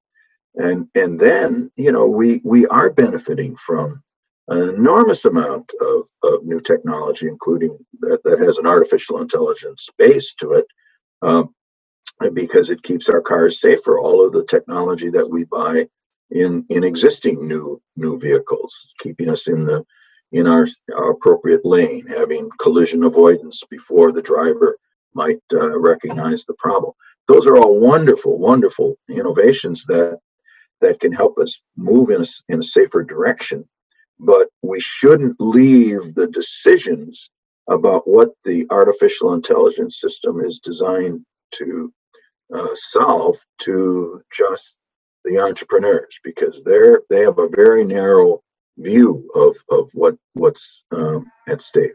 And, 0.56 0.88
and 0.94 1.20
then, 1.20 1.70
you 1.76 1.92
know, 1.92 2.06
we, 2.06 2.40
we 2.44 2.66
are 2.66 2.90
benefiting 2.90 3.56
from 3.56 4.02
an 4.48 4.68
enormous 4.68 5.24
amount 5.24 5.72
of, 5.80 6.02
of 6.22 6.44
new 6.44 6.60
technology, 6.60 7.26
including 7.26 7.76
that, 8.00 8.22
that 8.24 8.40
has 8.40 8.58
an 8.58 8.66
artificial 8.66 9.20
intelligence 9.20 9.88
base 9.98 10.34
to 10.34 10.52
it, 10.52 10.66
um, 11.22 11.54
because 12.32 12.70
it 12.70 12.82
keeps 12.82 13.08
our 13.08 13.20
cars 13.20 13.60
safer. 13.60 13.98
All 13.98 14.24
of 14.24 14.32
the 14.32 14.44
technology 14.44 15.10
that 15.10 15.28
we 15.28 15.44
buy 15.44 15.88
in 16.34 16.66
in 16.68 16.84
existing 16.84 17.48
new 17.48 17.80
new 17.96 18.18
vehicles, 18.20 18.74
keeping 19.00 19.30
us 19.30 19.48
in 19.48 19.64
the 19.64 19.84
in 20.32 20.46
our, 20.46 20.66
our 20.94 21.12
appropriate 21.12 21.64
lane, 21.64 22.06
having 22.06 22.50
collision 22.60 23.04
avoidance 23.04 23.62
before 23.70 24.12
the 24.12 24.22
driver 24.22 24.76
might 25.14 25.40
uh, 25.52 25.78
recognize 25.78 26.44
the 26.44 26.54
problem. 26.58 26.92
Those 27.28 27.46
are 27.46 27.56
all 27.56 27.80
wonderful, 27.80 28.36
wonderful 28.38 28.98
innovations 29.08 29.84
that 29.86 30.18
that 30.82 31.00
can 31.00 31.12
help 31.12 31.38
us 31.38 31.60
move 31.76 32.10
in 32.10 32.20
a, 32.20 32.26
in 32.48 32.58
a 32.60 32.64
safer 32.64 33.02
direction 33.04 33.64
but 34.20 34.48
we 34.62 34.80
shouldn't 34.80 35.40
leave 35.40 36.14
the 36.14 36.28
decisions 36.28 37.30
about 37.68 38.06
what 38.06 38.30
the 38.44 38.66
artificial 38.70 39.32
intelligence 39.32 40.00
system 40.00 40.40
is 40.40 40.60
designed 40.60 41.24
to 41.52 41.92
uh, 42.54 42.68
solve 42.74 43.36
to 43.58 44.22
just 44.36 44.76
the 45.24 45.38
entrepreneurs 45.38 46.18
because 46.22 46.62
they're 46.64 47.02
they 47.08 47.20
have 47.20 47.38
a 47.38 47.48
very 47.48 47.84
narrow 47.84 48.42
view 48.78 49.28
of 49.34 49.56
of 49.70 49.90
what 49.94 50.16
what's 50.34 50.84
um, 50.92 51.30
at 51.48 51.60
stake. 51.60 51.92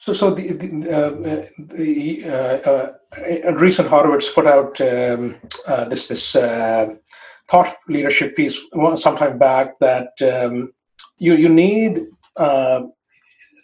So, 0.00 0.12
so 0.12 0.30
the 0.30 0.52
the, 0.52 0.96
uh, 0.96 1.46
the 1.58 2.24
uh, 2.24 2.70
uh, 2.70 2.92
Andreessen 3.14 3.88
Horowitz 3.88 4.30
put 4.30 4.46
out 4.46 4.80
um, 4.80 5.36
uh, 5.66 5.86
this 5.86 6.06
this 6.06 6.36
uh, 6.36 6.94
thought 7.50 7.76
leadership 7.88 8.36
piece 8.36 8.60
sometime 8.96 9.38
back 9.38 9.78
that 9.80 10.10
um, 10.22 10.72
you 11.18 11.34
you 11.34 11.48
need 11.48 12.06
uh, 12.36 12.82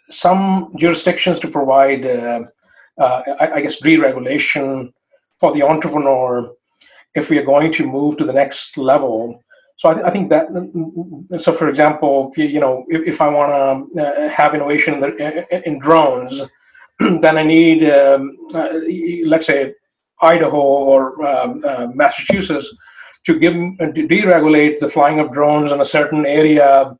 some 0.09 0.73
jurisdictions 0.77 1.39
to 1.39 1.47
provide, 1.47 2.05
I, 2.05 2.43
I, 3.39 3.61
guess, 3.61 3.81
deregulation 3.81 4.93
for 5.39 5.51
the 5.51 5.63
entrepreneur 5.63 6.53
if 7.15 7.29
we 7.29 7.37
are 7.37 7.45
going 7.45 7.71
to 7.73 7.85
move 7.85 8.17
to 8.17 8.25
the 8.25 8.33
next 8.33 8.77
level. 8.77 9.41
So 9.77 9.89
I, 9.89 10.07
I 10.07 10.11
think 10.11 10.29
that. 10.29 10.47
So, 11.39 11.53
for 11.53 11.69
example, 11.69 12.33
you, 12.37 12.59
know, 12.59 12.85
if, 12.87 13.07
if 13.07 13.21
I 13.21 13.27
want 13.27 13.93
to 13.93 14.01
uh, 14.01 14.29
have 14.29 14.55
innovation 14.55 14.95
in, 14.95 14.99
the, 15.01 15.67
in, 15.67 15.79
drones, 15.79 16.41
then 16.99 17.37
I 17.37 17.43
need, 17.43 17.83
um, 17.89 18.37
uh, 18.53 18.69
let's 19.25 19.47
say, 19.47 19.73
Idaho 20.21 20.57
or 20.57 21.25
um, 21.25 21.63
uh, 21.67 21.87
Massachusetts 21.93 22.73
to 23.25 23.37
give 23.39 23.53
to 23.53 24.07
deregulate 24.07 24.79
the 24.79 24.89
flying 24.89 25.19
of 25.19 25.33
drones 25.33 25.71
in 25.71 25.81
a 25.81 25.85
certain 25.85 26.25
area 26.25 26.95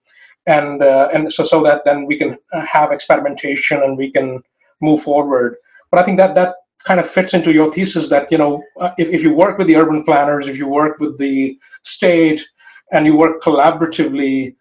and 0.47 0.82
uh, 0.84 1.10
and 1.13 1.32
so 1.32 1.43
so 1.43 1.63
that 1.63 1.84
then 1.86 2.06
we 2.06 2.17
can 2.17 2.38
have 2.51 2.91
experimentation 2.91 3.82
and 3.82 3.97
we 3.97 4.12
can 4.12 4.41
move 4.82 5.01
forward. 5.01 5.56
But 5.91 5.99
I 5.99 6.04
think 6.04 6.17
that 6.17 6.36
that 6.36 6.56
kind 6.86 7.00
of 7.00 7.10
fits 7.10 7.34
into 7.34 7.52
your 7.52 7.71
thesis 7.71 8.10
that 8.10 8.32
you 8.32 8.38
know 8.38 8.63
uh, 8.80 8.91
if, 8.98 9.10
if 9.10 9.21
you 9.21 9.34
work 9.34 9.58
with 9.58 9.67
the 9.67 9.76
urban 9.76 10.04
planners, 10.04 10.48
if 10.48 10.58
you 10.58 10.67
work 10.67 11.00
with 11.00 11.17
the 11.17 11.58
state, 11.84 12.45
and 12.91 13.06
you 13.06 13.15
work 13.15 13.41
collaboratively, 13.41 14.56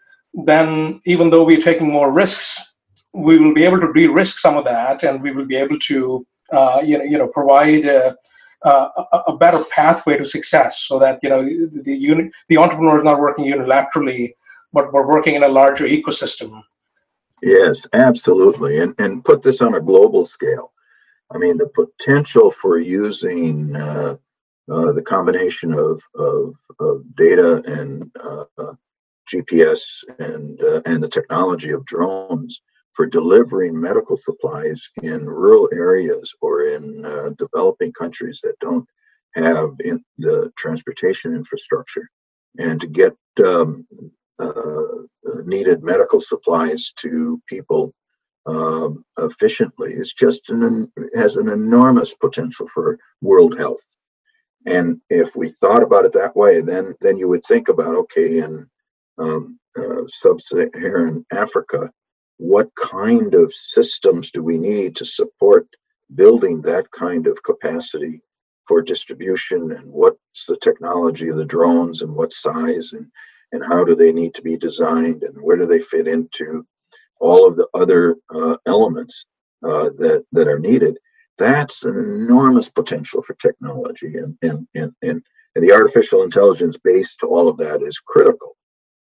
then 0.45 1.01
even 1.05 1.31
though 1.31 1.45
we're 1.45 1.61
taking 1.61 1.89
more 1.89 2.11
risks, 2.13 2.59
we 3.13 3.39
will 3.39 3.55
be 3.55 3.65
able 3.65 3.81
to 3.81 3.93
de-risk 3.93 4.39
some 4.39 4.57
of 4.57 4.65
that, 4.65 5.03
and 5.03 5.23
we 5.23 5.31
will 5.33 5.47
be 5.47 5.57
able 5.57 5.79
to 5.79 6.27
uh, 6.53 6.81
you 6.85 6.99
know 6.99 7.05
you 7.05 7.19
know 7.19 7.29
provide. 7.29 7.85
A, 7.87 8.17
a, 8.67 9.23
a, 9.27 9.37
better 9.37 9.63
pathway 9.65 10.17
to 10.17 10.25
success, 10.25 10.85
so 10.89 10.99
that 10.99 11.19
you 11.23 11.29
know 11.29 11.43
the 11.43 11.83
the, 11.85 12.31
the 12.49 12.57
entrepreneur 12.57 12.97
is 12.97 13.05
not 13.05 13.21
working 13.21 13.45
unilaterally, 13.45 14.33
but 14.73 14.91
we're 14.91 15.07
working 15.07 15.35
in 15.35 15.43
a 15.43 15.49
larger 15.49 15.85
ecosystem. 15.85 16.63
Yes, 17.43 17.87
absolutely. 17.93 18.79
And, 18.79 18.95
and 18.99 19.25
put 19.25 19.43
this 19.43 19.61
on 19.61 19.75
a 19.75 19.81
global 19.81 20.25
scale. 20.25 20.73
I 21.33 21.39
mean, 21.39 21.59
the 21.59 21.69
potential 21.69 22.51
for 22.51 22.79
using 22.79 23.75
uh, 23.75 24.17
uh, 24.71 24.93
the 24.93 25.03
combination 25.03 25.73
of, 25.73 26.03
of, 26.15 26.55
of 26.81 27.17
data 27.17 27.63
and 27.67 28.11
uh, 28.23 28.45
GPS 29.33 29.83
and, 30.19 30.63
uh, 30.63 30.83
and 30.87 31.03
the 31.03 31.09
technology 31.09 31.71
of 31.71 31.85
drones 31.85 32.63
for 32.93 33.07
delivering 33.07 33.79
medical 33.79 34.17
supplies 34.17 34.89
in 35.03 35.27
rural 35.27 35.69
areas 35.73 36.33
or 36.41 36.69
in 36.69 37.05
uh, 37.05 37.31
developing 37.39 37.93
countries 37.93 38.41
that 38.45 38.59
don't 38.61 38.87
have 39.35 39.77
the 40.19 40.53
transportation 40.57 41.35
infrastructure 41.35 42.09
and 42.59 42.81
to 42.81 42.87
get 42.87 43.17
um, 43.45 43.85
uh, 44.39 44.53
needed 45.45 45.83
medical 45.83 46.21
supplies 46.21 46.93
to 46.97 47.41
people 47.49 47.93
um, 48.47 49.05
efficiently. 49.19 49.93
Is 49.93 50.13
just 50.13 50.51
an 50.51 50.93
has 51.17 51.37
an 51.37 51.49
enormous 51.49 52.15
potential 52.15 52.67
for 52.67 52.99
world 53.21 53.59
health. 53.59 53.83
And 54.67 55.01
if 55.11 55.37
we 55.37 55.49
thought 55.49 55.83
about 55.83 56.05
it 56.05 56.13
that 56.13 56.37
way, 56.37 56.61
then 56.61 56.95
then 57.01 57.19
you 57.19 57.29
would 57.29 57.45
think 57.45 57.69
about 57.69 57.95
okay, 57.95 58.39
in 58.39 58.69
um, 59.19 59.59
uh, 59.79 60.03
sub-Saharan 60.07 61.25
Africa, 61.33 61.91
what 62.39 62.71
kind 62.75 63.35
of 63.35 63.53
systems 63.53 64.31
do 64.31 64.43
we 64.43 64.59
need 64.59 64.97
to 64.97 65.05
support 65.05 65.67
building 66.15 66.63
that 66.63 66.91
kind 66.91 67.27
of 67.27 67.43
capacity 67.43 68.21
for 68.67 68.83
distribution, 68.83 69.73
and 69.73 69.93
what's 69.93 70.47
the 70.49 70.57
technology 70.63 71.29
of 71.29 71.37
the 71.37 71.45
drones, 71.45 72.03
and 72.03 72.15
what 72.15 72.33
size, 72.33 72.93
and 72.93 73.07
and 73.53 73.65
how 73.65 73.85
do 73.85 73.95
they 73.95 74.13
need 74.13 74.35
to 74.35 74.43
be 74.43 74.57
designed 74.57 75.23
and 75.23 75.41
where 75.41 75.57
do 75.57 75.65
they 75.65 75.81
fit 75.81 76.09
into 76.09 76.67
all 77.21 77.47
of 77.47 77.57
the 77.57 77.69
other 77.75 78.17
uh, 78.35 78.57
elements 78.67 79.27
uh, 79.65 79.91
that 79.99 80.25
that 80.33 80.49
are 80.49 80.59
needed 80.59 80.99
that's 81.39 81.85
an 81.85 81.97
enormous 81.97 82.69
potential 82.69 83.23
for 83.23 83.35
technology 83.35 84.17
and 84.19 84.37
and 84.43 84.67
and 84.75 84.93
and, 85.03 85.23
and 85.55 85.65
the 85.65 85.73
artificial 85.73 86.23
intelligence 86.23 86.77
base 86.83 87.17
to 87.17 87.27
all 87.27 87.49
of 87.49 87.59
that 87.59 87.83
is 87.83 87.99
critical. 87.99 88.57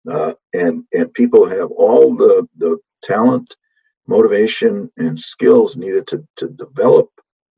Uh, 0.10 0.34
and 0.54 0.84
and 0.94 1.14
people 1.14 1.48
have 1.48 1.72
all 1.72 2.16
the 2.16 2.48
the 2.58 2.78
talent 3.04 3.56
motivation 4.08 4.90
and 4.98 5.20
skills 5.20 5.76
needed 5.76 6.08
to 6.08 6.26
to 6.38 6.48
develop 6.50 7.10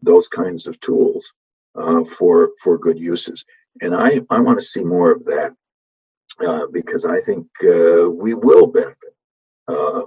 those 0.02 0.28
kinds 0.28 0.68
of 0.68 0.80
tools 0.80 1.34
uh, 1.76 2.04
for 2.04 2.52
for 2.62 2.78
good 2.78 3.00
uses. 3.00 3.46
And 3.82 3.96
i 3.96 4.22
i 4.30 4.40
want 4.40 4.60
to 4.60 4.66
see 4.66 4.84
more 4.84 5.12
of 5.12 5.26
that 5.26 5.54
uh, 6.46 6.68
because 6.72 7.06
I 7.06 7.22
think 7.22 7.48
uh, 7.64 8.10
we 8.10 8.34
will 8.34 8.68
benefit 8.68 9.03
uh, 9.68 10.02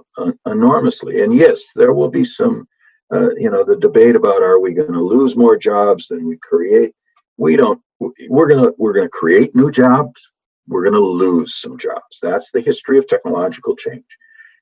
enormously. 0.45 1.21
And 1.23 1.33
yes, 1.33 1.63
there 1.75 1.93
will 1.93 2.09
be 2.09 2.23
some, 2.23 2.67
uh, 3.13 3.35
you 3.35 3.49
know, 3.49 3.63
the 3.63 3.77
debate 3.77 4.15
about 4.15 4.43
are 4.43 4.59
we 4.59 4.73
going 4.73 4.93
to 4.93 5.01
lose 5.01 5.35
more 5.35 5.57
jobs 5.57 6.07
than 6.07 6.27
we 6.27 6.37
create? 6.37 6.93
We 7.37 7.55
don't. 7.55 7.81
We're 8.29 8.47
gonna 8.47 8.71
we're 8.77 8.93
gonna 8.93 9.09
create 9.09 9.55
new 9.55 9.71
jobs. 9.71 10.31
We're 10.67 10.83
gonna 10.83 10.99
lose 10.99 11.59
some 11.59 11.77
jobs. 11.77 12.19
That's 12.21 12.51
the 12.51 12.61
history 12.61 12.99
of 12.99 13.07
technological 13.07 13.75
change, 13.75 14.05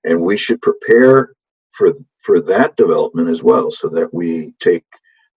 and 0.06 0.22
we 0.22 0.38
should 0.38 0.62
prepare 0.62 1.34
for 1.72 1.94
for 2.22 2.40
that 2.42 2.78
development 2.78 3.30
as 3.30 3.44
well, 3.44 3.72
so 3.72 3.90
that 3.90 4.14
we 4.14 4.54
take 4.60 4.86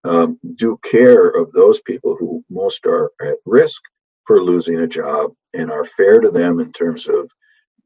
um, 0.05 0.39
due 0.55 0.79
care 0.85 1.29
of 1.29 1.53
those 1.53 1.81
people 1.81 2.17
who 2.17 2.45
most 2.51 2.87
are 2.87 3.11
at 3.21 3.39
risk 3.45 3.83
for 4.27 4.43
losing 4.43 4.79
a 4.79 4.87
job 4.87 5.33
and 5.55 5.71
are 5.71 5.85
fair 5.85 6.21
to 6.21 6.31
them 6.31 6.61
in 6.61 6.73
terms 6.73 7.09
of 7.09 7.31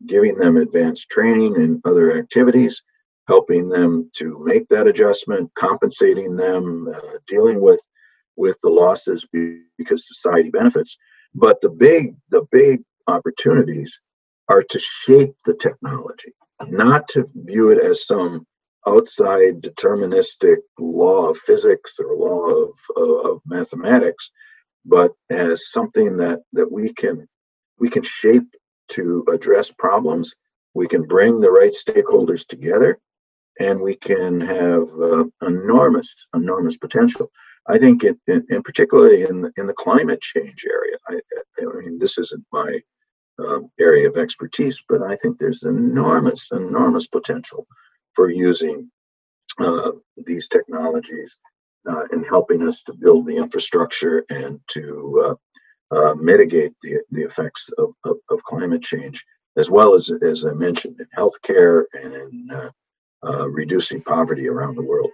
giving 0.06 0.36
them 0.36 0.56
advanced 0.56 1.08
training 1.10 1.56
and 1.56 1.80
other 1.84 2.16
activities, 2.16 2.82
helping 3.28 3.68
them 3.68 4.10
to 4.16 4.38
make 4.42 4.68
that 4.68 4.86
adjustment, 4.86 5.50
compensating 5.54 6.36
them, 6.36 6.88
uh, 6.88 7.18
dealing 7.26 7.60
with 7.60 7.80
with 8.36 8.56
the 8.62 8.70
losses 8.70 9.26
because 9.78 10.06
society 10.06 10.50
benefits. 10.50 10.96
But 11.34 11.60
the 11.60 11.70
big 11.70 12.16
the 12.30 12.44
big 12.50 12.82
opportunities 13.06 14.00
are 14.48 14.62
to 14.62 14.78
shape 14.78 15.34
the 15.44 15.54
technology, 15.54 16.34
not 16.66 17.08
to 17.08 17.28
view 17.34 17.70
it 17.70 17.78
as 17.78 18.06
some 18.06 18.46
outside 18.86 19.62
deterministic 19.62 20.56
law 20.78 21.30
of 21.30 21.38
physics 21.38 21.94
or 21.98 22.16
law 22.16 22.46
of, 22.46 22.78
of, 22.96 23.26
of 23.26 23.40
mathematics, 23.46 24.30
but 24.84 25.12
as 25.30 25.70
something 25.70 26.16
that 26.18 26.40
that 26.52 26.70
we 26.70 26.92
can 26.92 27.28
we 27.78 27.88
can 27.88 28.02
shape 28.02 28.54
to 28.92 29.24
address 29.32 29.70
problems. 29.70 30.34
We 30.74 30.86
can 30.86 31.04
bring 31.04 31.40
the 31.40 31.50
right 31.50 31.72
stakeholders 31.72 32.46
together 32.46 32.98
and 33.58 33.80
we 33.80 33.94
can 33.94 34.40
have 34.40 34.88
uh, 35.00 35.24
enormous 35.42 36.14
enormous 36.34 36.76
potential. 36.76 37.30
I 37.68 37.78
think, 37.78 38.02
it, 38.02 38.18
in, 38.26 38.44
in 38.48 38.62
particularly 38.62 39.22
in 39.22 39.42
the, 39.42 39.52
in 39.56 39.66
the 39.66 39.74
climate 39.74 40.20
change 40.20 40.64
area, 40.68 40.96
I, 41.08 41.20
I 41.60 41.80
mean, 41.80 41.98
this 41.98 42.18
isn't 42.18 42.44
my 42.52 42.80
um, 43.38 43.70
area 43.78 44.08
of 44.08 44.16
expertise, 44.16 44.82
but 44.88 45.02
I 45.02 45.16
think 45.16 45.38
there's 45.38 45.62
enormous, 45.62 46.50
enormous 46.50 47.06
potential 47.06 47.66
for 48.14 48.30
using 48.30 48.90
uh, 49.60 49.92
these 50.26 50.48
technologies 50.48 51.36
uh, 51.88 52.04
in 52.12 52.24
helping 52.24 52.66
us 52.66 52.82
to 52.84 52.94
build 52.94 53.26
the 53.26 53.36
infrastructure 53.36 54.24
and 54.30 54.60
to 54.68 55.36
uh, 55.92 56.14
mitigate 56.14 56.72
the, 56.82 56.98
the 57.10 57.22
effects 57.22 57.68
of, 57.78 57.92
of, 58.04 58.16
of, 58.30 58.42
climate 58.44 58.82
change, 58.82 59.24
as 59.56 59.70
well 59.70 59.94
as, 59.94 60.10
as 60.22 60.46
I 60.46 60.54
mentioned, 60.54 60.98
in 60.98 61.06
healthcare 61.16 61.84
and 61.94 62.14
in 62.14 62.48
uh, 62.52 62.70
uh, 63.26 63.48
reducing 63.50 64.02
poverty 64.02 64.48
around 64.48 64.76
the 64.76 64.82
world. 64.82 65.10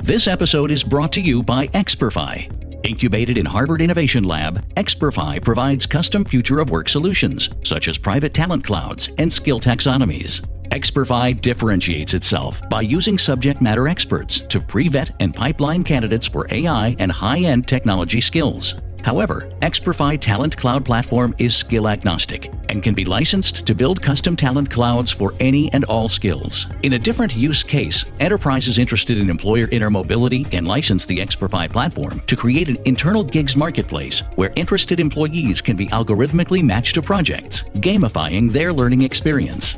This 0.00 0.26
episode 0.26 0.72
is 0.72 0.82
brought 0.82 1.12
to 1.12 1.20
you 1.20 1.42
by 1.42 1.68
Experfy. 1.68 2.50
Incubated 2.84 3.38
in 3.38 3.46
Harvard 3.46 3.80
Innovation 3.80 4.24
Lab, 4.24 4.66
Experfy 4.74 5.42
provides 5.44 5.86
custom 5.86 6.24
future 6.24 6.58
of 6.58 6.70
work 6.70 6.88
solutions, 6.88 7.48
such 7.62 7.86
as 7.86 7.96
private 7.96 8.34
talent 8.34 8.64
clouds 8.64 9.08
and 9.18 9.32
skill 9.32 9.60
taxonomies. 9.60 10.44
Experfy 10.70 11.40
differentiates 11.40 12.14
itself 12.14 12.60
by 12.68 12.80
using 12.80 13.18
subject 13.18 13.62
matter 13.62 13.86
experts 13.86 14.40
to 14.40 14.58
pre 14.58 14.88
vet 14.88 15.10
and 15.20 15.32
pipeline 15.34 15.84
candidates 15.84 16.26
for 16.26 16.48
AI 16.50 16.96
and 16.98 17.12
high 17.12 17.38
end 17.38 17.68
technology 17.68 18.20
skills. 18.20 18.74
However, 19.02 19.50
Experfy 19.60 20.20
Talent 20.20 20.56
Cloud 20.56 20.84
platform 20.84 21.34
is 21.38 21.56
skill 21.56 21.88
agnostic 21.88 22.52
and 22.68 22.82
can 22.82 22.94
be 22.94 23.04
licensed 23.04 23.66
to 23.66 23.74
build 23.74 24.00
custom 24.00 24.36
talent 24.36 24.70
clouds 24.70 25.10
for 25.10 25.34
any 25.40 25.72
and 25.72 25.84
all 25.84 26.08
skills. 26.08 26.66
In 26.84 26.92
a 26.92 26.98
different 26.98 27.34
use 27.34 27.62
case, 27.62 28.04
enterprises 28.20 28.78
interested 28.78 29.18
in 29.18 29.28
employer 29.28 29.66
intermobility 29.66 30.48
can 30.48 30.64
license 30.64 31.04
the 31.04 31.18
Experfy 31.18 31.70
platform 31.70 32.20
to 32.26 32.36
create 32.36 32.68
an 32.68 32.78
internal 32.84 33.24
gigs 33.24 33.56
marketplace 33.56 34.20
where 34.36 34.52
interested 34.56 35.00
employees 35.00 35.60
can 35.60 35.76
be 35.76 35.88
algorithmically 35.88 36.62
matched 36.62 36.94
to 36.94 37.02
projects, 37.02 37.62
gamifying 37.76 38.50
their 38.50 38.72
learning 38.72 39.02
experience. 39.02 39.76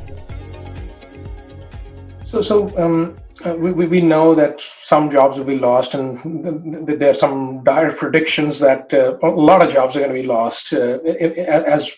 So, 2.27 2.41
so 2.41 2.77
um, 2.77 3.15
uh, 3.45 3.55
we, 3.55 3.85
we 3.85 4.01
know 4.01 4.35
that 4.35 4.61
some 4.83 5.09
jobs 5.09 5.37
will 5.37 5.45
be 5.45 5.57
lost, 5.57 5.93
and 5.93 6.21
th- 6.43 6.85
th- 6.87 6.99
there 6.99 7.11
are 7.11 7.21
some 7.25 7.63
dire 7.63 7.91
predictions 7.91 8.59
that 8.59 8.93
uh, 8.93 9.17
a 9.23 9.27
lot 9.27 9.61
of 9.61 9.73
jobs 9.73 9.95
are 9.95 9.99
going 9.99 10.13
to 10.13 10.21
be 10.21 10.27
lost 10.27 10.73
uh, 10.73 10.99
as 11.03 11.91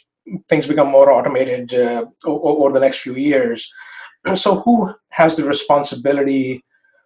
things 0.49 0.67
become 0.67 0.87
more 0.87 1.11
automated 1.11 1.73
uh, 1.73 2.05
over 2.25 2.73
the 2.73 2.79
next 2.79 2.99
few 2.99 3.15
years. 3.15 3.71
So, 4.35 4.59
who 4.59 4.93
has 5.09 5.37
the 5.37 5.45
responsibility 5.45 6.61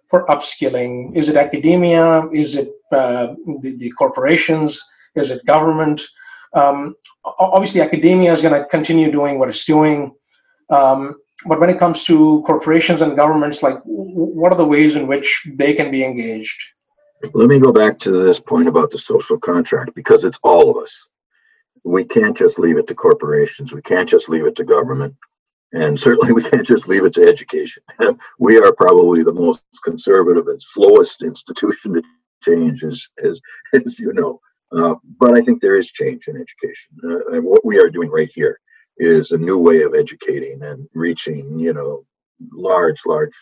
for 0.07 0.25
upskilling? 0.25 1.15
Is 1.15 1.29
it 1.29 1.37
academia? 1.37 2.27
Is 2.33 2.55
it 2.55 2.69
uh, 2.91 3.35
the, 3.61 3.75
the, 3.77 3.91
corporations? 3.91 4.81
Is 5.13 5.29
it 5.29 5.45
government? 5.45 6.01
Um, 6.53 6.95
obviously, 7.23 7.81
academia 7.81 8.33
is 8.33 8.41
going 8.41 8.59
to 8.59 8.67
continue 8.69 9.11
doing 9.11 9.37
what 9.37 9.49
it's 9.49 9.65
doing. 9.65 10.13
Um, 10.71 11.20
but 11.45 11.59
when 11.59 11.69
it 11.69 11.79
comes 11.79 12.03
to 12.05 12.43
corporations 12.45 13.01
and 13.01 13.15
governments, 13.15 13.63
like 13.63 13.79
what 13.83 14.51
are 14.51 14.57
the 14.57 14.65
ways 14.65 14.95
in 14.95 15.07
which 15.07 15.47
they 15.55 15.73
can 15.73 15.91
be 15.91 16.03
engaged? 16.03 16.61
Let 17.33 17.49
me 17.49 17.59
go 17.59 17.71
back 17.71 17.99
to 17.99 18.11
this 18.11 18.39
point 18.39 18.67
about 18.67 18.89
the 18.89 18.97
social 18.97 19.37
contract 19.37 19.93
because 19.95 20.25
it's 20.25 20.39
all 20.43 20.69
of 20.69 20.77
us. 20.77 21.07
We 21.83 22.03
can't 22.03 22.37
just 22.37 22.59
leave 22.59 22.77
it 22.77 22.87
to 22.87 22.95
corporations. 22.95 23.73
We 23.73 23.81
can't 23.81 24.09
just 24.09 24.29
leave 24.29 24.45
it 24.45 24.55
to 24.57 24.63
government. 24.63 25.15
And 25.73 25.99
certainly 25.99 26.33
we 26.33 26.43
can't 26.43 26.67
just 26.67 26.87
leave 26.87 27.05
it 27.05 27.13
to 27.13 27.27
education. 27.27 27.83
we 28.39 28.57
are 28.57 28.73
probably 28.73 29.23
the 29.23 29.33
most 29.33 29.63
conservative 29.83 30.47
and 30.47 30.61
slowest 30.61 31.23
institution 31.23 31.93
to 31.93 32.03
change, 32.43 32.83
as, 32.83 33.07
as, 33.23 33.39
as 33.73 33.99
you 33.99 34.11
know. 34.13 34.39
Uh, 34.71 34.95
but 35.19 35.37
I 35.37 35.41
think 35.41 35.61
there 35.61 35.75
is 35.75 35.91
change 35.91 36.27
in 36.27 36.35
education. 36.35 36.97
Uh, 37.03 37.35
and 37.35 37.45
what 37.45 37.65
we 37.65 37.79
are 37.79 37.89
doing 37.89 38.09
right 38.09 38.29
here 38.33 38.59
is 39.01 39.31
a 39.31 39.37
new 39.37 39.57
way 39.57 39.81
of 39.81 39.95
educating 39.95 40.61
and 40.61 40.87
reaching, 40.93 41.59
you 41.59 41.73
know, 41.73 42.05
large, 42.53 42.99
large 43.05 43.33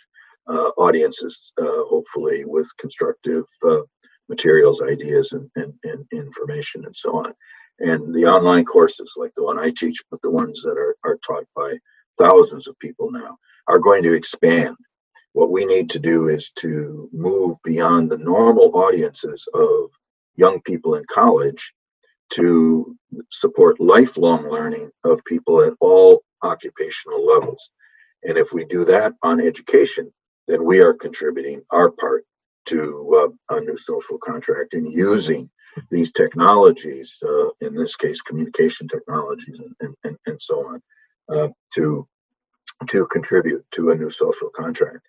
uh, 0.48 0.72
audiences, 0.78 1.52
uh, 1.62 1.84
hopefully 1.90 2.46
with 2.46 2.70
constructive 2.78 3.44
uh, 3.68 3.82
materials, 4.30 4.82
ideas, 4.82 5.34
and, 5.34 5.50
and, 5.58 5.74
and, 5.84 6.06
information, 6.14 6.86
and 6.86 6.96
so 6.96 7.18
on. 7.18 7.34
And 7.80 8.16
the 8.16 8.26
online 8.26 8.64
courses, 8.64 9.14
like 9.18 9.32
the 9.36 9.44
one 9.44 9.60
I 9.60 9.72
teach, 9.76 10.02
but 10.10 10.22
the 10.22 10.32
ones 10.32 10.62
that 10.62 10.78
are, 10.78 10.96
are 11.04 11.20
taught 11.28 11.46
by 11.56 11.78
thousands 12.18 12.68
of 12.68 12.80
people 12.80 13.12
now, 13.12 13.38
are 13.68 13.80
going 13.80 14.04
to 14.04 14.14
expand. 14.14 14.78
What 15.34 15.52
we 15.52 15.66
need 15.66 15.90
to 15.92 16.00
do 16.00 16.30
is 16.30 16.52
to 16.60 17.10
move 17.12 17.58
beyond 17.64 18.10
the 18.10 18.18
normal 18.18 18.76
audiences 18.76 19.46
of 19.54 19.90
young 20.36 20.62
people 20.62 20.96
in 20.96 21.04
college 21.12 21.74
to 22.30 22.96
support 23.30 23.80
lifelong 23.80 24.50
learning 24.50 24.92
of 25.04 25.24
people 25.26 25.62
at 25.64 25.74
all 25.80 26.24
occupational 26.44 27.26
levels. 27.26 27.72
And 28.24 28.38
if 28.38 28.54
we 28.54 28.66
do 28.66 28.86
that 28.86 29.14
on 29.24 29.40
education, 29.42 30.12
then 30.48 30.66
we 30.66 30.80
are 30.80 30.94
contributing 30.94 31.62
our 31.72 31.92
part 31.92 32.26
to 32.66 33.34
uh, 33.52 33.56
a 33.56 33.62
new 33.62 33.78
social 33.78 34.18
contract 34.18 34.74
and 34.74 34.92
using 34.92 35.50
these 35.90 36.12
technologies, 36.12 37.22
uh, 37.24 37.50
in 37.62 37.76
this 37.76 37.96
case, 37.96 38.22
communication 38.22 38.88
technologies 38.88 39.60
and, 39.80 39.96
and, 40.04 40.18
and 40.26 40.42
so 40.42 40.56
on, 40.68 40.82
uh, 41.34 41.48
to, 41.76 42.08
to 42.88 43.08
contribute 43.08 43.66
to 43.72 43.92
a 43.92 43.96
new 43.96 44.10
social 44.10 44.50
contract. 44.50 45.00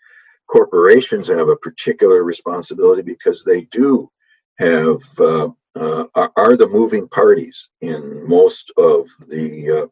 Corporations 0.46 1.28
have 1.28 1.48
a 1.48 1.56
particular 1.56 2.22
responsibility 2.22 3.02
because 3.02 3.44
they 3.44 3.62
do 3.62 4.10
have 4.60 5.02
uh, 5.18 5.48
uh, 5.74 6.04
are, 6.14 6.56
the 6.56 6.68
moving 6.68 7.08
parties 7.08 7.68
in 7.80 8.28
most 8.28 8.70
of 8.76 9.08
the 9.28 9.88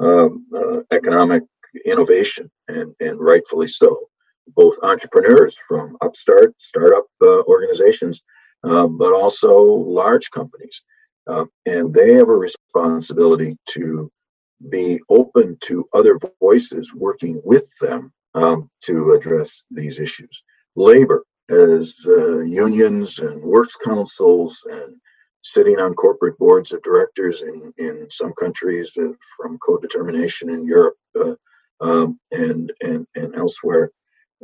uh, 0.00 0.04
um, 0.04 0.46
uh, 0.54 0.80
economic 0.90 1.42
innovation, 1.84 2.50
and, 2.68 2.94
and 3.00 3.20
rightfully 3.20 3.68
so. 3.68 4.08
Both 4.48 4.76
entrepreneurs 4.82 5.56
from 5.68 5.96
upstart, 6.00 6.54
startup 6.58 7.04
uh, 7.20 7.42
organizations, 7.42 8.22
but 8.62 9.12
also 9.12 9.52
large 9.62 10.30
companies. 10.30 10.82
And 11.26 11.92
they 11.92 12.14
have 12.14 12.28
a 12.28 12.42
responsibility 12.48 13.58
to 13.70 14.10
be 14.70 15.00
open 15.10 15.58
to 15.64 15.86
other 15.92 16.18
voices 16.40 16.94
working 16.94 17.42
with 17.44 17.68
them 17.80 18.12
um, 18.34 18.70
to 18.84 19.12
address 19.12 19.62
these 19.70 19.98
issues. 20.00 20.42
Labor, 20.76 21.24
as 21.48 22.04
unions 22.04 23.18
and 23.18 23.42
works 23.42 23.76
councils 23.84 24.58
and 24.70 24.96
sitting 25.46 25.78
on 25.78 25.94
corporate 25.94 26.36
boards 26.38 26.72
of 26.72 26.82
directors 26.82 27.42
in, 27.42 27.72
in 27.78 28.08
some 28.10 28.32
countries 28.32 28.96
uh, 28.98 29.12
from 29.36 29.56
co-determination 29.58 30.50
in 30.50 30.66
Europe 30.66 30.96
uh, 31.18 31.34
um, 31.80 32.18
and, 32.32 32.72
and, 32.80 33.06
and 33.14 33.36
elsewhere 33.36 33.92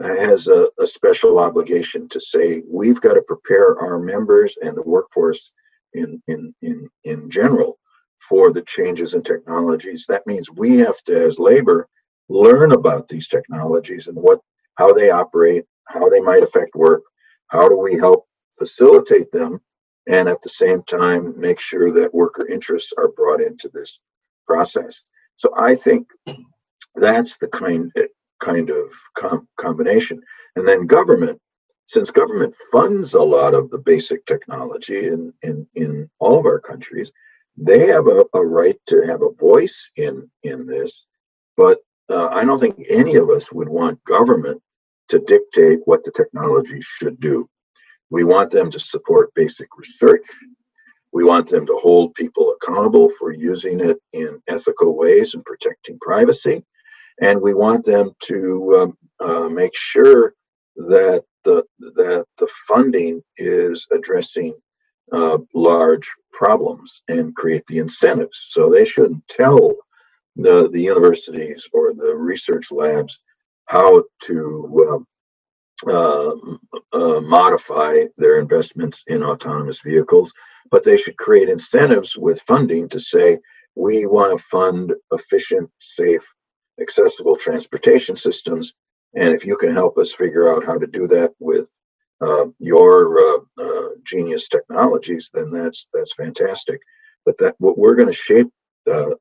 uh, 0.01 0.15
has 0.15 0.47
a, 0.47 0.69
a, 0.79 0.87
special 0.87 1.41
obligation 1.41 2.09
to 2.09 2.21
say 2.21 2.63
we've 2.71 3.01
got 3.01 3.15
to 3.15 3.23
prepare 3.23 3.79
our 3.81 3.99
members 3.99 4.57
and 4.63 4.77
the 4.77 4.83
workforce 4.83 5.51
in, 5.93 6.23
in, 6.29 6.55
in, 6.63 6.89
in 7.03 7.29
general 7.29 7.79
for 8.21 8.53
the 8.53 8.63
changes 8.63 9.15
in 9.15 9.23
technologies. 9.23 10.07
That 10.09 10.27
means 10.27 10.51
we 10.53 10.79
have 10.79 11.03
to, 11.05 11.25
as 11.25 11.39
labor, 11.39 11.89
learn 12.29 12.73
about 12.73 13.09
these 13.09 13.27
technologies 13.27 14.07
and 14.07 14.17
what 14.17 14.41
how 14.77 14.95
they 14.95 15.11
operate, 15.11 15.67
how 15.87 16.09
they 16.09 16.21
might 16.21 16.43
affect 16.43 16.75
work, 16.75 17.03
how 17.49 17.69
do 17.69 17.77
we 17.77 17.97
help 17.97 18.27
facilitate 18.59 19.31
them 19.33 19.61
and 20.09 20.29
at 20.29 20.41
the 20.43 20.49
same 20.49 20.83
time 20.83 21.39
make 21.39 21.61
sure 21.61 21.91
that 21.93 22.15
worker 22.15 22.47
interests 22.47 22.93
are 22.99 23.09
brought 23.09 23.41
into 23.41 23.69
this 23.69 24.01
process. 24.47 25.03
So 25.37 25.53
I 25.57 25.75
think 25.75 26.09
that's 26.95 27.39
the 27.39 27.49
kind 27.49 27.93
kind 28.41 28.71
of 28.71 28.93
com- 29.15 29.49
combination. 29.57 30.21
And 30.57 30.67
then 30.67 30.87
government, 30.87 31.41
since 31.87 32.11
government 32.11 32.55
funds 32.71 33.15
a 33.15 33.23
lot 33.23 33.55
of 33.55 33.71
the 33.71 33.79
basic 33.79 34.27
technology 34.27 35.07
in 35.09 35.33
in, 35.43 35.67
in 35.75 36.11
all 36.19 36.39
of 36.39 36.47
our 36.47 36.61
countries, 36.61 37.13
they 37.57 37.87
have 37.87 38.09
a, 38.09 38.25
a 38.35 38.45
right 38.45 38.79
to 38.87 39.03
have 39.07 39.23
a 39.23 39.33
voice 39.33 39.91
in 39.97 40.31
in 40.43 40.67
this. 40.67 41.05
But 41.57 41.79
uh, 42.09 42.29
I 42.29 42.45
don't 42.45 42.59
think 42.59 42.85
any 42.91 43.15
of 43.17 43.31
us 43.31 43.53
would 43.53 43.69
want 43.69 44.03
government 44.05 44.63
to 45.13 45.19
dictate 45.19 45.81
what 45.85 46.03
the 46.05 46.11
technology 46.11 46.81
should 46.81 47.21
do. 47.21 47.47
We 48.11 48.25
want 48.25 48.51
them 48.51 48.71
to 48.71 48.79
support 48.79 49.35
basic 49.35 49.69
research. 49.77 50.27
We 51.13 51.23
want 51.23 51.49
them 51.49 51.67
to 51.67 51.77
hold 51.77 52.15
people 52.15 52.55
accountable 52.55 53.11
for 53.19 53.31
using 53.31 53.81
it 53.81 53.99
in 54.15 54.41
ethical 54.49 54.97
ways 54.97 55.35
and 55.35 55.45
protecting 55.45 55.99
privacy. 56.01 56.65
And 57.21 57.43
we 57.43 57.53
want 57.53 57.85
them 57.85 58.13
to 58.25 58.41
um, 58.81 58.99
uh, 59.21 59.49
make 59.51 59.77
sure 59.77 60.33
that 60.77 61.25
the, 61.45 61.65
that 61.79 62.25
the 62.39 62.49
funding 62.67 63.23
is 63.37 63.87
addressing 63.93 64.55
uh, 65.13 65.39
large 65.55 66.11
problems 66.33 67.03
and 67.09 67.37
create 67.37 67.67
the 67.67 67.79
incentives. 67.79 68.47
So 68.49 68.71
they 68.71 68.87
shouldn't 68.87 69.29
tell 69.29 69.75
the, 70.37 70.71
the 70.71 70.81
universities 70.81 71.69
or 71.75 71.93
the 71.93 72.17
research 72.17 72.73
labs 72.73 73.21
how 73.73 74.05
to 74.27 74.37
um, 74.91 75.07
uh, 75.89 76.35
uh, 76.93 77.21
modify 77.23 78.05
their 78.19 78.39
investments 78.39 79.03
in 79.07 79.23
autonomous 79.23 79.81
vehicles, 79.81 80.33
but 80.71 80.85
they 80.85 80.99
should 80.99 81.17
create 81.17 81.49
incentives 81.49 82.17
with 82.17 82.43
funding 82.43 82.89
to 82.91 83.01
say, 83.01 83.39
we 83.75 84.07
want 84.07 84.37
to 84.37 84.45
fund 84.45 84.93
efficient, 85.13 85.71
safe, 85.81 86.27
accessible 86.81 87.37
transportation 87.37 88.15
systems. 88.15 88.75
And 89.15 89.35
if 89.35 89.47
you 89.47 89.57
can 89.57 89.73
help 89.73 89.97
us 89.99 90.13
figure 90.13 90.55
out 90.55 90.67
how 90.67 90.79
to 90.79 90.87
do 90.87 91.07
that 91.09 91.33
with 91.41 91.69
uh, 92.21 92.47
your 92.59 93.19
uh, 93.59 93.89
genius 94.05 94.49
technologies, 94.49 95.31
then 95.33 95.51
that's 95.51 95.89
that's 95.95 96.15
fantastic. 96.15 96.81
But 97.25 97.39
that 97.39 97.55
what 97.59 97.79
we're 97.79 97.97
going 97.97 98.09
to 98.09 98.25
shape 98.29 98.49
uh, 98.91 99.13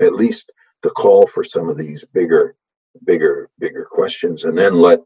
at 0.00 0.14
least 0.14 0.50
the 0.82 0.90
call 0.90 1.26
for 1.26 1.44
some 1.44 1.68
of 1.68 1.76
these 1.76 2.04
bigger, 2.12 2.54
bigger, 3.04 3.48
bigger 3.58 3.86
questions, 3.90 4.44
and 4.44 4.56
then 4.56 4.74
let 4.74 5.00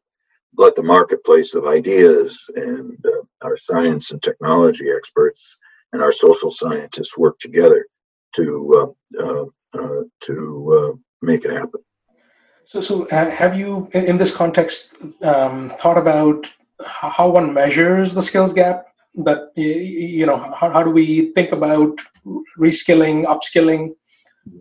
let 0.57 0.75
the 0.75 0.83
marketplace 0.83 1.55
of 1.55 1.67
ideas 1.67 2.39
and 2.57 2.99
uh, 3.07 3.23
our 3.43 3.57
science 3.57 4.11
and 4.11 4.21
technology 4.23 4.91
experts 4.91 5.57
and 5.93 6.03
our 6.03 6.13
social 6.13 6.51
scientists 6.51 7.17
work 7.17 7.39
together 7.39 7.87
to 8.35 8.95
uh, 9.21 9.45
uh, 9.75 10.03
to 10.21 10.95
uh, 10.95 10.97
make 11.23 11.45
it 11.45 11.53
happen. 11.53 11.81
So, 12.65 12.81
so 12.81 13.07
uh, 13.07 13.31
have 13.31 13.57
you, 13.57 13.89
in, 13.93 14.05
in 14.05 14.19
this 14.19 14.35
context, 14.35 14.97
um, 15.23 15.71
thought 15.81 15.99
about 15.99 16.47
how 16.85 17.29
one 17.29 17.53
measures 17.53 18.15
the 18.15 18.23
skills 18.23 18.53
gap? 18.53 18.87
That 19.15 19.51
you 19.57 20.25
know, 20.25 20.37
how, 20.37 20.71
how 20.71 20.83
do 20.85 20.91
we 20.91 21.33
think 21.33 21.51
about 21.51 21.99
reskilling, 22.57 23.25
upskilling? 23.25 23.91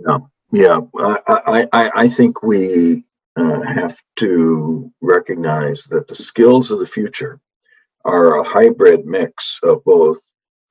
Yeah, 0.07 0.17
yeah. 0.51 0.79
I 0.97 1.67
I, 1.71 1.91
I 1.95 2.07
think 2.07 2.41
we 2.41 2.93
uh, 2.95 3.01
have 3.37 3.97
to 4.17 4.91
recognize 5.01 5.83
that 5.85 6.07
the 6.07 6.15
skills 6.15 6.71
of 6.71 6.79
the 6.79 6.85
future 6.85 7.39
are 8.05 8.39
a 8.39 8.43
hybrid 8.43 9.05
mix 9.05 9.59
of 9.63 9.83
both 9.83 10.17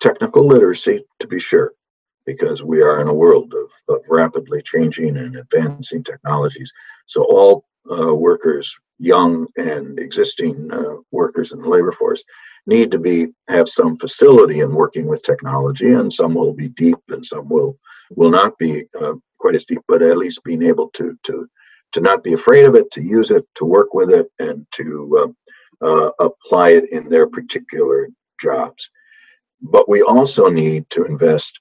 technical 0.01 0.47
literacy, 0.47 1.05
to 1.19 1.27
be 1.27 1.39
sure, 1.39 1.73
because 2.27 2.63
we 2.63 2.83
are 2.83 3.01
in 3.01 3.09
a 3.09 3.15
world 3.15 3.55
of, 3.55 3.97
of 3.97 4.05
rapidly 4.09 4.63
changing 4.63 5.17
and 5.17 5.37
advancing 5.37 6.05
technologies. 6.05 6.73
So 7.07 7.25
all 7.25 7.65
uh, 7.91 8.15
workers, 8.15 8.77
young 8.99 9.47
and 9.57 9.99
existing 9.99 10.71
uh, 10.73 10.97
workers 11.11 11.53
in 11.53 11.59
the 11.61 11.69
labor 11.69 11.93
force, 11.93 12.23
need 12.67 12.91
to 12.93 12.99
be 12.99 13.29
have 13.49 13.69
some 13.69 13.97
facility 13.97 14.61
in 14.61 14.75
working 14.75 15.09
with 15.09 15.23
technology, 15.23 15.93
and 15.93 16.13
some 16.13 16.35
will 16.35 16.53
be 16.53 16.69
deep, 16.69 16.99
and 17.09 17.25
some 17.25 17.49
will 17.49 17.79
will 18.11 18.31
not 18.31 18.59
be 18.59 18.85
uh, 19.01 19.15
quite 19.39 19.55
as 19.55 19.65
deep, 19.65 19.81
but 19.89 20.03
at 20.03 20.19
least 20.19 20.45
being 20.45 20.63
able 20.63 20.89
to 20.91 21.19
to 21.23 21.49
to 21.93 22.01
not 22.01 22.23
be 22.23 22.33
afraid 22.33 22.65
of 22.65 22.75
it, 22.75 22.91
to 22.93 23.03
use 23.03 23.31
it, 23.31 23.47
to 23.57 23.65
work 23.65 23.95
with 23.95 24.11
it, 24.11 24.31
and 24.39 24.67
to 24.75 25.35
uh, 25.83 25.87
uh, 25.87 26.11
apply 26.21 26.71
it 26.71 26.93
in 26.93 27.09
their 27.09 27.27
particular 27.27 28.09
jobs. 28.41 28.91
But 29.61 29.89
we 29.89 30.03
also 30.03 30.47
need 30.47 30.89
to 30.91 31.05
invest 31.05 31.61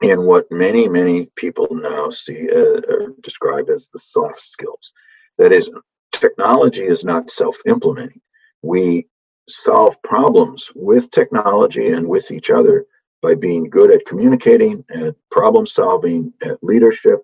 in 0.00 0.24
what 0.24 0.50
many, 0.50 0.88
many 0.88 1.28
people 1.36 1.68
now 1.70 2.10
see 2.10 2.48
uh, 2.50 2.80
or 2.88 3.14
describe 3.22 3.68
as 3.70 3.88
the 3.92 3.98
soft 3.98 4.40
skills. 4.40 4.92
That 5.38 5.52
is, 5.52 5.70
technology 6.12 6.82
is 6.82 7.04
not 7.04 7.30
self 7.30 7.56
implementing. 7.66 8.20
We 8.62 9.08
solve 9.48 10.00
problems 10.02 10.70
with 10.74 11.10
technology 11.10 11.88
and 11.88 12.08
with 12.08 12.30
each 12.30 12.50
other 12.50 12.86
by 13.22 13.34
being 13.34 13.70
good 13.70 13.90
at 13.90 14.06
communicating, 14.06 14.84
at 14.90 15.14
problem 15.30 15.66
solving, 15.66 16.32
at 16.44 16.62
leadership, 16.62 17.20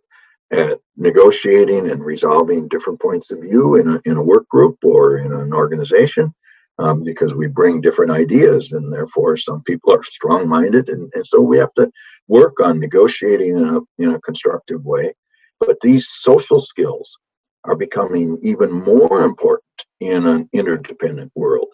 at 0.51 0.79
negotiating 0.97 1.91
and 1.91 2.05
resolving 2.05 2.69
different 2.69 3.01
points 3.01 3.31
of 3.31 3.41
view 3.41 3.77
in 3.77 3.89
a, 3.89 4.01
in 4.05 4.17
a 4.17 4.23
work 4.23 4.49
group 4.49 4.79
or 4.83 5.19
in 5.19 5.33
an 5.33 5.53
organization 5.53 6.35
um, 6.79 7.03
because 7.03 7.35
we 7.35 7.47
bring 7.47 7.81
different 7.81 8.11
ideas 8.11 8.73
and 8.73 8.93
therefore 8.93 9.37
some 9.37 9.63
people 9.63 9.93
are 9.93 10.03
strong-minded 10.03 10.89
and, 10.89 11.13
and 11.15 11.27
so 11.27 11.41
we 11.41 11.59
have 11.59 11.75
to 11.75 11.91
work 12.29 12.61
on 12.61 12.81
negotiating 12.81 13.59
in 13.59 13.69
a, 13.69 13.81
in 14.03 14.15
a 14.15 14.21
constructive 14.21 14.85
way. 14.85 15.13
But 15.61 15.81
these 15.81 16.09
social 16.09 16.61
skills 16.61 17.19
are 17.65 17.77
becoming 17.77 18.39
even 18.43 18.71
more 18.71 19.23
important 19.23 19.65
in 20.01 20.27
an 20.27 20.49
interdependent 20.53 21.33
world. 21.35 21.69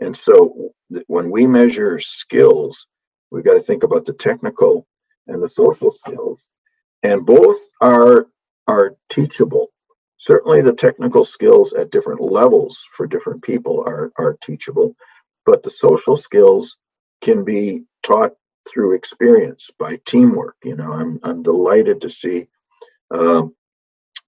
And 0.00 0.14
so 0.14 0.70
when 1.06 1.30
we 1.30 1.46
measure 1.46 1.98
skills 1.98 2.86
we've 3.32 3.44
got 3.44 3.54
to 3.54 3.60
think 3.60 3.82
about 3.82 4.04
the 4.04 4.12
technical 4.12 4.86
and 5.26 5.42
the 5.42 5.48
social 5.48 5.90
skills 5.90 6.44
and 7.02 7.26
both 7.26 7.58
are 7.80 8.28
are 8.68 8.96
teachable. 9.10 9.68
Certainly 10.18 10.62
the 10.62 10.74
technical 10.74 11.24
skills 11.24 11.72
at 11.74 11.90
different 11.92 12.20
levels 12.22 12.86
for 12.92 13.06
different 13.06 13.42
people 13.42 13.82
are 13.86 14.12
are 14.18 14.38
teachable 14.42 14.94
but 15.46 15.64
the 15.64 15.70
social 15.70 16.16
skills 16.16 16.78
can 17.22 17.44
be 17.44 17.82
taught 18.04 18.32
through 18.68 18.94
experience 18.94 19.70
by 19.78 19.98
teamwork. 20.06 20.56
You 20.64 20.76
know 20.76 20.92
i'm 20.92 21.20
i'm 21.24 21.42
delighted 21.42 22.02
to 22.02 22.10
see 22.10 22.48
uh, 23.12 23.44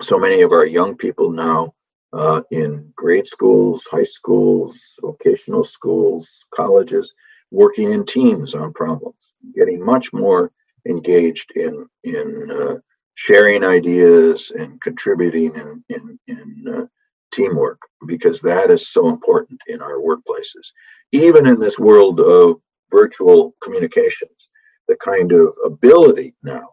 so 0.03 0.19
many 0.19 0.43
of 0.43 0.53
our 0.53 0.67
young 0.67 0.97
people 0.97 1.33
now 1.33 1.75
uh, 2.13 2.43
in 2.51 2.93
grade 2.97 3.27
schools 3.27 3.87
high 3.91 4.05
schools 4.05 4.81
vocational 5.01 5.65
schools 5.65 6.47
colleges 6.55 7.13
working 7.51 7.93
in 7.93 8.07
teams 8.07 8.55
on 8.55 8.73
problems 8.75 9.17
getting 9.57 9.85
much 9.85 10.13
more 10.13 10.53
engaged 10.89 11.51
in 11.57 11.87
in 12.05 12.51
uh, 12.51 12.77
sharing 13.15 13.65
ideas 13.65 14.51
and 14.51 14.81
contributing 14.81 15.55
in 15.55 15.85
in, 15.89 16.19
in 16.27 16.65
uh, 16.69 16.87
teamwork 17.33 17.81
because 18.07 18.41
that 18.41 18.71
is 18.71 18.89
so 18.89 19.09
important 19.09 19.61
in 19.67 19.83
our 19.83 19.99
workplaces. 19.99 20.73
Even 21.13 21.47
in 21.47 21.59
this 21.59 21.79
world 21.79 22.21
of 22.21 22.61
virtual 22.91 23.55
communications 23.63 24.49
the 24.89 24.97
kind 24.97 25.33
of 25.33 25.55
ability 25.65 26.35
now 26.43 26.69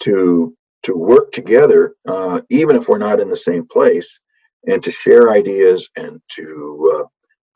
to 0.00 0.54
to 0.82 0.94
work 0.94 1.32
together 1.32 1.94
uh, 2.06 2.40
even 2.50 2.76
if 2.76 2.88
we're 2.88 2.98
not 2.98 3.20
in 3.20 3.28
the 3.28 3.36
same 3.36 3.66
place 3.66 4.20
and 4.66 4.82
to 4.82 4.90
share 4.90 5.30
ideas 5.30 5.88
and 5.96 6.20
to 6.28 7.06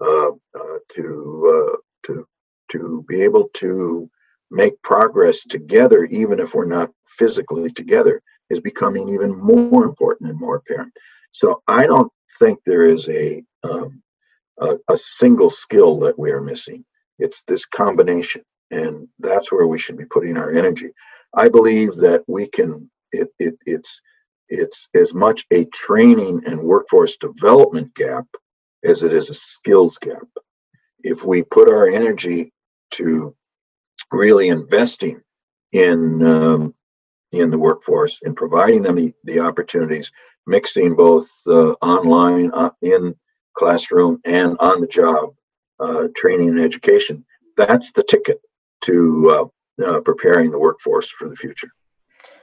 uh, 0.03 0.05
uh, 0.05 0.31
uh 0.59 0.79
to 0.89 1.79
to 2.05 2.27
to 2.71 3.05
be 3.09 3.23
able 3.23 3.49
to 3.53 4.09
make 4.51 4.81
progress 4.83 5.45
together, 5.45 6.05
even 6.05 6.41
if 6.41 6.55
we're 6.55 6.65
not 6.67 6.91
physically 7.07 7.71
together, 7.71 8.23
is 8.49 8.61
becoming 8.61 9.09
even 9.11 9.35
more 9.37 9.85
important 9.85 10.31
and 10.31 10.39
more 10.39 10.57
apparent. 10.57 10.93
So 11.31 11.63
I 11.69 11.87
don't 11.87 12.13
think 12.39 12.59
there 12.65 12.85
is 12.85 13.09
a 13.09 13.43
um, 13.63 14.03
a, 14.59 14.77
a 14.89 14.97
single 14.97 15.51
skill 15.51 16.01
that 16.01 16.19
we 16.19 16.31
are 16.31 16.41
missing. 16.41 16.85
It's 17.19 17.43
this 17.45 17.65
combination, 17.65 18.43
and 18.71 19.09
that's 19.19 19.53
where 19.53 19.67
we 19.67 19.79
should 19.79 19.97
be 19.97 20.05
putting 20.05 20.37
our 20.37 20.51
energy. 20.51 20.91
I 21.35 21.49
believe 21.49 21.97
that 21.97 22.23
we 22.27 22.47
can. 22.49 22.91
It, 23.13 23.29
it 23.39 23.55
it's 23.67 24.01
it's 24.49 24.89
as 24.95 25.15
much 25.15 25.45
a 25.53 25.65
training 25.67 26.43
and 26.47 26.61
workforce 26.61 27.17
development 27.17 27.95
gap 27.95 28.27
as 28.85 29.05
it 29.05 29.13
is 29.13 29.31
a 29.31 29.35
skills 29.35 29.99
gap. 29.99 30.27
If 31.03 31.25
we 31.25 31.43
put 31.43 31.69
our 31.69 31.87
energy 31.87 32.53
to 32.93 33.35
really 34.13 34.49
investing 34.49 35.21
in 35.73 36.25
um, 36.25 36.75
in 37.33 37.51
the 37.51 37.59
workforce 37.59 38.21
and 38.23 38.37
providing 38.37 38.83
them 38.83 38.97
the, 38.97 39.15
the 39.25 39.39
opportunities, 39.39 40.11
mixing 40.47 40.97
both 40.97 41.29
uh, 41.47 41.73
online, 41.83 42.51
uh, 42.53 42.71
in 42.83 43.15
classroom, 43.55 44.19
and 44.27 44.57
on 44.59 44.81
the 44.81 44.87
job 44.87 45.31
uh, 45.79 46.09
training 46.17 46.49
and 46.49 46.61
education. 46.61 47.25
That's 47.57 47.93
the 47.93 48.03
ticket 48.03 48.41
to 48.83 49.51
uh, 49.81 49.85
uh, 49.85 50.01
preparing 50.01 50.51
the 50.51 50.59
workforce 50.59 51.09
for 51.09 51.29
the 51.29 51.37
future. 51.37 51.71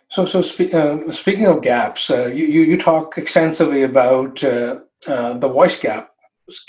So, 0.09 0.25
so 0.25 0.41
spe- 0.41 0.73
uh, 0.73 1.11
speaking 1.11 1.47
of 1.47 1.61
gaps, 1.61 2.09
you, 2.09 2.29
you, 2.29 2.61
you 2.61 2.77
talk 2.77 3.17
extensively 3.17 3.83
about 3.83 4.39
the 4.39 5.49
voice 5.51 5.77
gap. 5.77 6.11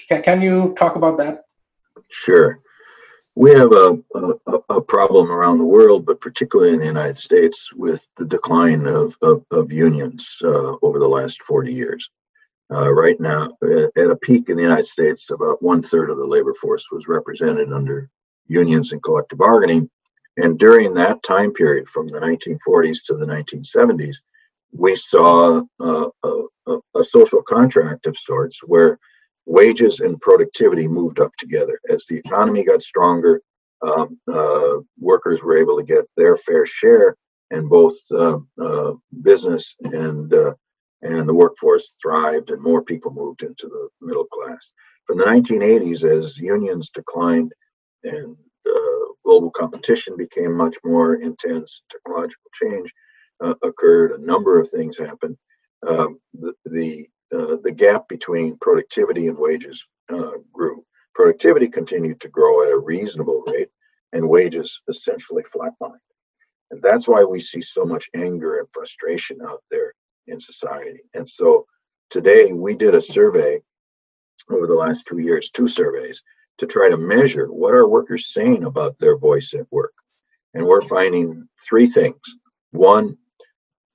Can, 0.08 0.22
can 0.22 0.42
you 0.42 0.74
talk 0.76 0.96
about 0.96 1.18
that? 1.18 1.44
Sure 2.10 2.60
we 3.38 3.52
have 3.52 3.70
a, 3.70 3.96
a, 4.16 4.58
a, 4.68 4.80
problem 4.80 5.30
around 5.30 5.58
the 5.58 5.64
world, 5.64 6.04
but 6.04 6.20
particularly 6.20 6.72
in 6.72 6.80
the 6.80 6.84
United 6.84 7.16
States, 7.16 7.72
with 7.72 8.04
the 8.16 8.26
decline 8.26 8.84
of, 8.88 9.16
of, 9.22 9.44
of 9.52 9.70
unions 9.70 10.38
uh, 10.42 10.74
over 10.82 10.98
the 10.98 11.06
last 11.06 11.40
40 11.44 11.72
years. 11.72 12.10
Uh, 12.68 12.92
right 12.92 13.18
now, 13.20 13.48
at 13.62 14.10
a 14.10 14.16
peak 14.16 14.48
in 14.48 14.56
the 14.56 14.62
United 14.64 14.88
States, 14.88 15.30
about 15.30 15.62
one 15.62 15.84
third 15.84 16.10
of 16.10 16.16
the 16.16 16.26
labor 16.26 16.52
force 16.54 16.88
was 16.90 17.06
represented 17.06 17.72
under 17.72 18.10
unions 18.48 18.90
and 18.90 19.04
collective 19.04 19.38
bargaining. 19.38 19.88
And 20.36 20.58
during 20.58 20.92
that 20.94 21.22
time 21.22 21.52
period, 21.52 21.88
from 21.88 22.08
the 22.08 22.18
1940s 22.18 23.04
to 23.04 23.14
the 23.14 23.26
1970s, 23.26 24.16
we 24.72 24.96
saw 24.96 25.62
uh, 25.78 26.08
a, 26.24 26.78
a 26.96 27.02
social 27.04 27.42
contract 27.44 28.08
of 28.08 28.16
sorts 28.16 28.58
where 28.66 28.98
wages 29.48 30.00
and 30.00 30.20
productivity 30.20 30.86
moved 30.88 31.20
up 31.20 31.32
together. 31.38 31.80
As 31.90 32.06
the 32.06 32.18
economy 32.18 32.64
got 32.64 32.82
stronger, 32.82 33.42
um, 33.82 34.18
uh, 34.28 34.78
workers 35.00 35.42
were 35.42 35.58
able 35.58 35.78
to 35.78 35.84
get 35.84 36.04
their 36.16 36.36
fair 36.36 36.66
share, 36.66 37.16
and 37.50 37.70
both 37.70 37.94
uh, 38.12 38.38
uh, 38.60 38.92
business 39.22 39.74
and 39.80 40.34
uh, 40.34 40.54
and 41.02 41.28
the 41.28 41.34
workforce 41.34 41.96
thrived, 42.02 42.50
and 42.50 42.62
more 42.62 42.82
people 42.84 43.12
moved 43.12 43.42
into 43.42 43.68
the 43.68 43.88
middle 44.02 44.26
class. 44.26 44.70
from 45.06 45.18
the 45.18 45.24
1980s, 45.24 46.04
as 46.04 46.38
unions 46.38 46.90
declined 46.90 47.52
and 48.04 48.36
uh, 48.68 49.06
global 49.24 49.50
competition 49.50 50.16
became 50.16 50.56
much 50.56 50.76
more 50.84 51.16
intense, 51.16 51.82
technological 51.90 52.50
change 52.54 52.92
uh, 53.42 53.54
occurred, 53.62 54.12
a 54.12 54.24
number 54.24 54.60
of 54.60 54.68
things 54.70 54.98
happened. 54.98 55.36
Um, 55.88 56.20
the 56.34 56.54
the, 56.66 57.06
uh, 57.32 57.56
the 57.62 57.72
gap 57.72 58.08
between 58.08 58.58
productivity 58.58 59.26
and 59.28 59.38
wages 59.38 59.86
uh, 60.10 60.32
grew. 60.52 60.84
Productivity 61.14 61.68
continued 61.68 62.20
to 62.20 62.28
grow 62.28 62.64
at 62.64 62.72
a 62.72 62.78
reasonable 62.78 63.42
rate, 63.46 63.70
and 64.12 64.28
wages 64.28 64.80
essentially 64.88 65.42
flatlined. 65.42 65.98
And 66.70 66.82
that's 66.82 67.08
why 67.08 67.24
we 67.24 67.40
see 67.40 67.62
so 67.62 67.84
much 67.84 68.08
anger 68.14 68.58
and 68.58 68.68
frustration 68.72 69.38
out 69.46 69.62
there 69.70 69.94
in 70.26 70.38
society. 70.38 71.00
And 71.14 71.28
so 71.28 71.66
today 72.10 72.52
we 72.52 72.74
did 72.74 72.94
a 72.94 73.00
survey 73.00 73.60
over 74.50 74.66
the 74.66 74.74
last 74.74 75.06
two 75.06 75.18
years, 75.18 75.50
two 75.50 75.66
surveys, 75.66 76.22
to 76.58 76.66
try 76.66 76.88
to 76.88 76.96
measure 76.96 77.46
what 77.46 77.74
are 77.74 77.88
workers 77.88 78.32
saying 78.32 78.64
about 78.64 78.98
their 78.98 79.16
voice 79.16 79.54
at 79.54 79.66
work. 79.70 79.94
And 80.54 80.66
we're 80.66 80.80
finding 80.82 81.48
three 81.66 81.86
things. 81.86 82.20
One, 82.72 83.16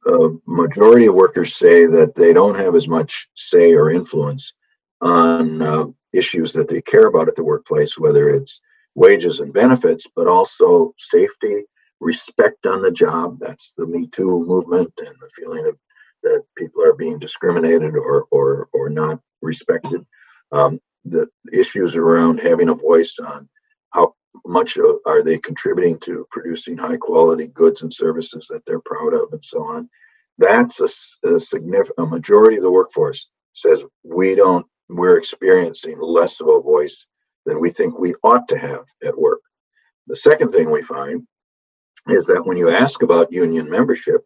a 0.07 0.29
majority 0.45 1.07
of 1.07 1.15
workers 1.15 1.55
say 1.55 1.85
that 1.85 2.15
they 2.15 2.33
don't 2.33 2.57
have 2.57 2.75
as 2.75 2.87
much 2.87 3.27
say 3.35 3.73
or 3.73 3.89
influence 3.89 4.53
on 5.01 5.61
uh, 5.61 5.85
issues 6.13 6.53
that 6.53 6.67
they 6.67 6.81
care 6.81 7.07
about 7.07 7.27
at 7.27 7.35
the 7.35 7.43
workplace, 7.43 7.97
whether 7.97 8.29
it's 8.29 8.61
wages 8.95 9.39
and 9.39 9.53
benefits, 9.53 10.07
but 10.15 10.27
also 10.27 10.93
safety, 10.97 11.63
respect 11.99 12.65
on 12.65 12.81
the 12.81 12.91
job. 12.91 13.39
That's 13.39 13.73
the 13.77 13.85
Me 13.85 14.07
Too 14.07 14.45
movement 14.45 14.93
and 14.97 15.15
the 15.19 15.29
feeling 15.35 15.67
of 15.67 15.77
that 16.23 16.43
people 16.57 16.83
are 16.83 16.93
being 16.93 17.19
discriminated 17.19 17.95
or 17.95 18.25
or 18.31 18.69
or 18.73 18.89
not 18.89 19.19
respected. 19.41 20.05
Um, 20.51 20.79
the 21.05 21.27
issues 21.51 21.95
around 21.95 22.39
having 22.39 22.69
a 22.69 22.75
voice 22.75 23.19
on 23.19 23.49
much 24.47 24.77
are 25.07 25.23
they 25.23 25.39
contributing 25.39 25.99
to 25.99 26.27
producing 26.31 26.77
high 26.77 26.97
quality 26.97 27.47
goods 27.47 27.83
and 27.83 27.93
services 27.93 28.47
that 28.49 28.65
they're 28.65 28.81
proud 28.81 29.13
of 29.13 29.33
and 29.33 29.45
so 29.45 29.63
on 29.63 29.89
that's 30.39 30.81
a, 30.81 30.85
a 31.35 31.39
significant 31.39 31.99
a 31.99 32.05
majority 32.07 32.57
of 32.57 32.63
the 32.63 32.71
workforce 32.71 33.29
says 33.53 33.85
we 34.03 34.35
don't 34.35 34.65
we're 34.89 35.17
experiencing 35.17 35.97
less 36.01 36.41
of 36.41 36.47
a 36.49 36.61
voice 36.61 37.05
than 37.45 37.61
we 37.61 37.69
think 37.71 37.97
we 37.99 38.15
ought 38.23 38.47
to 38.49 38.57
have 38.57 38.85
at 39.05 39.17
work 39.17 39.41
the 40.07 40.15
second 40.15 40.51
thing 40.51 40.71
we 40.71 40.83
find 40.83 41.23
is 42.09 42.27
that 42.27 42.45
when 42.45 42.57
you 42.57 42.69
ask 42.71 43.03
about 43.03 43.31
union 43.33 43.69
membership 43.69 44.21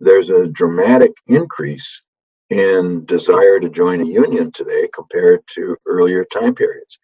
there's 0.00 0.30
a 0.30 0.46
dramatic 0.46 1.12
increase 1.26 2.02
in 2.50 3.04
desire 3.06 3.58
to 3.60 3.68
join 3.68 4.00
a 4.00 4.04
union 4.06 4.52
today 4.52 4.88
compared 4.94 5.40
to 5.54 5.76
earlier 5.86 6.24
time 6.24 6.54
periods. 6.54 6.98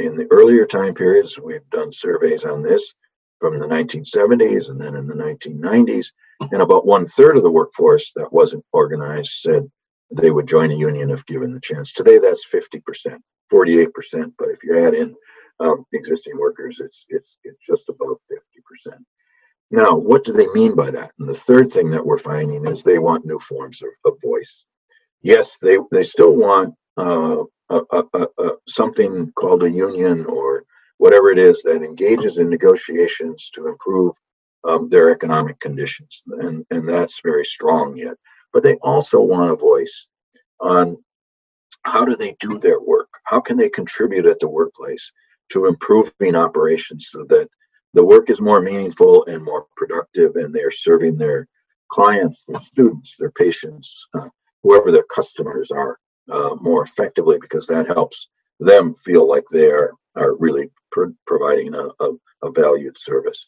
In 0.00 0.16
the 0.16 0.26
earlier 0.30 0.66
time 0.66 0.94
periods, 0.94 1.38
we've 1.38 1.68
done 1.70 1.92
surveys 1.92 2.44
on 2.44 2.62
this 2.62 2.94
from 3.38 3.58
the 3.58 3.66
1970s 3.66 4.68
and 4.68 4.80
then 4.80 4.94
in 4.94 5.06
the 5.06 5.14
1990s, 5.14 6.06
and 6.52 6.62
about 6.62 6.86
one 6.86 7.06
third 7.06 7.36
of 7.36 7.42
the 7.42 7.50
workforce 7.50 8.12
that 8.16 8.32
wasn't 8.32 8.64
organized 8.72 9.30
said 9.42 9.70
they 10.16 10.30
would 10.30 10.48
join 10.48 10.70
a 10.70 10.74
union 10.74 11.10
if 11.10 11.24
given 11.26 11.52
the 11.52 11.60
chance. 11.60 11.92
Today, 11.92 12.18
that's 12.18 12.46
50%, 12.46 12.82
48%, 13.52 14.32
but 14.38 14.48
if 14.48 14.64
you 14.64 14.84
add 14.84 14.94
in 14.94 15.14
um, 15.60 15.84
existing 15.92 16.38
workers, 16.38 16.80
it's, 16.80 17.04
it's, 17.08 17.36
it's 17.44 17.60
just 17.68 17.88
above 17.88 18.16
50%. 18.32 18.96
Now, 19.70 19.94
what 19.94 20.24
do 20.24 20.32
they 20.32 20.48
mean 20.48 20.74
by 20.74 20.90
that? 20.90 21.12
And 21.18 21.28
the 21.28 21.34
third 21.34 21.70
thing 21.70 21.90
that 21.90 22.04
we're 22.04 22.18
finding 22.18 22.66
is 22.66 22.82
they 22.82 22.98
want 22.98 23.26
new 23.26 23.38
forms 23.38 23.82
of, 23.82 23.90
of 24.04 24.20
voice 24.20 24.64
yes, 25.22 25.58
they 25.58 25.78
they 25.90 26.02
still 26.02 26.34
want 26.34 26.74
uh, 26.96 27.44
a, 27.70 27.80
a, 27.92 28.26
a, 28.38 28.50
something 28.66 29.32
called 29.36 29.62
a 29.62 29.70
union 29.70 30.26
or 30.26 30.64
whatever 30.98 31.30
it 31.30 31.38
is 31.38 31.62
that 31.62 31.82
engages 31.82 32.38
in 32.38 32.50
negotiations 32.50 33.50
to 33.54 33.68
improve 33.68 34.14
um, 34.64 34.88
their 34.88 35.10
economic 35.10 35.58
conditions, 35.60 36.22
and 36.26 36.66
and 36.70 36.88
that's 36.88 37.20
very 37.24 37.44
strong 37.44 37.96
yet. 37.96 38.16
But 38.52 38.62
they 38.62 38.74
also 38.76 39.20
want 39.20 39.50
a 39.50 39.56
voice 39.56 40.06
on 40.60 40.98
how 41.84 42.04
do 42.04 42.16
they 42.16 42.36
do 42.40 42.58
their 42.58 42.80
work? 42.80 43.08
How 43.24 43.40
can 43.40 43.56
they 43.56 43.70
contribute 43.70 44.26
at 44.26 44.38
the 44.40 44.48
workplace 44.48 45.10
to 45.52 45.66
improving 45.66 46.36
operations 46.36 47.08
so 47.10 47.24
that 47.28 47.48
the 47.94 48.04
work 48.04 48.28
is 48.30 48.40
more 48.40 48.60
meaningful 48.60 49.24
and 49.26 49.42
more 49.42 49.66
productive, 49.76 50.36
and 50.36 50.54
they're 50.54 50.70
serving 50.70 51.16
their 51.16 51.48
clients, 51.88 52.44
their 52.46 52.60
students, 52.60 53.16
their 53.18 53.32
patients, 53.32 54.06
uh, 54.14 54.28
whoever 54.62 54.92
their 54.92 55.06
customers 55.14 55.70
are 55.70 55.98
uh, 56.30 56.54
more 56.60 56.82
effectively 56.82 57.38
because 57.40 57.66
that 57.66 57.86
helps 57.86 58.28
them 58.58 58.94
feel 58.94 59.28
like 59.28 59.44
they 59.50 59.66
are, 59.66 59.94
really 60.38 60.68
pro- 60.90 61.14
providing 61.26 61.72
a, 61.74 61.88
a, 62.00 62.10
a, 62.42 62.50
valued 62.50 62.98
service. 62.98 63.46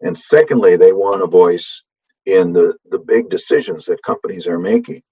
And 0.00 0.18
secondly, 0.18 0.76
they 0.76 0.92
want 0.92 1.22
a 1.22 1.26
voice 1.26 1.82
in 2.26 2.52
the, 2.52 2.74
the 2.90 2.98
big 2.98 3.30
decisions 3.30 3.86
that 3.86 4.02
companies 4.02 4.48
are 4.48 4.58
making. 4.58 5.02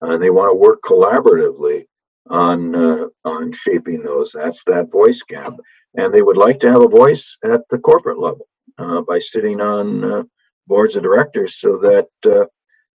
And 0.00 0.22
they 0.22 0.30
want 0.30 0.50
to 0.50 0.56
work 0.56 0.80
collaboratively 0.82 1.84
on 2.28 2.74
uh, 2.74 3.06
on 3.24 3.52
shaping 3.52 4.02
those. 4.02 4.32
That's 4.32 4.62
that 4.64 4.90
voice 4.90 5.22
gap. 5.28 5.54
And 5.94 6.12
they 6.12 6.22
would 6.22 6.36
like 6.36 6.60
to 6.60 6.70
have 6.70 6.82
a 6.82 6.88
voice 6.88 7.36
at 7.44 7.62
the 7.70 7.78
corporate 7.78 8.18
level 8.18 8.48
uh, 8.78 9.02
by 9.02 9.18
sitting 9.18 9.60
on 9.60 10.04
uh, 10.04 10.22
boards 10.66 10.96
of 10.96 11.02
directors 11.02 11.60
so 11.60 11.78
that 11.78 12.48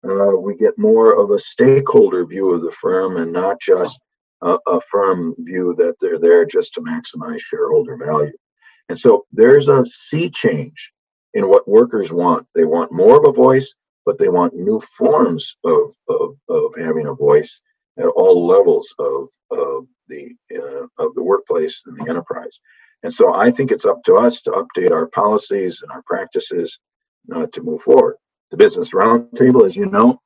uh, 0.04 0.38
we 0.38 0.56
get 0.56 0.78
more 0.78 1.22
of 1.22 1.32
a 1.32 1.40
stakeholder 1.40 2.26
view 2.26 2.54
of 2.54 2.62
the 2.62 2.72
firm 2.72 3.18
and 3.18 3.32
not 3.32 3.60
just 3.60 4.00
a, 4.42 4.58
a, 4.68 4.80
firm 4.82 5.36
view 5.40 5.74
that 5.76 5.96
they're 6.00 6.20
there 6.20 6.46
just 6.46 6.74
to 6.74 6.82
maximize 6.82 7.42
shareholder 7.42 7.98
value. 7.98 8.32
And 8.88 8.98
so 8.98 9.26
there's 9.32 9.68
a 9.68 9.86
sea 9.86 10.30
change 10.30 10.94
in 11.34 11.50
what 11.50 11.68
workers 11.68 12.14
want. 12.14 12.48
They 12.56 12.64
want 12.64 12.94
more 12.94 13.18
of 13.18 13.26
a 13.26 13.32
voice, 13.32 13.74
but 14.06 14.18
they 14.18 14.30
want 14.30 14.56
new 14.56 14.80
forms 14.80 15.56
of, 15.66 15.94
of, 16.08 16.36
of 16.48 16.74
having 16.78 17.08
a 17.08 17.14
voice 17.14 17.60
at 17.98 18.08
all 18.08 18.48
levels 18.48 18.94
of, 18.98 19.28
of 19.52 19.86
the 20.08 20.34
uh, 20.56 21.04
of 21.04 21.14
the 21.16 21.24
workplace 21.24 21.84
and 21.86 21.98
the 21.98 22.10
enterprise. 22.10 22.60
And 23.04 23.14
so 23.14 23.34
I 23.34 23.52
think 23.52 23.72
it's 23.72 23.86
up 23.86 24.04
to 24.06 24.16
us 24.16 24.42
to 24.42 24.52
update 24.52 24.92
our 24.92 25.08
policies 25.08 25.82
and 25.82 25.92
our 25.92 26.02
practices 26.06 26.80
uh, 27.34 27.48
to 27.54 27.62
move 27.62 27.82
forward. 27.82 28.16
The 28.52 28.58
Business 28.58 28.94
Roundtable, 28.94 29.66
as 29.66 29.76
you 29.76 29.86
know, 29.86 30.20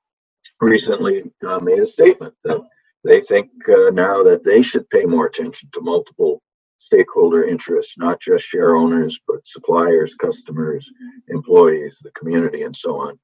recently 0.61 1.23
uh, 1.45 1.59
made 1.59 1.79
a 1.79 1.85
statement 1.85 2.33
that 2.43 2.61
they 3.03 3.19
think 3.21 3.49
uh, 3.67 3.89
now 3.91 4.23
that 4.23 4.43
they 4.43 4.61
should 4.61 4.89
pay 4.89 5.05
more 5.05 5.25
attention 5.25 5.69
to 5.73 5.81
multiple 5.81 6.41
stakeholder 6.77 7.43
interests, 7.43 7.97
not 7.97 8.19
just 8.21 8.45
share 8.45 8.75
owners, 8.75 9.19
but 9.27 9.45
suppliers, 9.45 10.15
customers, 10.15 10.89
employees, 11.29 11.97
the 12.01 12.11
community, 12.11 12.63
and 12.63 12.75
so 12.75 12.95
on. 12.95 13.19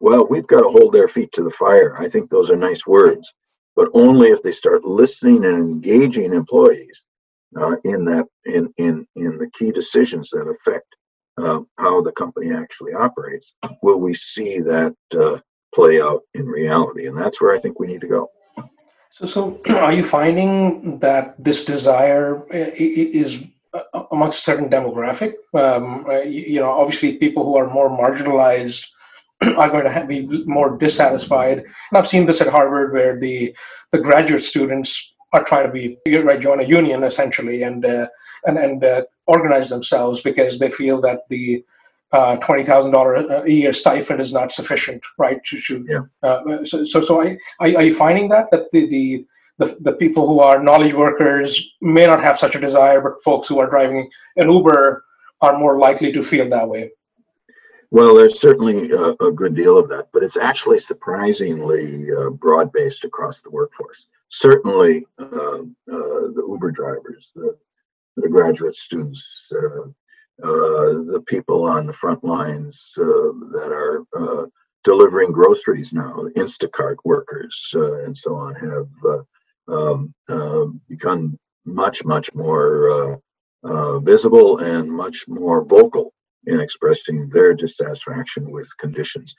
Well, 0.00 0.26
we've 0.28 0.46
got 0.46 0.60
to 0.62 0.70
hold 0.70 0.92
their 0.92 1.08
feet 1.08 1.32
to 1.32 1.42
the 1.42 1.50
fire. 1.50 1.98
I 1.98 2.08
think 2.08 2.28
those 2.28 2.50
are 2.50 2.56
nice 2.56 2.86
words, 2.86 3.32
but 3.76 3.88
only 3.94 4.28
if 4.28 4.42
they 4.42 4.52
start 4.52 4.84
listening 4.84 5.44
and 5.44 5.58
engaging 5.58 6.34
employees 6.34 7.04
uh, 7.56 7.76
in 7.84 8.04
that 8.06 8.26
in 8.44 8.72
in 8.76 9.06
in 9.16 9.38
the 9.38 9.50
key 9.58 9.70
decisions 9.70 10.30
that 10.30 10.48
affect 10.48 10.86
uh, 11.38 11.60
how 11.78 12.00
the 12.00 12.12
company 12.12 12.52
actually 12.52 12.92
operates, 12.92 13.54
will 13.82 13.98
we 13.98 14.14
see 14.14 14.60
that 14.60 14.94
uh, 15.18 15.38
play 15.74 16.00
out 16.00 16.22
in 16.34 16.46
reality? 16.46 17.06
And 17.06 17.16
that's 17.16 17.40
where 17.40 17.54
I 17.54 17.58
think 17.58 17.80
we 17.80 17.86
need 17.86 18.00
to 18.02 18.08
go. 18.08 18.30
So, 19.10 19.26
so 19.26 19.60
are 19.68 19.92
you 19.92 20.04
finding 20.04 20.98
that 21.00 21.42
this 21.42 21.64
desire 21.64 22.44
is 22.50 23.40
uh, 23.72 24.04
amongst 24.10 24.44
certain 24.44 24.68
demographic? 24.68 25.34
Um, 25.54 26.06
uh, 26.08 26.20
you 26.20 26.60
know, 26.60 26.70
obviously, 26.70 27.16
people 27.16 27.44
who 27.44 27.56
are 27.56 27.68
more 27.68 27.88
marginalized 27.90 28.86
are 29.56 29.70
going 29.70 29.84
to 29.84 30.06
be 30.06 30.44
more 30.46 30.76
dissatisfied. 30.76 31.58
And 31.58 31.98
I've 31.98 32.08
seen 32.08 32.26
this 32.26 32.40
at 32.40 32.48
Harvard, 32.48 32.92
where 32.92 33.18
the 33.18 33.54
the 33.92 33.98
graduate 33.98 34.42
students 34.42 35.14
are 35.32 35.44
trying 35.44 35.66
to 35.66 35.72
be 35.72 35.98
right 36.22 36.40
join 36.40 36.60
a 36.60 36.64
union 36.64 37.02
essentially 37.02 37.62
and 37.62 37.84
uh, 37.84 38.08
and 38.44 38.56
and 38.56 38.84
uh, 38.84 39.02
organize 39.26 39.68
themselves 39.68 40.20
because 40.20 40.58
they 40.58 40.70
feel 40.70 41.00
that 41.00 41.20
the 41.28 41.64
uh, 42.12 42.36
twenty 42.36 42.64
thousand 42.64 42.92
dollar 42.92 43.14
a 43.14 43.50
year 43.50 43.72
stipend 43.72 44.20
is 44.20 44.32
not 44.32 44.52
sufficient, 44.52 45.02
right? 45.18 45.42
To, 45.44 45.60
to 45.60 45.86
yeah. 45.88 46.00
Uh, 46.22 46.64
so 46.64 46.84
so 46.84 47.00
so 47.00 47.22
I, 47.22 47.38
are, 47.60 47.76
are 47.76 47.82
you 47.82 47.94
finding 47.94 48.28
that 48.30 48.50
that 48.50 48.70
the, 48.72 48.86
the 48.86 49.26
the, 49.58 49.76
the 49.80 49.92
people 49.92 50.26
who 50.26 50.40
are 50.40 50.62
knowledge 50.62 50.94
workers 50.94 51.74
may 51.80 52.06
not 52.06 52.20
have 52.20 52.38
such 52.38 52.56
a 52.56 52.60
desire, 52.60 53.00
but 53.00 53.22
folks 53.22 53.46
who 53.46 53.60
are 53.60 53.70
driving 53.70 54.10
an 54.36 54.50
Uber 54.50 55.04
are 55.40 55.58
more 55.58 55.78
likely 55.78 56.10
to 56.12 56.24
feel 56.24 56.48
that 56.48 56.68
way. 56.68 56.90
Well, 57.92 58.16
there's 58.16 58.40
certainly 58.40 58.90
a, 58.90 59.14
a 59.24 59.30
good 59.30 59.54
deal 59.54 59.78
of 59.78 59.88
that, 59.90 60.08
but 60.12 60.24
it's 60.24 60.36
actually 60.36 60.78
surprisingly 60.78 62.08
uh, 62.10 62.30
broad 62.30 62.72
based 62.72 63.04
across 63.04 63.42
the 63.42 63.50
workforce 63.50 64.08
certainly 64.34 65.06
uh, 65.18 65.58
uh, 65.58 65.64
the 65.86 66.44
Uber 66.48 66.72
drivers, 66.72 67.30
the, 67.34 67.56
the 68.16 68.28
graduate 68.28 68.76
students, 68.76 69.48
uh, 69.52 69.88
uh 70.42 71.04
the 71.12 71.22
people 71.26 71.64
on 71.64 71.86
the 71.86 71.92
front 71.92 72.24
lines 72.24 72.92
uh, 72.98 73.02
that 73.02 73.70
are 73.72 74.48
delivering 74.82 75.32
groceries 75.32 75.92
now, 75.92 76.14
Instacart 76.36 76.96
workers 77.04 77.70
and 77.74 78.16
so 78.16 78.34
on, 78.34 78.54
have 78.54 78.88
um, 79.68 80.80
become 80.88 81.38
much, 81.64 82.04
much 82.04 82.34
more 82.34 83.20
visible 84.02 84.58
and 84.58 84.90
much 84.90 85.24
more 85.26 85.64
vocal 85.64 86.12
in 86.46 86.60
expressing 86.60 87.28
their 87.30 87.54
dissatisfaction 87.54 88.50
with 88.50 88.68
conditions. 88.78 89.34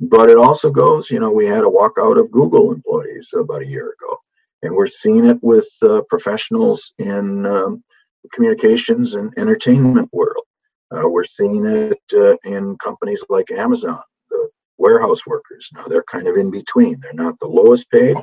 But 0.00 0.30
it 0.30 0.38
also 0.38 0.70
goes, 0.70 1.10
you 1.10 1.20
know, 1.20 1.30
we 1.30 1.46
had 1.46 1.64
a 1.64 1.68
walkout 1.68 2.18
of 2.18 2.30
Google 2.30 2.72
employees 2.72 3.30
about 3.34 3.62
a 3.62 3.66
year 3.66 3.94
ago, 3.98 4.16
and 4.62 4.74
we're 4.74 4.86
seeing 4.86 5.26
it 5.26 5.38
with 5.42 5.68
uh, 5.82 6.02
professionals 6.08 6.92
in 6.98 7.44
um, 7.44 7.84
communications 8.32 9.14
and 9.14 9.32
entertainment 9.38 10.08
world. 10.12 10.44
Uh, 10.90 11.08
we're 11.08 11.24
seeing 11.24 11.66
it 11.66 11.98
uh, 12.14 12.36
in 12.44 12.76
companies 12.78 13.24
like 13.28 13.50
Amazon, 13.50 14.00
the 14.30 14.48
warehouse 14.78 15.26
workers. 15.26 15.68
Now 15.74 15.84
they're 15.86 16.04
kind 16.04 16.26
of 16.26 16.36
in 16.36 16.50
between. 16.50 16.98
They're 17.00 17.12
not 17.12 17.38
the 17.38 17.46
lowest 17.46 17.90
paid, 17.90 18.16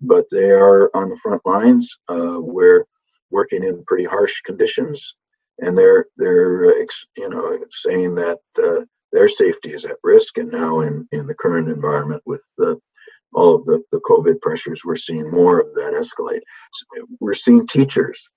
but 0.00 0.24
they 0.30 0.50
are 0.50 0.90
on 0.94 1.08
the 1.08 1.18
front 1.22 1.42
lines. 1.44 1.96
Uh, 2.08 2.36
we're 2.38 2.84
working 3.30 3.64
in 3.64 3.84
pretty 3.84 4.04
harsh 4.04 4.40
conditions, 4.42 5.14
and 5.58 5.76
they're 5.76 6.06
they're 6.16 6.66
uh, 6.66 6.86
you 7.16 7.28
know 7.28 7.58
saying 7.70 8.14
that 8.14 8.38
uh, 8.62 8.84
their 9.14 9.28
safety 9.28 9.70
is 9.70 9.86
at 9.86 9.96
risk. 10.02 10.36
And 10.36 10.50
now 10.50 10.80
in, 10.80 11.08
in 11.12 11.26
the 11.26 11.34
current 11.34 11.68
environment 11.68 12.22
with 12.26 12.44
the, 12.58 12.78
all 13.32 13.54
of 13.54 13.64
the, 13.64 13.80
the 13.92 14.00
COVID 14.00 14.40
pressures, 14.42 14.82
we're 14.84 14.96
seeing 14.96 15.30
more 15.30 15.60
of 15.60 15.72
that 15.74 15.94
escalate. 15.94 16.40
We're 17.20 17.32
seeing 17.32 17.66
teachers 17.66 18.28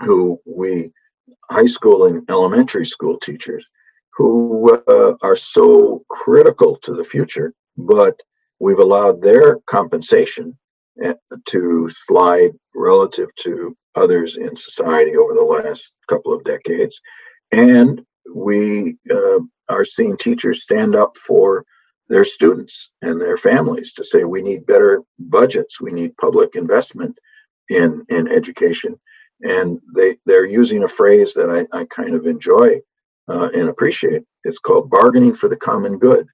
who 0.00 0.40
we, 0.46 0.90
high 1.50 1.66
school 1.66 2.06
and 2.06 2.28
elementary 2.30 2.86
school 2.86 3.18
teachers, 3.18 3.66
who 4.16 4.80
uh, 4.88 5.14
are 5.22 5.36
so 5.36 6.04
critical 6.08 6.76
to 6.76 6.94
the 6.94 7.04
future, 7.04 7.52
but 7.76 8.18
we've 8.60 8.78
allowed 8.78 9.20
their 9.20 9.58
compensation 9.66 10.56
eh, 11.02 11.14
to 11.46 11.88
slide 11.90 12.52
relative 12.74 13.28
to 13.36 13.76
others 13.94 14.36
in 14.36 14.56
society 14.56 15.16
over 15.16 15.34
the 15.34 15.42
last 15.42 15.92
couple 16.08 16.32
of 16.32 16.44
decades. 16.44 16.98
And 17.52 18.02
we 18.34 18.96
uh, 19.10 19.40
are 19.68 19.84
seeing 19.84 20.16
teachers 20.16 20.62
stand 20.62 20.94
up 20.94 21.16
for 21.16 21.64
their 22.08 22.24
students 22.24 22.90
and 23.02 23.20
their 23.20 23.36
families 23.36 23.92
to 23.94 24.04
say 24.04 24.24
we 24.24 24.42
need 24.42 24.66
better 24.66 25.02
budgets, 25.18 25.80
we 25.80 25.92
need 25.92 26.16
public 26.16 26.54
investment 26.54 27.18
in 27.68 28.04
in 28.08 28.28
education, 28.28 28.98
and 29.42 29.80
they 29.94 30.16
they're 30.26 30.46
using 30.46 30.84
a 30.84 30.88
phrase 30.88 31.34
that 31.34 31.50
I, 31.50 31.78
I 31.78 31.84
kind 31.86 32.14
of 32.14 32.26
enjoy 32.26 32.80
uh, 33.28 33.48
and 33.54 33.68
appreciate. 33.68 34.22
It's 34.44 34.58
called 34.58 34.90
bargaining 34.90 35.34
for 35.34 35.48
the 35.48 35.56
common 35.56 35.98
good, 35.98 36.26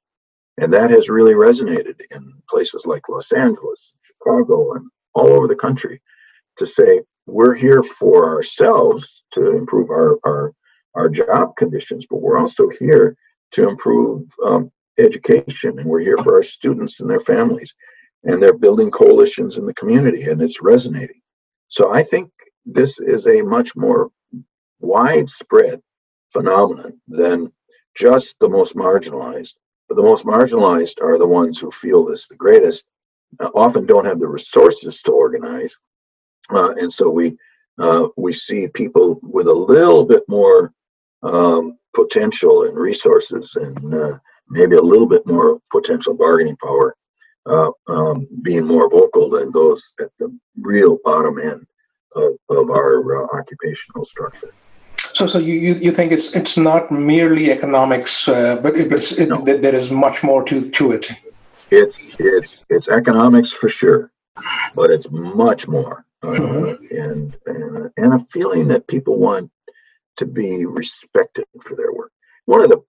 and 0.59 0.73
that 0.73 0.91
has 0.91 1.09
really 1.09 1.35
resonated 1.35 2.01
in 2.15 2.33
places 2.49 2.87
like 2.87 3.09
Los 3.09 3.33
Angeles, 3.33 3.95
Chicago, 4.03 4.75
and 4.75 4.91
all 5.15 5.33
over 5.35 5.49
the 5.49 5.57
country 5.57 6.01
to 6.59 6.67
say 6.67 7.03
we're 7.27 7.55
here 7.55 7.83
for 7.83 8.29
ourselves 8.29 9.23
to 9.33 9.57
improve 9.57 9.91
our 9.91 10.19
our 10.25 10.53
our 10.95 11.09
job 11.09 11.57
conditions, 11.57 12.07
but 12.09 12.21
we're 12.21 12.39
also 12.39 12.69
here 12.79 13.17
to 13.53 13.69
improve 13.69 14.29
um, 14.45 14.71
education, 14.99 15.79
and 15.79 15.89
we're 15.89 16.01
here 16.01 16.19
for 16.19 16.37
our 16.37 16.43
students 16.43 17.01
and 17.01 17.09
their 17.09 17.21
families. 17.21 17.75
And 18.25 18.43
they're 18.43 18.57
building 18.57 18.91
coalitions 18.91 19.59
in 19.59 19.67
the 19.67 19.75
community, 19.75 20.23
and 20.23 20.41
it's 20.41 20.63
resonating. 20.63 21.21
So 21.69 21.93
I 21.93 22.03
think 22.03 22.31
this 22.65 23.01
is 23.01 23.27
a 23.27 23.43
much 23.43 23.75
more 23.77 24.11
widespread 24.81 25.81
phenomenon 26.33 27.01
than 27.09 27.53
just 27.95 28.39
the 28.41 28.49
most 28.49 28.75
marginalized. 28.75 29.53
But 29.89 29.97
the 29.97 30.03
most 30.03 30.25
marginalized 30.25 31.01
are 31.03 31.19
the 31.19 31.27
ones 31.27 31.59
who 31.59 31.71
feel 31.71 32.05
this 32.05 32.29
the 32.29 32.37
greatest, 32.37 32.85
uh, 33.41 33.51
often 33.55 33.87
don't 33.87 34.05
have 34.07 34.21
the 34.21 34.29
resources 34.29 35.03
to 35.03 35.13
organize. 35.13 35.77
Uh, 36.51 36.73
and 36.75 36.93
so 36.93 37.11
we 37.11 37.37
uh, 37.79 38.09
we 38.17 38.33
see 38.33 38.69
people 38.69 39.19
with 39.23 39.47
a 39.47 39.53
little 39.53 40.05
bit 40.05 40.23
more 40.29 40.73
um, 41.23 41.79
potential 41.95 42.65
and 42.65 42.77
resources 42.77 43.57
and 43.57 43.95
uh, 43.95 44.19
maybe 44.49 44.77
a 44.77 44.83
little 44.83 45.07
bit 45.07 45.27
more 45.27 45.59
potential 45.71 46.15
bargaining 46.15 46.57
power 46.63 46.95
uh, 47.47 47.71
um, 47.89 48.29
being 48.43 48.67
more 48.67 48.91
vocal 48.91 49.31
than 49.31 49.51
those 49.53 49.95
at 50.01 50.11
the 50.19 50.37
real 50.61 50.99
bottom 51.05 51.39
end 51.39 51.67
of, 52.17 52.33
of 52.49 52.71
our 52.71 53.25
uh, 53.25 53.39
occupational 53.39 54.05
structure. 54.05 54.53
So, 55.15 55.27
so 55.27 55.39
you, 55.39 55.55
you, 55.55 55.75
you 55.75 55.93
think 55.93 56.13
it's 56.13 56.33
it's 56.35 56.57
not 56.57 56.91
merely 56.91 57.51
economics, 57.51 58.29
uh, 58.29 58.57
but, 58.57 58.77
it, 58.77 58.89
but 58.89 59.13
it, 59.13 59.29
no. 59.29 59.45
there 59.45 59.75
is 59.75 59.91
much 59.91 60.23
more 60.23 60.43
to, 60.45 60.71
to 60.71 60.93
it. 60.93 61.11
It's 61.71 61.99
it's 62.19 62.65
it's 62.69 62.89
economics 62.89 63.51
for 63.53 63.69
sure, 63.69 64.11
but 64.75 64.91
it's 64.91 65.11
much 65.11 65.69
more, 65.69 66.05
uh, 66.23 66.29
mm-hmm. 66.29 66.97
and 66.97 67.37
and 67.47 67.91
and 67.97 68.15
a 68.15 68.19
feeling 68.31 68.69
that 68.69 68.87
people 68.87 69.19
want 69.19 69.51
to 70.17 70.27
be 70.27 70.67
respected 70.67 71.45
for 71.63 71.77
their 71.77 71.93
work. 71.93 72.13
One 72.47 72.63
of 72.63 72.71
the 72.71 72.83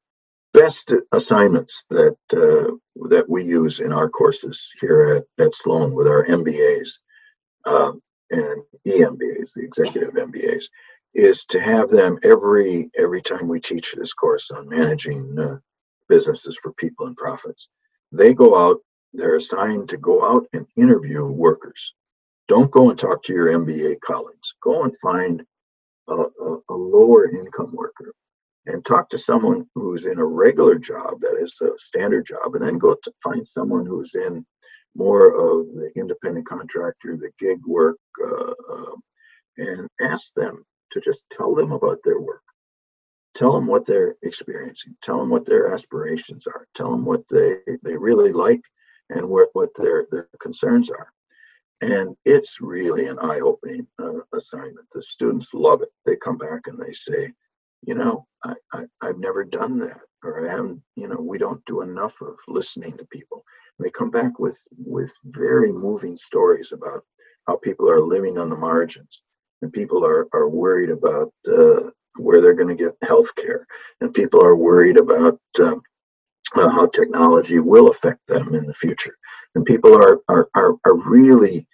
best 0.53 0.91
assignments 1.11 1.85
that 1.89 2.17
uh, 2.31 2.71
that 3.09 3.25
we 3.27 3.43
use 3.43 3.79
in 3.79 3.91
our 3.91 4.09
courses 4.09 4.71
here 4.79 5.23
at, 5.39 5.45
at 5.45 5.55
Sloan 5.55 5.93
with 5.93 6.07
our 6.07 6.25
MBAs 6.25 6.99
um, 7.65 8.01
and 8.33 8.63
EMBAs, 8.87 9.53
the 9.55 9.63
executive 9.63 10.13
MBAs, 10.13 10.65
is 11.13 11.45
to 11.45 11.61
have 11.61 11.89
them 11.89 12.17
every 12.23 12.89
every 12.97 13.21
time 13.21 13.47
we 13.47 13.61
teach 13.61 13.93
this 13.93 14.13
course 14.13 14.51
on 14.51 14.69
managing 14.69 15.37
uh, 15.39 15.57
businesses 16.09 16.59
for 16.61 16.73
people 16.73 17.07
and 17.07 17.17
profits. 17.17 17.69
They 18.11 18.33
go 18.33 18.57
out. 18.57 18.79
They're 19.13 19.35
assigned 19.37 19.89
to 19.89 19.97
go 19.97 20.25
out 20.25 20.47
and 20.53 20.65
interview 20.75 21.25
workers. 21.25 21.93
Don't 22.47 22.71
go 22.71 22.89
and 22.89 22.99
talk 22.99 23.23
to 23.23 23.33
your 23.33 23.47
MBA 23.47 24.01
colleagues. 24.01 24.55
Go 24.61 24.83
and 24.83 24.97
find 25.01 25.43
a, 26.09 26.13
a, 26.15 26.57
a 26.69 26.73
lower 26.75 27.29
income 27.29 27.71
worker 27.73 28.13
and 28.65 28.85
talk 28.85 29.09
to 29.09 29.17
someone 29.17 29.67
who's 29.75 30.05
in 30.05 30.19
a 30.19 30.25
regular 30.25 30.75
job, 30.77 31.19
that 31.21 31.37
is 31.41 31.55
a 31.61 31.77
standard 31.77 32.25
job, 32.25 32.55
and 32.55 32.63
then 32.63 32.77
go 32.77 32.95
to 33.03 33.13
find 33.23 33.47
someone 33.47 33.85
who's 33.85 34.15
in 34.15 34.45
more 34.95 35.27
of 35.27 35.67
the 35.67 35.91
independent 35.95 36.47
contractor, 36.47 37.17
the 37.17 37.31
gig 37.39 37.59
work, 37.65 37.97
uh, 38.23 38.53
uh, 38.73 38.95
and 39.57 39.87
ask 40.01 40.33
them 40.33 40.65
to 40.91 41.01
just 41.01 41.23
tell 41.31 41.55
them 41.55 41.71
about 41.71 41.99
their 42.03 42.19
work. 42.19 42.41
Tell 43.35 43.53
them 43.53 43.65
what 43.65 43.85
they're 43.85 44.15
experiencing. 44.21 44.95
Tell 45.01 45.17
them 45.17 45.29
what 45.29 45.45
their 45.45 45.73
aspirations 45.73 46.45
are. 46.45 46.67
Tell 46.75 46.91
them 46.91 47.03
what 47.03 47.27
they, 47.29 47.55
they 47.81 47.97
really 47.97 48.31
like 48.31 48.61
and 49.09 49.27
what, 49.27 49.49
what 49.53 49.69
their, 49.75 50.05
their 50.11 50.29
concerns 50.39 50.91
are. 50.91 51.11
And 51.81 52.15
it's 52.23 52.61
really 52.61 53.07
an 53.07 53.17
eye 53.19 53.39
opening 53.39 53.87
uh, 53.99 54.21
assignment. 54.33 54.87
The 54.91 55.01
students 55.01 55.53
love 55.53 55.81
it. 55.81 55.89
They 56.05 56.15
come 56.15 56.37
back 56.37 56.67
and 56.67 56.79
they 56.79 56.93
say, 56.93 57.33
you 57.85 57.95
know, 57.95 58.25
I, 58.43 58.53
I, 58.73 58.83
I've 59.01 59.19
never 59.19 59.43
done 59.43 59.79
that, 59.79 59.99
or 60.23 60.47
I 60.47 60.51
haven't, 60.51 60.81
you 60.95 61.07
know, 61.07 61.19
we 61.19 61.37
don't 61.37 61.63
do 61.65 61.81
enough 61.81 62.21
of 62.21 62.35
listening 62.47 62.97
to 62.97 63.05
people. 63.05 63.43
And 63.77 63.85
they 63.85 63.91
come 63.91 64.11
back 64.11 64.39
with, 64.39 64.59
with 64.77 65.11
very 65.25 65.71
moving 65.71 66.15
stories 66.15 66.71
about 66.71 67.03
how 67.47 67.57
people 67.57 67.89
are 67.89 68.01
living 68.01 68.37
on 68.37 68.49
the 68.49 68.55
margins 68.55 69.21
and 69.61 69.73
people 69.73 70.05
are, 70.05 70.27
are 70.33 70.49
worried 70.49 70.89
about 70.89 71.33
uh, 71.47 71.89
where 72.19 72.41
they're 72.41 72.53
going 72.53 72.75
to 72.75 72.83
get 72.83 72.95
health 73.01 73.35
care 73.35 73.65
and 74.01 74.13
people 74.13 74.43
are 74.43 74.55
worried 74.55 74.97
about 74.97 75.39
uh, 75.59 75.75
how 76.55 76.85
technology 76.87 77.59
will 77.59 77.89
affect 77.89 78.19
them 78.27 78.53
in 78.53 78.65
the 78.65 78.73
future 78.73 79.15
and 79.55 79.65
people 79.65 79.95
are, 79.95 80.19
are, 80.29 80.47
are, 80.55 80.75
are 80.85 80.95
really 81.09 81.67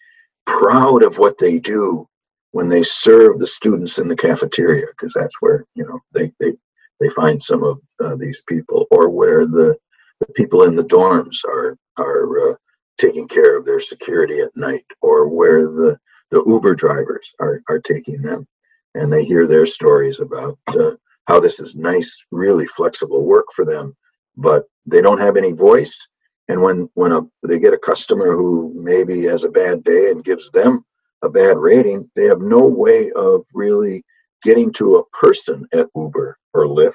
proud 0.45 1.03
of 1.03 1.17
what 1.17 1.37
they 1.37 1.59
do 1.59 2.07
when 2.51 2.69
they 2.69 2.83
serve 2.83 3.39
the 3.39 3.47
students 3.47 3.99
in 3.99 4.07
the 4.07 4.15
cafeteria 4.15 4.85
because 4.91 5.13
that's 5.13 5.35
where 5.41 5.65
you 5.75 5.85
know 5.85 5.99
they 6.13 6.31
they 6.39 6.55
they 6.99 7.09
find 7.09 7.41
some 7.41 7.63
of 7.63 7.79
uh, 8.03 8.15
these 8.15 8.41
people 8.47 8.85
or 8.91 9.09
where 9.09 9.45
the, 9.45 9.75
the 10.19 10.33
people 10.33 10.63
in 10.63 10.75
the 10.75 10.83
dorms 10.83 11.43
are 11.45 11.77
are 11.97 12.51
uh, 12.51 12.55
taking 12.97 13.27
care 13.27 13.57
of 13.57 13.65
their 13.65 13.79
security 13.79 14.39
at 14.41 14.55
night 14.55 14.85
or 15.01 15.27
where 15.27 15.63
the 15.63 15.97
the 16.31 16.43
uber 16.45 16.75
drivers 16.75 17.33
are 17.39 17.61
are 17.69 17.79
taking 17.79 18.21
them. 18.21 18.47
And 18.95 19.13
they 19.13 19.23
hear 19.23 19.47
their 19.47 19.67
stories 19.67 20.19
about 20.19 20.57
uh, 20.67 20.91
how 21.27 21.39
this 21.39 21.59
is 21.59 21.75
nice 21.75 22.25
really 22.31 22.65
flexible 22.65 23.25
work 23.25 23.45
for 23.55 23.63
them 23.63 23.95
but 24.39 24.63
they 24.85 25.01
don't 25.01 25.19
have 25.19 25.37
any 25.37 25.51
voice. 25.51 26.07
And 26.47 26.61
when 26.61 26.89
when 26.95 27.11
a, 27.11 27.21
they 27.43 27.59
get 27.59 27.73
a 27.73 27.77
customer 27.77 28.35
who 28.35 28.71
maybe 28.75 29.23
has 29.23 29.43
a 29.43 29.51
bad 29.51 29.83
day 29.83 30.09
and 30.09 30.23
gives 30.23 30.49
them 30.51 30.83
a 31.21 31.29
bad 31.29 31.57
rating, 31.57 32.09
they 32.15 32.25
have 32.25 32.41
no 32.41 32.59
way 32.59 33.11
of 33.11 33.45
really 33.53 34.03
getting 34.43 34.71
to 34.73 34.97
a 34.97 35.05
person 35.09 35.67
at 35.73 35.87
Uber 35.95 36.37
or 36.53 36.65
Lyft. 36.65 36.93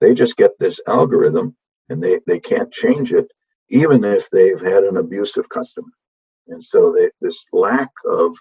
They 0.00 0.14
just 0.14 0.36
get 0.36 0.58
this 0.58 0.80
algorithm 0.86 1.56
and 1.88 2.02
they, 2.02 2.20
they 2.26 2.40
can't 2.40 2.72
change 2.72 3.12
it, 3.12 3.26
even 3.68 4.04
if 4.04 4.30
they've 4.30 4.60
had 4.60 4.84
an 4.84 4.96
abusive 4.96 5.48
customer. 5.48 5.92
And 6.48 6.64
so 6.64 6.92
they, 6.92 7.10
this 7.20 7.46
lack 7.52 7.90
of 8.06 8.36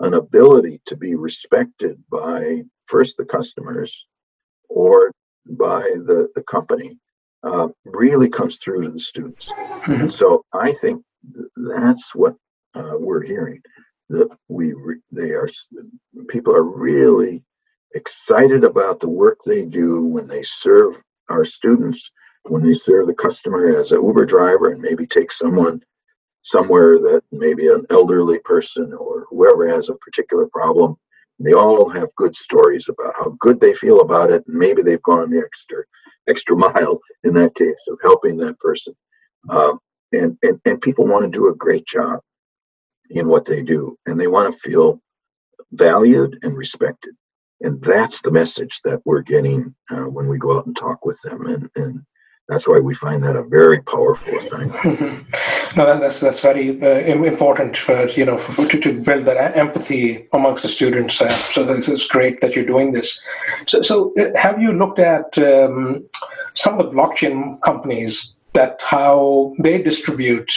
an 0.00 0.14
ability 0.14 0.80
to 0.86 0.96
be 0.96 1.14
respected 1.14 2.02
by 2.10 2.62
first 2.86 3.16
the 3.16 3.24
customers 3.24 4.06
or 4.68 5.12
by 5.58 5.80
the, 5.80 6.28
the 6.34 6.42
company 6.42 6.98
uh, 7.44 7.68
really 7.86 8.28
comes 8.28 8.56
through 8.56 8.82
to 8.82 8.90
the 8.90 9.00
students. 9.00 9.50
Mm-hmm. 9.50 9.92
And 9.92 10.12
so 10.12 10.44
I 10.54 10.72
think 10.80 11.04
th- 11.34 11.46
that's 11.76 12.14
what 12.14 12.34
uh, 12.74 12.94
we're 12.98 13.22
hearing 13.22 13.60
that 14.12 14.28
we 14.48 14.74
they 15.10 15.30
are 15.30 15.48
people 16.28 16.54
are 16.54 16.62
really 16.62 17.42
excited 17.94 18.64
about 18.64 19.00
the 19.00 19.08
work 19.08 19.38
they 19.44 19.64
do 19.64 20.04
when 20.06 20.26
they 20.26 20.42
serve 20.42 21.00
our 21.28 21.44
students 21.44 22.10
when 22.44 22.62
they 22.62 22.74
serve 22.74 23.06
the 23.06 23.14
customer 23.14 23.68
as 23.68 23.92
an 23.92 24.02
uber 24.02 24.24
driver 24.24 24.72
and 24.72 24.80
maybe 24.80 25.06
take 25.06 25.30
someone 25.30 25.82
somewhere 26.42 26.98
that 26.98 27.22
maybe 27.30 27.68
an 27.68 27.84
elderly 27.90 28.38
person 28.40 28.92
or 28.92 29.26
whoever 29.30 29.68
has 29.68 29.88
a 29.88 29.94
particular 29.94 30.46
problem. 30.48 30.96
They 31.38 31.52
all 31.52 31.88
have 31.88 32.14
good 32.16 32.34
stories 32.34 32.88
about 32.88 33.14
how 33.16 33.36
good 33.40 33.60
they 33.60 33.74
feel 33.74 34.00
about 34.00 34.30
it. 34.30 34.44
And 34.46 34.56
maybe 34.56 34.82
they've 34.82 35.02
gone 35.02 35.30
the 35.30 35.38
extra 35.38 35.84
extra 36.28 36.56
mile 36.74 37.00
in 37.24 37.34
that 37.34 37.54
case 37.54 37.78
of 37.88 37.98
helping 38.02 38.36
that 38.38 38.58
person. 38.58 38.94
Um, 39.48 39.78
and, 40.12 40.36
and 40.42 40.60
and 40.64 40.82
people 40.82 41.06
want 41.06 41.24
to 41.24 41.30
do 41.30 41.48
a 41.48 41.54
great 41.54 41.86
job 41.86 42.20
in 43.12 43.28
what 43.28 43.44
they 43.44 43.62
do 43.62 43.96
and 44.06 44.18
they 44.18 44.26
want 44.26 44.52
to 44.52 44.58
feel 44.58 45.00
valued 45.72 46.38
and 46.42 46.56
respected 46.56 47.14
and 47.60 47.80
that's 47.82 48.20
the 48.22 48.30
message 48.30 48.80
that 48.84 49.00
we're 49.04 49.22
getting 49.22 49.74
uh, 49.90 50.04
when 50.04 50.28
we 50.28 50.38
go 50.38 50.58
out 50.58 50.66
and 50.66 50.76
talk 50.76 51.04
with 51.04 51.20
them 51.22 51.46
and 51.46 51.70
and 51.76 52.04
that's 52.48 52.66
why 52.68 52.80
we 52.80 52.94
find 52.94 53.22
that 53.24 53.36
a 53.36 53.42
very 53.42 53.80
powerful 53.82 54.36
assignment. 54.36 54.84
no, 55.76 55.86
that, 55.86 56.00
that's 56.00 56.20
that's 56.20 56.40
very 56.40 56.82
uh, 56.82 57.24
important 57.24 57.76
for 57.76 58.08
you 58.08 58.24
know 58.24 58.36
for, 58.36 58.66
to, 58.66 58.80
to 58.80 59.00
build 59.00 59.24
that 59.24 59.56
empathy 59.56 60.28
amongst 60.32 60.62
the 60.64 60.68
students. 60.68 61.20
Uh, 61.22 61.28
so 61.50 61.64
this 61.64 61.88
is 61.88 62.04
great 62.04 62.40
that 62.40 62.54
you're 62.54 62.66
doing 62.66 62.92
this. 62.92 63.22
So, 63.66 63.80
so 63.82 64.12
uh, 64.18 64.36
have 64.36 64.60
you 64.60 64.72
looked 64.72 64.98
at 64.98 65.38
um, 65.38 66.04
some 66.54 66.78
of 66.78 66.86
the 66.86 66.92
blockchain 66.92 67.60
companies 67.62 68.36
that 68.54 68.80
how 68.82 69.54
they 69.58 69.80
distribute 69.80 70.52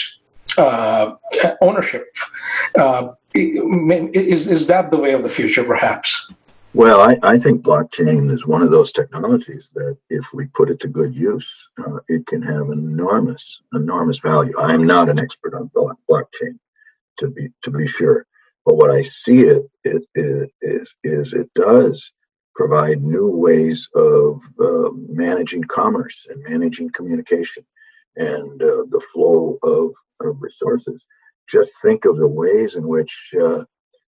ownership? 1.62 2.08
Uh, 2.78 3.10
is 3.34 4.48
is 4.48 4.68
that 4.68 4.92
the 4.92 4.98
way 4.98 5.14
of 5.14 5.24
the 5.24 5.30
future, 5.30 5.64
perhaps? 5.64 6.32
Well, 6.74 7.00
I, 7.00 7.18
I 7.24 7.38
think 7.38 7.64
blockchain 7.64 8.30
is 8.30 8.46
one 8.46 8.62
of 8.62 8.70
those 8.70 8.92
technologies 8.92 9.72
that 9.76 9.98
if 10.10 10.34
we 10.34 10.48
put 10.48 10.70
it 10.70 10.82
to 10.82 10.90
good 10.90 11.16
use, 11.16 11.50
uh, 11.80 12.00
it 12.10 12.28
can 12.28 12.42
have 12.42 12.68
enormous, 12.70 13.62
enormous 13.74 14.20
value. 14.20 14.52
I'm 14.60 14.84
not 14.86 15.08
an 15.08 15.18
expert 15.18 15.54
on 15.54 15.72
blockchain, 16.10 16.60
to 17.20 17.30
be 17.30 17.48
to 17.64 17.72
be 17.72 17.88
sure, 17.88 18.26
but 18.66 18.76
what 18.76 18.92
I 18.92 19.02
see 19.02 19.44
it, 19.44 19.64
it, 19.86 20.04
it 20.16 20.52
is 20.62 20.96
is 21.04 21.34
it 21.34 21.50
does 21.56 22.12
provide 22.56 23.02
new 23.02 23.30
ways 23.30 23.88
of 23.96 24.42
uh, 24.60 24.90
managing 25.08 25.64
commerce 25.64 26.28
and 26.30 26.44
managing 26.44 26.90
communication 26.92 27.66
and 28.18 28.62
uh, 28.62 28.86
the 28.90 29.04
flow 29.14 29.58
of, 29.64 29.92
of, 30.22 30.42
resources. 30.42 31.04
Just 31.50 31.74
think 31.82 32.06
of 32.06 32.18
the 32.18 32.28
ways 32.28 32.76
in 32.76 32.88
which 32.88 33.16
uh, 33.40 33.64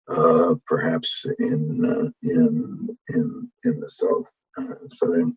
uh, 0.09 0.55
perhaps 0.67 1.25
in 1.39 1.85
uh, 1.85 2.11
in 2.23 2.97
in 3.09 3.51
in 3.65 3.81
the 3.81 3.91
south 3.91 4.27
uh, 4.59 4.75
southern 4.91 5.37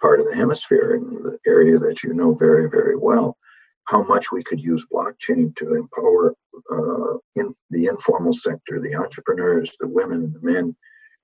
part 0.00 0.20
of 0.20 0.26
the 0.26 0.36
hemisphere, 0.36 0.94
in 0.94 1.22
the 1.22 1.38
area 1.46 1.78
that 1.78 2.02
you 2.02 2.12
know 2.12 2.34
very 2.34 2.68
very 2.68 2.96
well, 2.96 3.36
how 3.84 4.02
much 4.02 4.30
we 4.30 4.42
could 4.42 4.60
use 4.60 4.86
blockchain 4.92 5.54
to 5.56 5.74
empower 5.74 6.34
uh, 6.70 7.16
in 7.36 7.54
the 7.70 7.86
informal 7.86 8.34
sector, 8.34 8.80
the 8.80 8.94
entrepreneurs, 8.94 9.76
the 9.80 9.88
women, 9.88 10.32
the 10.32 10.52
men 10.52 10.76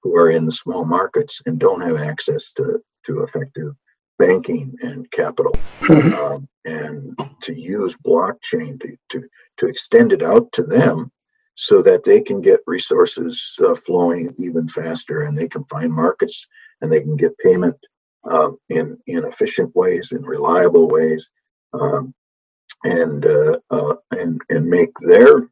who 0.03 0.17
are 0.17 0.31
in 0.31 0.47
the 0.47 0.53
small 0.53 0.85
markets 0.85 1.43
and 1.47 1.59
don't 1.59 1.83
have 1.83 1.97
access 1.97 2.53
to 2.53 2.81
to 3.05 3.23
effective 3.23 3.75
banking 4.19 4.75
and 4.81 5.11
capital 5.11 5.53
mm-hmm. 5.81 6.15
um, 6.15 6.49
and 6.65 7.19
to 7.43 7.55
use 7.55 7.97
blockchain 8.05 8.81
to, 8.81 8.97
to 9.09 9.29
to 9.59 9.67
extend 9.67 10.13
it 10.13 10.23
out 10.23 10.51
to 10.53 10.63
them 10.63 11.11
so 11.55 11.83
that 11.83 12.05
they 12.05 12.21
can 12.21 12.41
get 12.41 12.61
resources 12.67 13.59
uh, 13.67 13.75
flowing 13.75 14.35
even 14.39 14.69
faster 14.69 15.23
and 15.23 15.37
they 15.37 15.49
can 15.49 15.65
find 15.65 15.93
markets 15.93 16.47
and 16.81 16.93
they 16.93 17.01
can 17.01 17.17
get 17.17 17.37
payment 17.39 17.77
um, 18.31 18.59
in 18.69 18.99
in 19.07 19.25
efficient 19.25 19.75
ways 19.75 20.13
in 20.13 20.23
reliable 20.23 20.89
ways 20.89 21.29
um, 21.73 22.15
and 22.85 23.27
uh, 23.27 23.59
uh, 23.71 23.95
and 24.13 24.41
and 24.49 24.67
make 24.67 24.93
their 25.01 25.49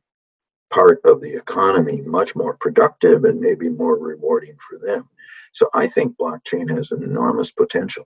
part 0.71 1.01
of 1.05 1.21
the 1.21 1.35
economy 1.35 2.01
much 2.03 2.35
more 2.35 2.57
productive 2.61 3.25
and 3.25 3.41
maybe 3.41 3.69
more 3.69 3.99
rewarding 3.99 4.57
for 4.59 4.79
them 4.79 5.09
so 5.53 5.69
i 5.75 5.87
think 5.87 6.17
blockchain 6.17 6.69
has 6.69 6.91
enormous 6.93 7.51
potential 7.53 8.05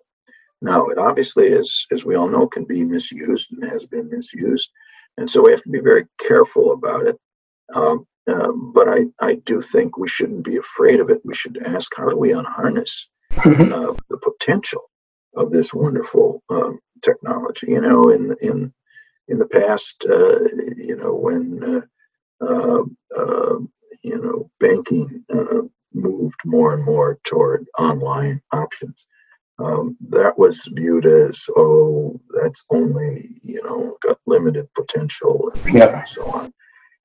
now 0.60 0.86
it 0.86 0.98
obviously 0.98 1.52
as 1.52 1.86
as 1.92 2.04
we 2.04 2.14
all 2.14 2.28
know 2.28 2.46
can 2.46 2.64
be 2.64 2.84
misused 2.84 3.48
and 3.52 3.70
has 3.70 3.86
been 3.86 4.08
misused 4.10 4.70
and 5.16 5.28
so 5.28 5.42
we 5.42 5.50
have 5.50 5.62
to 5.62 5.70
be 5.70 5.80
very 5.80 6.06
careful 6.18 6.72
about 6.72 7.06
it 7.06 7.16
um, 7.74 8.06
uh, 8.28 8.52
but 8.74 8.88
I, 8.88 9.06
I 9.20 9.34
do 9.46 9.60
think 9.60 9.96
we 9.96 10.08
shouldn't 10.08 10.44
be 10.44 10.56
afraid 10.56 11.00
of 11.00 11.08
it. 11.08 11.22
We 11.24 11.34
should 11.34 11.58
ask 11.64 11.90
how 11.96 12.10
do 12.10 12.16
we 12.16 12.32
unharness 12.32 13.08
mm-hmm. 13.32 13.72
uh, 13.72 13.94
the 14.10 14.18
potential 14.18 14.82
of 15.34 15.50
this 15.50 15.72
wonderful 15.72 16.42
um, 16.50 16.78
technology? 17.02 17.68
You 17.68 17.80
know, 17.80 18.10
in 18.10 18.36
in 18.42 18.72
in 19.28 19.38
the 19.38 19.46
past, 19.46 20.04
uh, 20.08 20.40
you 20.76 20.96
know, 20.96 21.14
when 21.14 21.62
uh, 22.42 22.46
um, 22.46 22.96
um, 23.18 23.72
you 24.04 24.20
know 24.20 24.50
banking 24.60 25.24
uh, 25.32 25.62
moved 25.94 26.40
more 26.44 26.74
and 26.74 26.84
more 26.84 27.18
toward 27.24 27.66
online 27.78 28.42
options, 28.52 29.06
um, 29.58 29.96
that 30.10 30.38
was 30.38 30.62
viewed 30.72 31.06
as 31.06 31.44
oh, 31.56 32.20
that's 32.34 32.64
only 32.70 33.28
you 33.42 33.62
know 33.64 33.96
got 34.02 34.18
limited 34.26 34.68
potential 34.74 35.50
and, 35.64 35.74
yeah. 35.74 36.04
so 36.04 36.24
on. 36.30 36.52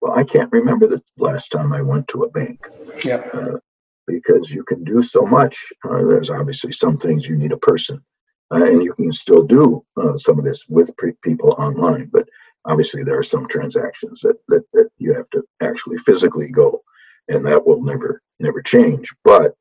Well, 0.01 0.13
I 0.13 0.23
can't 0.23 0.51
remember 0.51 0.87
the 0.87 1.01
last 1.17 1.49
time 1.49 1.73
I 1.73 1.81
went 1.81 2.07
to 2.09 2.23
a 2.23 2.29
bank. 2.29 2.67
Yeah. 3.03 3.23
Uh, 3.33 3.57
because 4.05 4.51
you 4.51 4.63
can 4.63 4.83
do 4.83 5.01
so 5.01 5.25
much. 5.25 5.57
Uh, 5.85 6.03
there's 6.03 6.29
obviously 6.29 6.73
some 6.73 6.97
things 6.97 7.25
you 7.25 7.37
need 7.37 7.53
a 7.53 7.57
person, 7.57 8.03
uh, 8.51 8.65
and 8.65 8.83
you 8.83 8.93
can 8.95 9.13
still 9.13 9.43
do 9.43 9.83
uh, 9.95 10.17
some 10.17 10.37
of 10.37 10.43
this 10.43 10.65
with 10.67 10.95
pre- 10.97 11.13
people 11.23 11.53
online. 11.57 12.09
But 12.11 12.27
obviously, 12.65 13.03
there 13.03 13.17
are 13.17 13.23
some 13.23 13.47
transactions 13.47 14.19
that, 14.21 14.35
that 14.49 14.63
that 14.73 14.89
you 14.97 15.13
have 15.13 15.29
to 15.31 15.43
actually 15.61 15.97
physically 15.99 16.51
go, 16.51 16.83
and 17.29 17.45
that 17.47 17.65
will 17.65 17.81
never 17.81 18.21
never 18.39 18.61
change. 18.61 19.09
But 19.23 19.55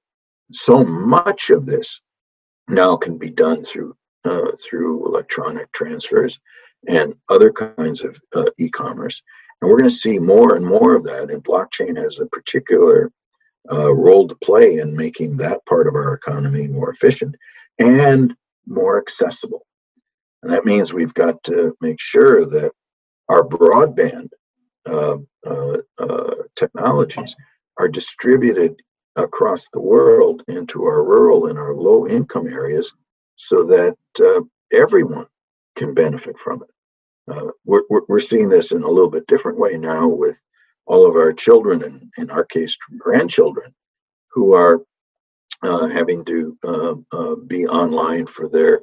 so 0.50 0.84
much 0.84 1.50
of 1.50 1.64
this 1.64 2.02
now 2.68 2.96
can 2.96 3.18
be 3.18 3.30
done 3.30 3.64
through 3.64 3.96
uh, 4.24 4.52
through 4.62 5.06
electronic 5.06 5.70
transfers 5.72 6.38
and 6.86 7.14
other 7.28 7.52
kinds 7.52 8.02
of 8.02 8.20
uh, 8.34 8.44
e-commerce 8.58 9.22
and 9.62 9.70
we're 9.70 9.78
going 9.78 9.88
to 9.88 9.94
see 9.94 10.18
more 10.18 10.56
and 10.56 10.66
more 10.66 10.96
of 10.96 11.04
that. 11.04 11.30
And 11.30 11.42
blockchain 11.42 11.96
has 11.96 12.18
a 12.18 12.26
particular 12.26 13.12
uh, 13.70 13.94
role 13.94 14.26
to 14.26 14.34
play 14.34 14.78
in 14.78 14.96
making 14.96 15.36
that 15.36 15.64
part 15.66 15.86
of 15.86 15.94
our 15.94 16.14
economy 16.14 16.66
more 16.66 16.90
efficient 16.90 17.36
and 17.78 18.34
more 18.66 18.98
accessible. 18.98 19.64
And 20.42 20.52
that 20.52 20.64
means 20.64 20.92
we've 20.92 21.14
got 21.14 21.44
to 21.44 21.76
make 21.80 22.00
sure 22.00 22.44
that 22.44 22.72
our 23.28 23.44
broadband 23.46 24.30
uh, 24.84 25.18
uh, 25.46 25.76
uh 26.00 26.34
technologies 26.56 27.36
are 27.78 27.86
distributed 27.86 28.74
across 29.16 29.68
the 29.68 29.80
world 29.80 30.42
into 30.48 30.84
our 30.84 31.04
rural 31.04 31.46
and 31.48 31.58
our 31.58 31.74
low 31.74 32.06
income 32.06 32.46
areas 32.46 32.92
so 33.36 33.64
that 33.64 33.96
uh, 34.20 34.40
everyone 34.72 35.26
can 35.76 35.94
benefit 35.94 36.38
from 36.38 36.62
it. 36.62 36.68
Uh, 37.32 37.50
we're, 37.66 37.82
we're 38.08 38.18
seeing 38.18 38.48
this 38.48 38.72
in 38.72 38.82
a 38.82 38.90
little 38.90 39.10
bit 39.10 39.26
different 39.26 39.58
way 39.58 39.76
now 39.76 40.06
with 40.08 40.40
all 40.86 41.06
of 41.06 41.14
our 41.14 41.32
children 41.32 41.82
and 41.84 42.12
in 42.18 42.30
our 42.30 42.44
case 42.44 42.76
grandchildren 42.98 43.72
who 44.32 44.54
are 44.54 44.82
uh, 45.62 45.86
having 45.88 46.24
to 46.24 46.56
uh, 46.64 46.94
uh, 47.12 47.36
be 47.46 47.66
online 47.66 48.26
for 48.26 48.48
their 48.48 48.82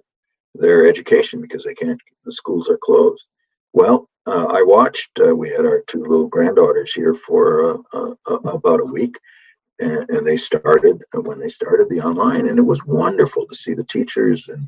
their 0.56 0.88
education 0.88 1.42
because 1.42 1.64
they 1.64 1.76
can't 1.76 2.00
the 2.26 2.32
schools 2.32 2.70
are 2.70 2.80
closed. 2.82 3.28
Well 3.74 4.10
uh, 4.26 4.48
i 4.52 4.64
watched 4.64 5.20
uh, 5.20 5.36
we 5.36 5.50
had 5.50 5.66
our 5.66 5.82
two 5.88 6.02
little 6.02 6.28
granddaughters 6.28 6.94
here 6.94 7.14
for 7.14 7.82
about 8.26 8.82
a 8.82 8.86
week 8.86 9.16
and, 9.80 10.10
and 10.10 10.28
they 10.28 10.38
started 10.38 11.04
when 11.14 11.40
they 11.40 11.50
started 11.50 11.90
the 11.90 12.02
online 12.02 12.48
and 12.48 12.60
it 12.60 12.64
was 12.64 12.86
wonderful 12.86 13.46
to 13.48 13.56
see 13.56 13.74
the 13.74 13.84
teachers 13.84 14.48
and 14.48 14.68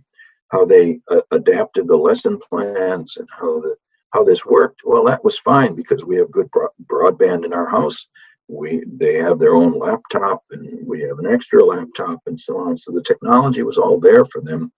how 0.49 0.65
they 0.65 0.99
uh, 1.09 1.21
adapted 1.31 1.87
the 1.87 1.97
lesson 1.97 2.39
plans 2.49 3.17
and 3.17 3.27
how 3.31 3.61
the 3.61 3.75
how 4.11 4.23
this 4.23 4.45
worked. 4.45 4.81
Well, 4.83 5.05
that 5.05 5.23
was 5.23 5.39
fine 5.39 5.75
because 5.75 6.03
we 6.03 6.17
have 6.17 6.31
good 6.31 6.49
broadband 6.85 7.45
in 7.45 7.53
our 7.53 7.69
house. 7.69 8.07
We 8.47 8.83
they 8.85 9.15
have 9.15 9.39
their 9.39 9.55
own 9.55 9.79
laptop 9.79 10.43
and 10.51 10.87
we 10.87 11.01
have 11.01 11.19
an 11.19 11.27
extra 11.27 11.63
laptop 11.63 12.19
and 12.25 12.39
so 12.39 12.57
on. 12.57 12.77
So 12.77 12.91
the 12.91 13.03
technology 13.03 13.63
was 13.63 13.77
all 13.77 13.99
there 13.99 14.25
for 14.25 14.41
them 14.41 14.71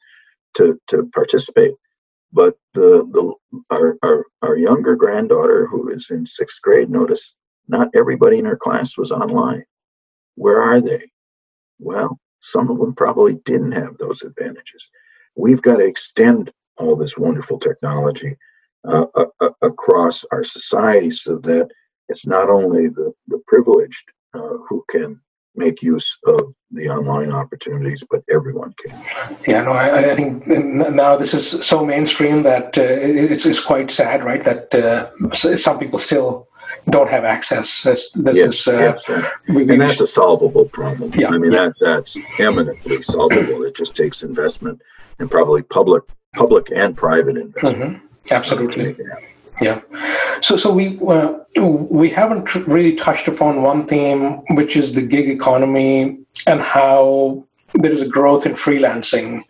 to 0.56 0.80
to 0.88 1.10
participate. 1.14 1.74
But 2.32 2.56
the 2.74 3.08
the 3.12 3.34
our 3.72 3.98
our, 4.04 4.26
our 4.44 4.56
younger 4.56 4.96
granddaughter 4.96 5.66
who 5.66 5.90
is 5.90 6.08
in 6.12 6.26
sixth 6.26 6.62
grade 6.62 6.90
noticed 6.90 7.36
not 7.68 7.90
everybody 7.96 8.38
in 8.38 8.46
her 8.46 8.58
class 8.58 8.98
was 8.98 9.12
online. 9.12 9.64
Where 10.36 10.62
are 10.62 10.82
they? 10.82 11.04
Well, 11.80 12.20
some 12.40 12.70
of 12.70 12.80
them 12.80 12.94
probably 12.94 13.36
didn't 13.36 13.74
have 13.74 13.98
those 13.98 14.22
advantages 14.22 14.90
we've 15.36 15.62
got 15.62 15.78
to 15.78 15.86
extend 15.86 16.52
all 16.78 16.96
this 16.96 17.18
wonderful 17.18 17.60
technology 17.60 18.36
uh, 18.86 19.06
across 19.62 20.26
our 20.32 20.44
society 20.44 21.10
so 21.10 21.38
that 21.38 21.70
it's 22.10 22.28
not 22.28 22.50
only 22.50 22.90
the, 22.90 23.14
the 23.28 23.42
privileged 23.48 24.12
uh, 24.34 24.58
who 24.68 24.84
can 24.90 25.22
make 25.56 25.82
use 25.82 26.18
of 26.26 26.54
the 26.72 26.90
online 26.90 27.32
opportunities, 27.32 28.04
but 28.10 28.24
everyone 28.32 28.74
can. 28.80 29.00
Yeah, 29.48 29.62
no, 29.64 29.72
I, 29.72 30.12
I 30.12 30.16
think 30.16 30.48
now 30.48 31.16
this 31.16 31.34
is 31.34 31.66
so 31.66 31.86
mainstream 31.86 32.44
that 32.44 32.78
uh, 32.78 32.82
it's, 32.82 33.46
it's 33.46 33.60
quite 33.60 33.92
sad, 33.92 34.24
right? 34.24 34.44
That 34.44 34.74
uh, 34.74 35.32
some 35.34 35.78
people 35.78 36.00
still 36.00 36.48
don't 36.90 37.10
have 37.10 37.24
access. 37.24 37.84
This, 37.84 38.12
this 38.12 38.36
yes, 38.36 38.54
is, 38.54 38.68
uh, 38.68 38.72
yes. 38.72 39.10
And, 39.10 39.56
we, 39.56 39.62
and 39.70 39.80
that's 39.80 40.02
a 40.02 40.08
solvable 40.08 40.66
problem. 40.66 41.12
Yeah, 41.16 41.30
I 41.30 41.38
mean, 41.38 41.52
yeah. 41.52 41.66
that 41.66 41.74
that's 41.80 42.18
eminently 42.40 43.04
solvable. 43.04 43.64
It 43.64 43.76
just 43.76 43.96
takes 43.96 44.24
investment 44.24 44.82
and 45.20 45.30
probably 45.30 45.62
public, 45.62 46.04
public 46.36 46.72
and 46.76 46.98
private 46.98 47.38
investment. 47.38 47.98
Mm-hmm. 47.98 48.34
Absolutely. 48.34 48.96
Yeah. 49.64 49.82
So, 50.42 50.58
so 50.58 50.74
we 50.74 51.00
uh, 51.08 51.34
we 51.62 52.10
haven't 52.10 52.54
really 52.56 52.96
touched 52.96 53.28
upon 53.28 53.62
one 53.62 53.88
theme, 53.88 54.42
which 54.56 54.76
is 54.76 54.94
the 54.94 55.02
gig 55.02 55.30
economy 55.30 56.20
and 56.46 56.62
how 56.62 57.46
there 57.76 57.92
is 57.92 58.02
a 58.02 58.08
growth 58.08 58.46
in 58.46 58.54
freelancing. 58.54 59.44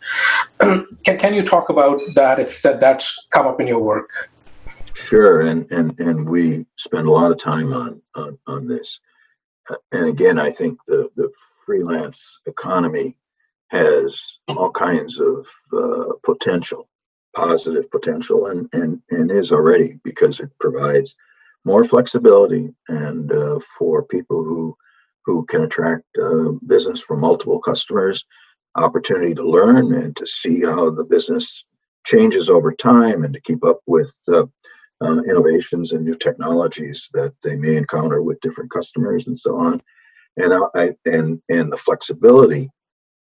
can, 0.60 1.18
can 1.18 1.34
you 1.34 1.44
talk 1.44 1.70
about 1.70 2.00
that 2.16 2.40
if 2.40 2.62
that, 2.62 2.80
that's 2.80 3.28
come 3.32 3.48
up 3.48 3.60
in 3.60 3.68
your 3.68 3.80
work? 3.80 4.30
Sure, 4.94 5.42
and 5.42 5.70
and 5.72 6.00
and 6.00 6.30
we 6.30 6.66
spend 6.76 7.08
a 7.08 7.12
lot 7.12 7.32
of 7.32 7.38
time 7.38 7.74
on 7.74 8.02
on, 8.16 8.38
on 8.48 8.68
this. 8.68 9.00
Uh, 9.70 9.76
and 9.92 10.10
again, 10.10 10.40
I 10.40 10.52
think 10.52 10.80
the 10.88 11.10
the 11.16 11.32
freelance 11.66 12.40
economy 12.46 13.16
has 13.70 14.38
all 14.50 14.72
kinds 14.72 15.20
of 15.20 15.48
uh, 15.74 16.14
potential 16.24 16.88
positive 17.36 17.90
potential 17.92 18.48
and, 18.48 18.70
and, 18.74 19.02
and 19.10 19.32
is 19.32 19.52
already 19.52 20.00
because 20.04 20.40
it 20.40 20.50
provides 20.60 21.16
more 21.66 21.84
flexibility 21.84 22.70
and 22.88 23.32
uh, 23.32 23.60
for 23.78 24.04
people 24.04 24.44
who 24.44 24.76
who 25.26 25.46
can 25.46 25.64
attract 25.64 26.04
uh, 26.22 26.52
business 26.68 27.02
from 27.02 27.22
multiple 27.22 27.60
customers, 27.60 28.26
opportunity 28.76 29.34
to 29.34 29.44
learn 29.44 29.94
and 29.94 30.16
to 30.18 30.26
see 30.26 30.62
how 30.62 30.90
the 30.90 31.06
business 31.06 31.66
changes 32.06 32.50
over 32.50 32.74
time 32.74 33.24
and 33.24 33.34
to 33.34 33.42
keep 33.42 33.64
up 33.64 33.80
with 33.88 34.14
uh, 34.28 34.46
uh 35.02 35.22
innovations 35.24 35.92
and 35.92 36.04
new 36.04 36.16
technologies 36.16 37.10
that 37.14 37.34
they 37.44 37.56
may 37.56 37.76
encounter 37.76 38.22
with 38.22 38.42
different 38.42 38.72
customers 38.72 39.28
and 39.28 39.40
so 39.40 39.56
on. 39.58 39.82
And 40.36 40.54
I, 40.76 40.96
and 41.06 41.42
and 41.50 41.72
the 41.72 41.78
flexibility 41.78 42.70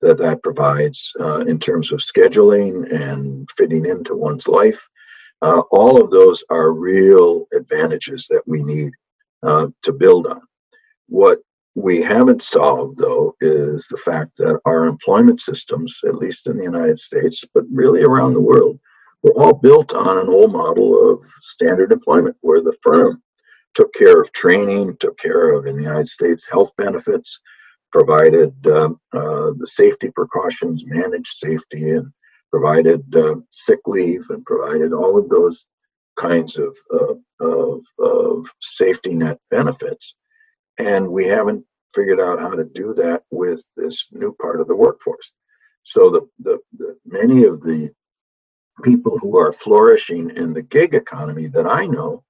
that 0.03 0.19
that 0.19 0.43
provides 0.43 1.13
uh, 1.21 1.41
in 1.41 1.59
terms 1.59 1.93
of 1.93 2.01
scheduling 2.01 2.91
and 2.93 3.49
fitting 3.57 3.87
into 3.87 4.15
one's 4.15 4.49
life. 4.49 4.89
Uh, 5.43 5.61
all 5.71 6.01
of 6.01 6.11
those 6.11 6.45
are 6.51 6.73
real 6.73 7.47
advantages 7.55 8.27
that 8.29 8.43
we 8.47 8.63
need 8.63 8.93
uh, 9.43 9.69
to 9.83 9.93
build 9.93 10.27
on. 10.27 10.41
What 11.09 11.41
we 11.75 12.03
haven't 12.03 12.43
solved, 12.43 12.99
though, 12.99 13.35
is 13.41 13.87
the 13.91 13.97
fact 13.97 14.33
that 14.39 14.61
our 14.65 14.87
employment 14.87 15.41
systems, 15.41 15.99
at 16.07 16.17
least 16.17 16.47
in 16.47 16.57
the 16.57 16.65
United 16.65 16.99
States, 16.99 17.45
but 17.55 17.65
really 17.73 18.03
around 18.03 18.35
the 18.35 18.41
world, 18.41 18.79
were 19.23 19.35
all 19.35 19.55
built 19.55 19.95
on 19.95 20.19
an 20.19 20.29
old 20.29 20.53
model 20.53 21.11
of 21.11 21.25
standard 21.43 21.93
employment, 21.93 22.37
where 22.41 22.61
the 22.61 22.77
firm 22.83 23.23
took 23.75 23.93
care 23.95 24.21
of 24.21 24.33
training, 24.33 24.97
took 24.99 25.17
care 25.19 25.53
of, 25.53 25.67
in 25.67 25.77
the 25.77 25.83
United 25.83 26.09
States, 26.09 26.49
health 26.51 26.71
benefits, 26.77 27.41
provided 27.93 28.55
uh, 28.67 28.91
uh, 29.13 29.51
the 29.57 29.67
safety 29.67 30.11
precautions, 30.11 30.85
managed 30.87 31.35
safety, 31.35 31.91
and 31.91 32.13
provided 32.51 33.05
uh, 33.17 33.37
sick 33.51 33.81
leave, 33.87 34.25
and 34.31 34.45
provided 34.45 34.93
all 34.93 35.19
of 35.19 35.29
those 35.29 35.65
kinds 36.17 36.59
of, 36.59 36.77
of, 37.41 37.83
of 37.99 38.47
safety 38.61 39.15
net 39.15 39.39
benefits. 39.51 40.15
And 40.79 41.09
we 41.09 41.27
haven't 41.27 41.65
figured 41.95 42.21
out 42.21 42.41
how 42.41 42.51
to 42.51 42.65
do 42.65 42.95
that 42.95 43.23
with 43.31 43.63
this 43.77 44.09
new 44.13 44.33
part 44.41 44.61
of 44.61 44.69
the 44.69 44.77
workforce. 44.77 45.33
So 45.83 46.11
the, 46.11 46.29
the, 46.39 46.59
the 46.73 46.97
many 47.05 47.45
of 47.45 47.63
the 47.63 47.91
people 48.83 49.19
who 49.19 49.39
are 49.39 49.53
flourishing 49.53 50.31
in 50.37 50.53
the 50.53 50.63
gig 50.63 50.95
economy 50.95 51.47
that 51.49 51.67
I 51.67 51.87
know, 51.87 52.25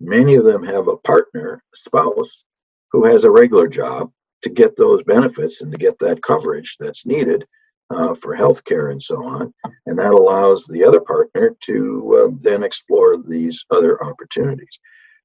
many 0.00 0.34
of 0.34 0.44
them 0.44 0.62
have 0.64 0.88
a 0.88 0.96
partner, 0.96 1.62
spouse, 1.74 2.44
who 2.92 3.04
has 3.04 3.24
a 3.24 3.30
regular 3.30 3.68
job 3.68 4.10
to 4.42 4.50
get 4.50 4.76
those 4.76 5.02
benefits 5.02 5.62
and 5.62 5.72
to 5.72 5.78
get 5.78 5.98
that 5.98 6.22
coverage 6.22 6.76
that's 6.78 7.06
needed 7.06 7.44
uh, 7.90 8.14
for 8.14 8.36
healthcare 8.36 8.90
and 8.92 9.02
so 9.02 9.24
on. 9.24 9.52
And 9.86 9.98
that 9.98 10.12
allows 10.12 10.64
the 10.64 10.84
other 10.84 11.00
partner 11.00 11.56
to 11.64 12.28
uh, 12.30 12.36
then 12.40 12.62
explore 12.62 13.22
these 13.22 13.64
other 13.70 14.02
opportunities. 14.02 14.78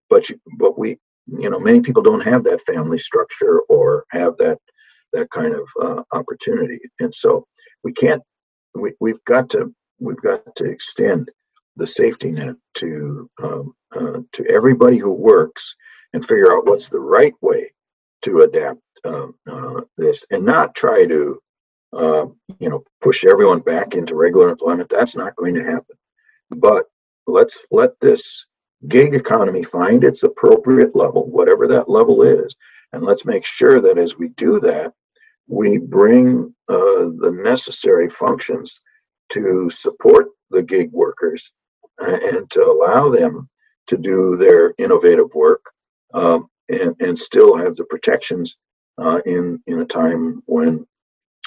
But 0.09 0.29
you, 0.29 0.39
but 0.57 0.77
we, 0.77 0.97
you 1.25 1.49
know, 1.49 1.59
many 1.59 1.81
people 1.81 2.03
don't 2.03 2.23
have 2.23 2.43
that 2.45 2.61
family 2.61 2.97
structure 2.97 3.59
or 3.69 4.05
have 4.11 4.37
that 4.37 4.59
that 5.13 5.29
kind 5.29 5.53
of 5.53 5.67
uh, 5.79 6.01
opportunity, 6.11 6.79
and 6.99 7.13
so 7.13 7.45
we 7.83 7.93
can't. 7.93 8.21
We, 8.75 8.93
we've 8.99 9.23
got 9.25 9.49
to 9.51 9.73
we've 10.01 10.21
got 10.21 10.55
to 10.55 10.65
extend 10.65 11.29
the 11.75 11.87
safety 11.87 12.31
net 12.31 12.55
to 12.75 13.29
um, 13.43 13.73
uh, 13.95 14.19
to 14.31 14.45
everybody 14.49 14.97
who 14.97 15.11
works 15.11 15.75
and 16.13 16.25
figure 16.25 16.55
out 16.55 16.65
what's 16.65 16.89
the 16.89 16.99
right 16.99 17.33
way 17.41 17.71
to 18.23 18.41
adapt 18.41 18.79
uh, 19.03 19.27
uh, 19.47 19.81
this 19.97 20.25
and 20.31 20.45
not 20.45 20.75
try 20.75 21.05
to, 21.05 21.39
uh, 21.93 22.25
you 22.59 22.69
know, 22.69 22.83
push 23.01 23.25
everyone 23.25 23.59
back 23.59 23.95
into 23.95 24.15
regular 24.15 24.49
employment. 24.49 24.89
That's 24.89 25.15
not 25.15 25.35
going 25.35 25.55
to 25.55 25.63
happen. 25.63 25.95
But 26.49 26.85
let's 27.27 27.65
let 27.71 27.99
this 27.99 28.45
gig 28.87 29.13
economy 29.13 29.63
find 29.63 30.03
its 30.03 30.23
appropriate 30.23 30.95
level, 30.95 31.29
whatever 31.29 31.67
that 31.67 31.89
level 31.89 32.23
is, 32.23 32.55
and 32.91 33.03
let's 33.03 33.25
make 33.25 33.45
sure 33.45 33.79
that 33.81 33.97
as 33.97 34.17
we 34.17 34.29
do 34.29 34.59
that, 34.59 34.93
we 35.47 35.77
bring 35.77 36.53
uh, 36.69 37.09
the 37.19 37.31
necessary 37.43 38.09
functions 38.09 38.81
to 39.29 39.69
support 39.69 40.27
the 40.51 40.63
gig 40.63 40.91
workers 40.91 41.51
uh, 42.01 42.17
and 42.31 42.49
to 42.51 42.63
allow 42.63 43.09
them 43.09 43.49
to 43.87 43.97
do 43.97 44.37
their 44.37 44.73
innovative 44.77 45.33
work 45.33 45.65
um, 46.13 46.47
and, 46.69 46.95
and 46.99 47.17
still 47.17 47.57
have 47.57 47.75
the 47.75 47.85
protections 47.85 48.57
uh, 48.97 49.19
in 49.25 49.61
in 49.67 49.79
a 49.79 49.85
time 49.85 50.41
when 50.45 50.85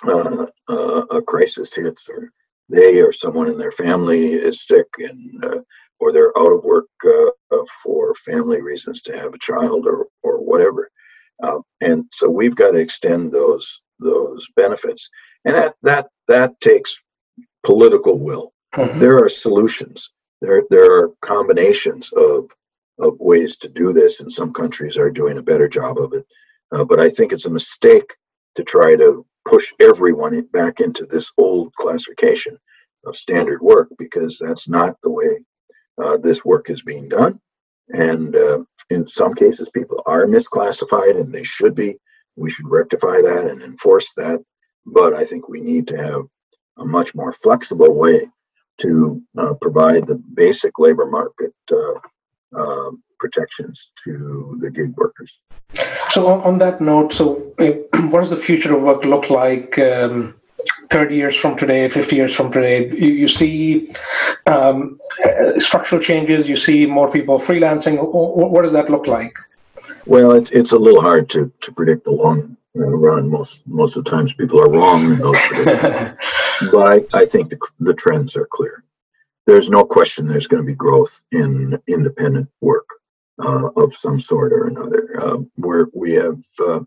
uh, 0.07 0.47
uh, 0.69 1.03
a 1.11 1.23
crisis 1.23 1.75
hits, 1.75 2.09
or 2.09 2.31
they 2.69 3.01
or 3.01 3.13
someone 3.13 3.49
in 3.49 3.59
their 3.59 3.73
family 3.73 4.33
is 4.33 4.67
sick, 4.67 4.87
and 4.99 5.45
uh, 5.45 5.61
or 6.01 6.13
they're 6.13 6.37
out 6.39 6.53
of 6.53 6.65
work 6.65 6.87
uh, 7.07 7.57
for 7.83 8.15
family 8.15 8.61
reasons 8.61 9.03
to 9.03 9.17
have 9.17 9.33
a 9.35 9.39
child 9.39 9.87
or 9.87 10.07
or 10.23 10.39
whatever. 10.39 10.91
Um, 11.43 11.63
and 11.81 12.05
so 12.13 12.29
we've 12.29 12.57
got 12.57 12.73
to 12.73 12.79
extend 12.79 13.33
those 13.33 13.81
those 13.99 14.47
benefits, 14.57 15.09
and 15.45 15.55
that 15.55 15.75
that 15.83 16.09
that 16.29 16.61
takes 16.61 17.01
political 17.65 18.19
will. 18.19 18.53
Mm-hmm. 18.75 18.99
There 18.99 19.23
are 19.23 19.29
solutions. 19.29 20.11
There 20.41 20.65
there 20.71 21.01
are 21.01 21.13
combinations 21.23 22.13
of 22.13 22.51
of 22.99 23.19
ways 23.21 23.57
to 23.59 23.69
do 23.69 23.93
this, 23.93 24.21
and 24.21 24.33
some 24.33 24.53
countries 24.53 24.97
are 24.97 25.11
doing 25.11 25.39
a 25.39 25.43
better 25.43 25.69
job 25.69 25.99
of 25.99 26.13
it. 26.13 26.27
Uh, 26.73 26.85
but 26.85 27.01
I 27.01 27.11
think 27.11 27.33
it's 27.33 27.47
a 27.47 27.51
mistake 27.51 28.13
to 28.57 28.65
try 28.65 28.97
to 28.97 29.25
push 29.49 29.73
everyone 29.81 30.41
back 30.53 30.81
into 30.81 31.07
this 31.07 31.33
old 31.39 31.73
classification 31.75 32.59
of 33.05 33.17
standard 33.17 33.63
work 33.63 33.89
because 33.99 34.39
that's 34.39 34.69
not 34.69 34.97
the 35.03 35.11
way 35.11 35.39
uh, 36.03 36.19
this 36.19 36.45
work 36.45 36.69
is 36.69 36.83
being 36.83 37.09
done. 37.09 37.41
And 37.91 38.35
uh, 38.35 38.59
in 38.91 39.07
some 39.07 39.35
cases, 39.35 39.71
people 39.71 40.03
are 40.07 40.27
misclassified 40.27 41.21
and 41.21 41.33
they 41.33 41.45
should 41.45 41.75
be. 41.75 41.97
We 42.37 42.51
should 42.51 42.69
rectify 42.69 43.23
that 43.23 43.47
and 43.49 43.63
enforce 43.63 44.13
that. 44.15 44.43
But 44.85 45.15
I 45.15 45.25
think 45.25 45.49
we 45.49 45.61
need 45.61 45.87
to 45.89 45.97
have 45.97 46.23
a 46.79 46.85
much 46.85 47.15
more 47.15 47.33
flexible 47.33 47.95
way 47.95 48.29
to 48.79 49.23
uh, 49.39 49.55
provide 49.55 50.07
the 50.07 50.17
basic 50.35 50.79
labor 50.79 51.07
market 51.07 51.53
uh, 51.73 52.61
um, 52.61 53.03
protections 53.19 53.93
to 54.05 54.57
the 54.61 54.71
gig 54.71 54.95
workers. 54.97 55.39
So, 56.11 56.27
on, 56.29 56.59
that 56.59 56.81
note, 56.81 57.13
so 57.13 57.53
uh, 57.59 57.73
what 58.11 58.21
does 58.21 58.31
the 58.31 58.37
future 58.37 58.75
of 58.75 58.83
work 58.83 59.05
look 59.05 59.31
like? 59.31 59.79
Um, 59.79 60.35
30 60.91 61.15
years 61.15 61.37
from 61.37 61.57
today, 61.57 61.89
50 61.89 62.17
years 62.17 62.35
from 62.35 62.51
today, 62.51 62.89
you, 62.91 63.09
you 63.09 63.29
see 63.29 63.91
um, 64.47 64.99
uh, 65.25 65.59
structural 65.59 66.01
changes, 66.01 66.49
you 66.49 66.57
see 66.57 66.87
more 66.87 67.11
people 67.11 67.39
freelancing. 67.39 67.97
What, 67.99 68.51
what, 68.51 68.63
does 68.63 68.73
that 68.73 68.89
look 68.89 69.07
like? 69.07 69.37
Well, 70.07 70.33
it's, 70.33 70.51
it's 70.53 70.73
a 70.73 70.79
little 70.79 71.03
hard 71.03 71.29
to, 71.31 71.53
to 71.61 71.73
predict 71.73 72.05
the 72.05 72.13
long 72.13 72.57
run. 72.75 73.29
Most 73.29 73.67
most 73.67 73.97
of 73.97 74.05
the 74.05 74.11
times 74.11 74.35
people 74.35 74.61
are 74.61 74.71
wrong 74.71 75.05
in 75.05 75.19
those 75.19 75.41
predictions. 75.49 76.17
but 76.73 77.07
I, 77.15 77.21
I 77.21 77.25
think 77.25 77.51
the, 77.51 77.59
the 77.81 77.95
trends 77.95 78.37
are 78.37 78.47
clear. 78.47 78.85
There's 79.47 79.71
no 79.71 79.85
question 79.85 80.27
there's 80.27 80.49
going 80.49 80.63
to 80.63 80.67
be 80.67 80.75
growth 80.75 81.23
in 81.31 81.79
independent 81.87 82.49
work 82.61 82.89
uh, 83.43 83.69
of 83.77 83.95
some 83.95 84.21
sort 84.21 84.53
or 84.53 84.67
another. 84.67 85.21
Uh, 85.21 85.39
where 85.57 85.89
we 85.95 86.13
have 86.13 86.39
uh, 86.61 86.81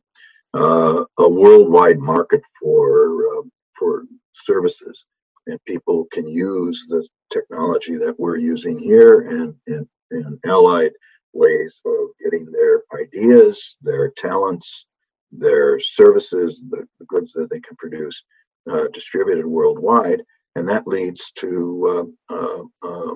uh, 0.54 1.04
a 1.20 1.30
worldwide 1.30 2.00
market 2.00 2.42
for 2.62 3.40
uh, 3.40 3.42
for 3.78 4.06
services, 4.34 5.06
and 5.48 5.64
people 5.66 6.08
can 6.12 6.28
use 6.28 6.88
the 6.88 7.08
technology 7.32 7.98
that 7.98 8.16
we're 8.20 8.38
using 8.38 8.80
here 8.80 9.30
and 9.30 9.54
and, 9.68 9.88
and 10.12 10.40
allied 10.46 10.92
ways 11.34 11.80
of 11.86 12.10
getting 12.24 12.46
their 12.52 12.82
ideas, 13.00 13.78
their 13.84 14.12
talents, 14.18 14.88
their 15.32 15.80
services, 15.80 16.64
the, 16.72 16.88
the 17.00 17.06
goods 17.06 17.32
that 17.34 17.50
they 17.52 17.60
can 17.60 17.76
produce 17.78 18.24
distributed 18.94 19.46
worldwide. 19.46 20.22
And 20.56 20.68
that 20.68 20.88
leads 20.88 21.32
to 21.34 22.16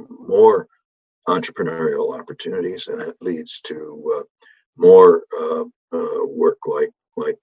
more 0.09 0.67
entrepreneurial 1.27 2.17
opportunities, 2.19 2.87
and 2.87 2.99
that 2.99 3.21
leads 3.21 3.61
to 3.61 4.19
uh, 4.19 4.23
more 4.77 5.23
uh, 5.39 5.63
uh, 5.93 6.25
work 6.27 6.57
like 6.65 6.91
like 7.17 7.37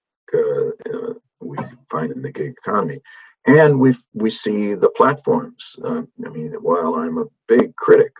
we 1.41 1.57
find 1.89 2.11
in 2.11 2.21
the 2.21 2.31
gig 2.31 2.55
economy. 2.57 2.99
And 3.47 3.79
we 3.79 3.95
we 4.13 4.29
see 4.29 4.75
the 4.75 4.89
platforms. 4.89 5.75
I 5.83 6.03
mean, 6.17 6.53
while 6.61 6.95
I'm 6.95 7.17
a 7.17 7.25
big 7.47 7.75
critic 7.75 8.13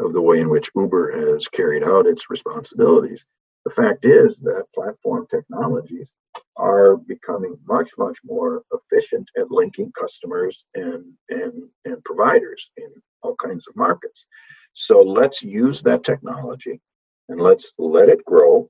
of 0.00 0.12
the 0.12 0.22
way 0.22 0.40
in 0.40 0.50
which 0.50 0.70
Uber 0.74 1.12
has 1.12 1.46
carried 1.48 1.84
out 1.84 2.06
its 2.06 2.28
responsibilities, 2.28 3.24
the 3.64 3.70
fact 3.70 4.04
is 4.04 4.36
that 4.38 4.64
platform 4.74 5.26
technologies 5.30 6.08
are 6.56 6.96
becoming 6.96 7.56
much, 7.66 7.90
much 7.98 8.18
more 8.24 8.62
efficient 8.72 9.28
at 9.38 9.50
linking 9.50 9.92
customers 9.98 10.64
and, 10.74 11.04
and, 11.28 11.68
and 11.84 12.04
providers 12.04 12.70
in 12.76 12.88
all 13.22 13.36
kinds 13.36 13.66
of 13.68 13.76
markets. 13.76 14.26
So 14.74 15.00
let's 15.00 15.42
use 15.42 15.82
that 15.82 16.04
technology 16.04 16.80
and 17.28 17.40
let's 17.40 17.72
let 17.78 18.08
it 18.08 18.24
grow. 18.24 18.68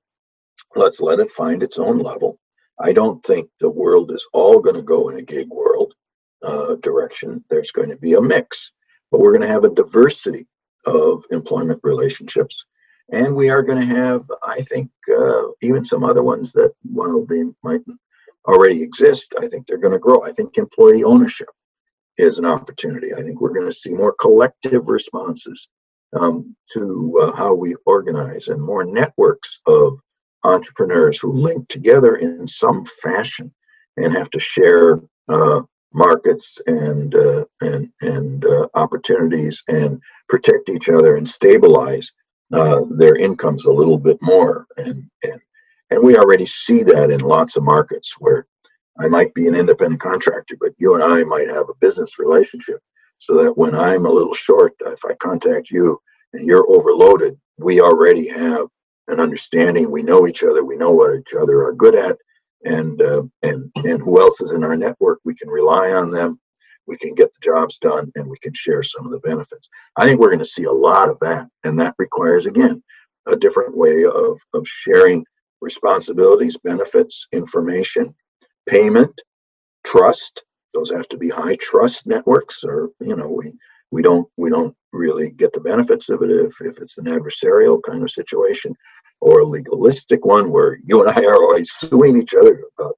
Let's 0.77 1.01
let 1.01 1.21
it 1.21 1.31
find 1.31 1.63
its 1.63 1.79
own 1.79 1.99
level. 1.99 2.39
I 2.79 2.93
don't 2.93 3.25
think 3.25 3.51
the 3.61 3.71
world 3.71 4.11
is 4.13 4.27
all 4.33 4.61
going 4.61 4.77
to 4.77 4.83
go 4.83 5.09
in 5.09 5.17
a 5.17 5.23
gig 5.23 5.49
world 5.49 5.95
uh, 6.43 6.77
direction. 6.77 7.45
There's 7.51 7.71
going 7.71 7.91
to 7.91 7.97
be 7.97 8.15
a 8.15 8.21
mix, 8.21 8.73
but 9.11 9.21
we're 9.21 9.33
going 9.33 9.43
to 9.43 9.55
have 9.55 9.65
a 9.65 9.75
diversity 9.75 10.47
of 10.87 11.25
employment 11.31 11.81
relationships 11.83 12.65
and 13.11 13.35
we 13.35 13.51
are 13.51 13.63
going 13.63 13.81
to 13.81 13.95
have, 13.95 14.25
I 14.43 14.63
think, 14.63 14.91
uh, 15.15 15.49
even 15.61 15.85
some 15.85 16.05
other 16.05 16.23
ones 16.23 16.53
that, 16.53 16.73
while 16.83 17.25
they 17.27 17.43
might 17.63 17.83
already 18.47 18.83
exist, 18.83 19.35
I 19.39 19.49
think 19.49 19.67
they're 19.67 19.79
going 19.79 19.93
to 19.93 19.99
grow. 19.99 20.23
I 20.23 20.33
think 20.33 20.57
employee 20.57 21.05
ownership 21.05 21.49
is 22.17 22.39
an 22.39 22.47
opportunity. 22.47 23.13
I 23.15 23.23
think 23.23 23.41
we're 23.41 23.55
going 23.55 23.67
to 23.67 23.73
see 23.73 23.91
more 23.91 24.15
collective 24.19 24.89
responses 24.89 25.69
um, 26.15 26.57
to 26.73 27.21
uh, 27.23 27.37
how 27.37 27.55
we 27.55 27.75
organize 27.87 28.49
and 28.49 28.61
more 28.61 28.85
networks 28.85 29.61
of 29.67 29.99
entrepreneurs 30.45 31.19
who 31.19 31.33
link 31.33 31.69
together 31.69 32.17
in 32.17 32.47
some 32.47 32.85
fashion 32.85 33.53
and 33.97 34.13
have 34.13 34.31
to 34.31 34.41
share 34.41 35.01
uh, 35.29 35.63
markets 35.93 36.59
and 36.67 37.15
uh, 37.15 37.45
and 37.61 37.91
and 38.01 38.45
uh, 38.45 38.67
opportunities 38.75 39.63
and 39.69 40.01
protect 40.29 40.69
each 40.69 40.89
other 40.89 41.17
and 41.17 41.29
stabilize 41.29 42.13
uh, 42.53 42.83
their 42.91 43.17
incomes 43.17 43.65
a 43.65 43.73
little 43.73 43.99
bit 43.99 44.19
more. 44.21 44.67
And, 44.77 45.11
and, 45.23 45.41
and 45.91 46.03
we 46.03 46.17
already 46.17 46.47
see 46.47 46.83
that 46.85 47.11
in 47.11 47.21
lots 47.21 47.57
of 47.57 47.65
markets 47.65 48.17
where 48.19 48.47
I 48.99 49.09
might 49.09 49.35
be 49.35 49.49
an 49.49 49.57
independent 49.57 50.01
contractor, 50.01 50.57
but 50.61 50.73
you 50.79 50.95
and 50.95 51.03
I 51.03 51.25
might 51.25 51.49
have 51.49 51.69
a 51.69 51.79
business 51.81 52.19
relationship 52.19 52.81
so 53.25 53.43
that 53.43 53.57
when 53.57 53.75
I'm 53.75 54.07
a 54.07 54.11
little 54.13 54.35
short, 54.35 54.75
if 54.81 55.05
I 55.05 55.15
contact 55.15 55.71
you 55.71 55.99
and 56.33 56.47
you're 56.47 56.69
overloaded, 56.69 57.39
we 57.59 57.81
already 57.81 58.29
have 58.29 58.67
an 59.09 59.21
understanding. 59.21 59.91
We 59.91 60.03
know 60.03 60.27
each 60.27 60.43
other. 60.43 60.65
We 60.65 60.77
know 60.77 60.93
what 60.93 61.19
each 61.19 61.35
other 61.39 61.65
are 61.65 61.75
good 61.75 61.95
at, 61.95 62.17
and 62.65 63.01
uh, 63.01 63.23
and 63.43 63.71
and 63.77 64.03
who 64.03 64.21
else 64.21 64.41
is 64.41 64.53
in 64.53 64.65
our 64.65 64.77
network. 64.77 65.21
We 65.25 65.35
can 65.35 65.49
rely 65.49 65.91
on 65.93 66.11
them 66.11 66.39
we 66.87 66.97
can 66.97 67.15
get 67.15 67.33
the 67.33 67.41
jobs 67.41 67.79
done 67.79 68.11
and 68.15 68.29
we 68.29 68.39
can 68.39 68.53
share 68.55 68.83
some 68.83 69.07
of 69.07 69.13
the 69.13 69.21
benefits. 69.21 69.69
I 69.97 70.05
think 70.05 70.21
we're 70.21 70.29
going 70.29 70.39
to 70.41 70.45
see 70.45 70.65
a 70.65 70.73
lot 70.73 71.09
of 71.09 71.19
that. 71.21 71.49
And 71.65 71.79
that 71.81 71.95
requires, 71.99 72.47
again, 72.47 72.83
a 73.27 73.37
different 73.37 73.77
way 73.77 74.05
of, 74.05 74.39
of 74.53 74.67
sharing 74.67 75.25
responsibilities, 75.61 76.59
benefits, 76.59 77.27
information, 77.33 78.15
payment, 78.69 79.19
trust. 79.85 80.43
Those 80.75 80.91
have 80.91 81.09
to 81.09 81.19
be 81.19 81.29
high 81.29 81.57
trust 81.61 82.07
networks, 82.07 82.65
or 82.65 82.91
you 83.01 83.17
know, 83.17 83.31
we 83.31 83.55
we 83.91 84.03
don't 84.03 84.29
we 84.37 84.51
don't 84.51 84.77
really 84.93 85.31
get 85.31 85.53
the 85.53 85.61
benefits 85.61 86.09
of 86.09 86.23
it 86.23 86.31
if, 86.31 86.61
if 86.61 86.81
it's 86.81 86.99
an 86.99 87.07
adversarial 87.07 87.81
kind 87.83 88.03
of 88.03 88.11
situation 88.11 88.75
or 89.21 89.41
a 89.41 89.47
legalistic 89.47 90.25
one 90.25 90.53
where 90.53 90.79
you 90.83 91.03
and 91.03 91.11
I 91.11 91.25
are 91.25 91.35
always 91.35 91.73
suing 91.73 92.21
each 92.21 92.35
other 92.35 92.63
about, 92.79 92.97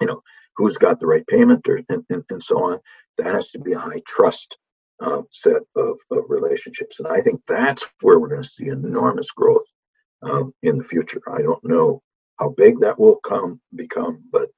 you 0.00 0.06
know, 0.06 0.22
who's 0.56 0.76
got 0.76 1.00
the 1.00 1.06
right 1.06 1.26
payment 1.26 1.68
or, 1.68 1.80
and, 1.88 2.04
and, 2.08 2.24
and 2.30 2.42
so 2.42 2.64
on. 2.64 2.78
That 3.18 3.34
has 3.34 3.50
to 3.52 3.60
be 3.60 3.72
a 3.72 3.78
high 3.78 4.02
trust 4.06 4.56
uh, 5.00 5.22
set 5.32 5.62
of, 5.76 5.98
of 6.10 6.24
relationships. 6.30 6.98
And 6.98 7.08
I 7.08 7.20
think 7.20 7.42
that's 7.46 7.84
where 8.00 8.18
we're 8.18 8.28
going 8.28 8.42
to 8.42 8.48
see 8.48 8.68
enormous 8.68 9.30
growth 9.30 9.66
um, 10.22 10.52
in 10.62 10.78
the 10.78 10.84
future. 10.84 11.20
I 11.30 11.42
don't 11.42 11.64
know 11.64 12.02
how 12.38 12.50
big 12.56 12.80
that 12.80 12.98
will 12.98 13.16
come 13.16 13.60
become, 13.74 14.24
but 14.32 14.48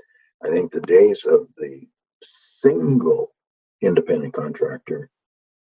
I 0.43 0.49
think 0.49 0.70
the 0.70 0.80
days 0.80 1.24
of 1.24 1.49
the 1.57 1.87
single 2.67 3.33
independent 3.81 4.35
contractor, 4.35 5.11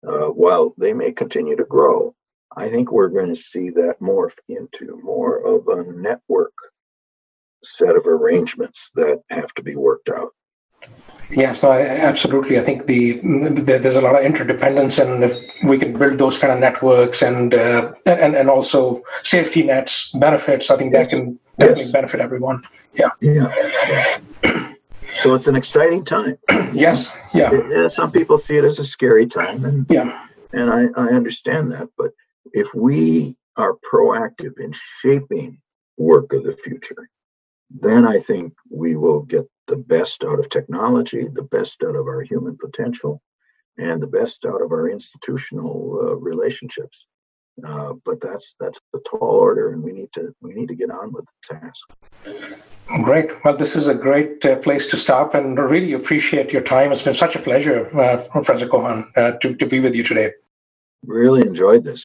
uh, 0.08 0.28
while 0.28 0.74
they 0.78 0.93
may 0.93 1.12
continue 1.12 1.56
to 1.56 1.66
grow, 1.66 2.16
I 2.56 2.70
think 2.70 2.91
we're 2.91 3.10
going 3.10 3.30
to 3.30 3.36
see 3.36 3.70
that 3.72 4.00
morph 4.02 4.38
into 4.47 5.00
more 5.04 5.38
of 5.38 5.68
a 5.68 5.84
network 5.91 6.54
set 7.64 7.95
of 7.95 8.08
arrangements 8.08 8.89
that 8.95 9.22
have 9.30 9.54
to 9.56 9.64
be 9.64 9.76
worked 9.76 10.10
out. 10.10 10.34
Yeah, 11.30 11.54
so 11.54 11.70
I, 11.70 11.82
absolutely. 11.82 12.58
I 12.60 12.64
think 12.64 12.88
the, 12.88 13.20
the, 13.20 13.78
there's 13.78 13.95
a 13.95 14.02
lot 14.02 14.16
of 14.16 14.26
interdependence, 14.26 14.97
and 14.97 15.24
if 15.24 15.38
we 15.64 15.78
can 15.78 15.93
build 15.93 16.18
those 16.18 16.39
kind 16.39 16.52
of 16.52 16.60
networks 16.60 17.22
and 17.22 17.54
uh, 17.54 17.91
and 18.08 18.36
and 18.36 18.50
also 18.50 19.04
safety 19.22 19.62
nets, 19.62 20.12
benefits, 20.14 20.72
I 20.72 20.78
think 20.78 20.91
that 20.93 21.10
can 21.10 21.38
definitely 21.58 21.84
yes. 21.84 21.91
benefit 21.91 22.20
everyone. 22.20 22.64
Yeah. 22.95 23.12
Yeah. 23.22 24.70
So 25.22 25.36
it's 25.36 25.47
an 25.47 25.55
exciting 25.55 26.05
time. 26.05 26.38
yes. 26.74 27.12
Yeah. 27.34 27.51
It, 27.53 27.91
some 27.91 28.12
people 28.12 28.38
see 28.38 28.57
it 28.57 28.64
as 28.64 28.80
a 28.80 28.84
scary 28.84 29.28
time, 29.28 29.66
and 29.66 29.86
yeah, 29.89 30.28
and 30.53 30.70
I, 30.70 30.88
I 30.95 31.07
understand 31.10 31.72
that. 31.72 31.89
But 31.97 32.12
if 32.53 32.74
we 32.74 33.36
are 33.57 33.76
proactive 33.91 34.60
in 34.60 34.74
shaping 35.01 35.62
work 35.97 36.34
of 36.34 36.43
the 36.43 36.55
future, 36.55 37.10
then 37.70 38.07
I 38.07 38.20
think 38.20 38.53
we 38.70 38.95
will 38.95 39.22
get 39.24 39.45
the 39.68 39.78
best 39.78 40.24
out 40.24 40.39
of 40.39 40.49
technology, 40.49 41.28
the 41.28 41.43
best 41.43 41.84
out 41.84 41.95
of 41.95 42.07
our 42.07 42.22
human 42.22 42.57
potential, 42.57 43.22
and 43.78 44.01
the 44.01 44.07
best 44.07 44.45
out 44.45 44.62
of 44.62 44.72
our 44.72 44.89
institutional 44.89 45.99
uh, 46.01 46.16
relationships. 46.16 47.05
Uh, 47.64 47.93
but 48.05 48.22
that's 48.22 48.55
that's 48.60 48.80
a 48.95 48.99
tall 48.99 49.20
order, 49.22 49.74
and 49.74 49.84
we 49.84 49.91
need 49.91 50.12
to 50.14 50.34
we 50.41 50.53
need 50.53 50.70
to 50.70 50.76
get 50.76 50.89
on 50.89 51.12
with 51.12 51.26
the 51.26 51.60
task. 51.60 51.88
Great. 53.03 53.29
Well, 53.45 53.55
this 53.55 53.75
is 53.75 53.87
a 53.87 53.93
great 53.93 54.43
uh, 54.43 54.55
place 54.57 54.87
to 54.87 54.97
stop, 54.97 55.35
and 55.35 55.57
really 55.57 55.93
appreciate 55.93 56.51
your 56.51 56.63
time. 56.63 56.91
It's 56.91 57.03
been 57.03 57.13
such 57.13 57.35
a 57.35 57.39
pleasure, 57.39 57.87
uh, 57.95 58.17
Professor 58.31 58.67
Kochan, 58.67 59.05
uh, 59.15 59.37
to 59.41 59.55
to 59.55 59.65
be 59.67 59.79
with 59.79 59.95
you 59.95 60.03
today. 60.03 60.31
Really 61.05 61.41
enjoyed 61.41 61.83
this. 61.83 61.97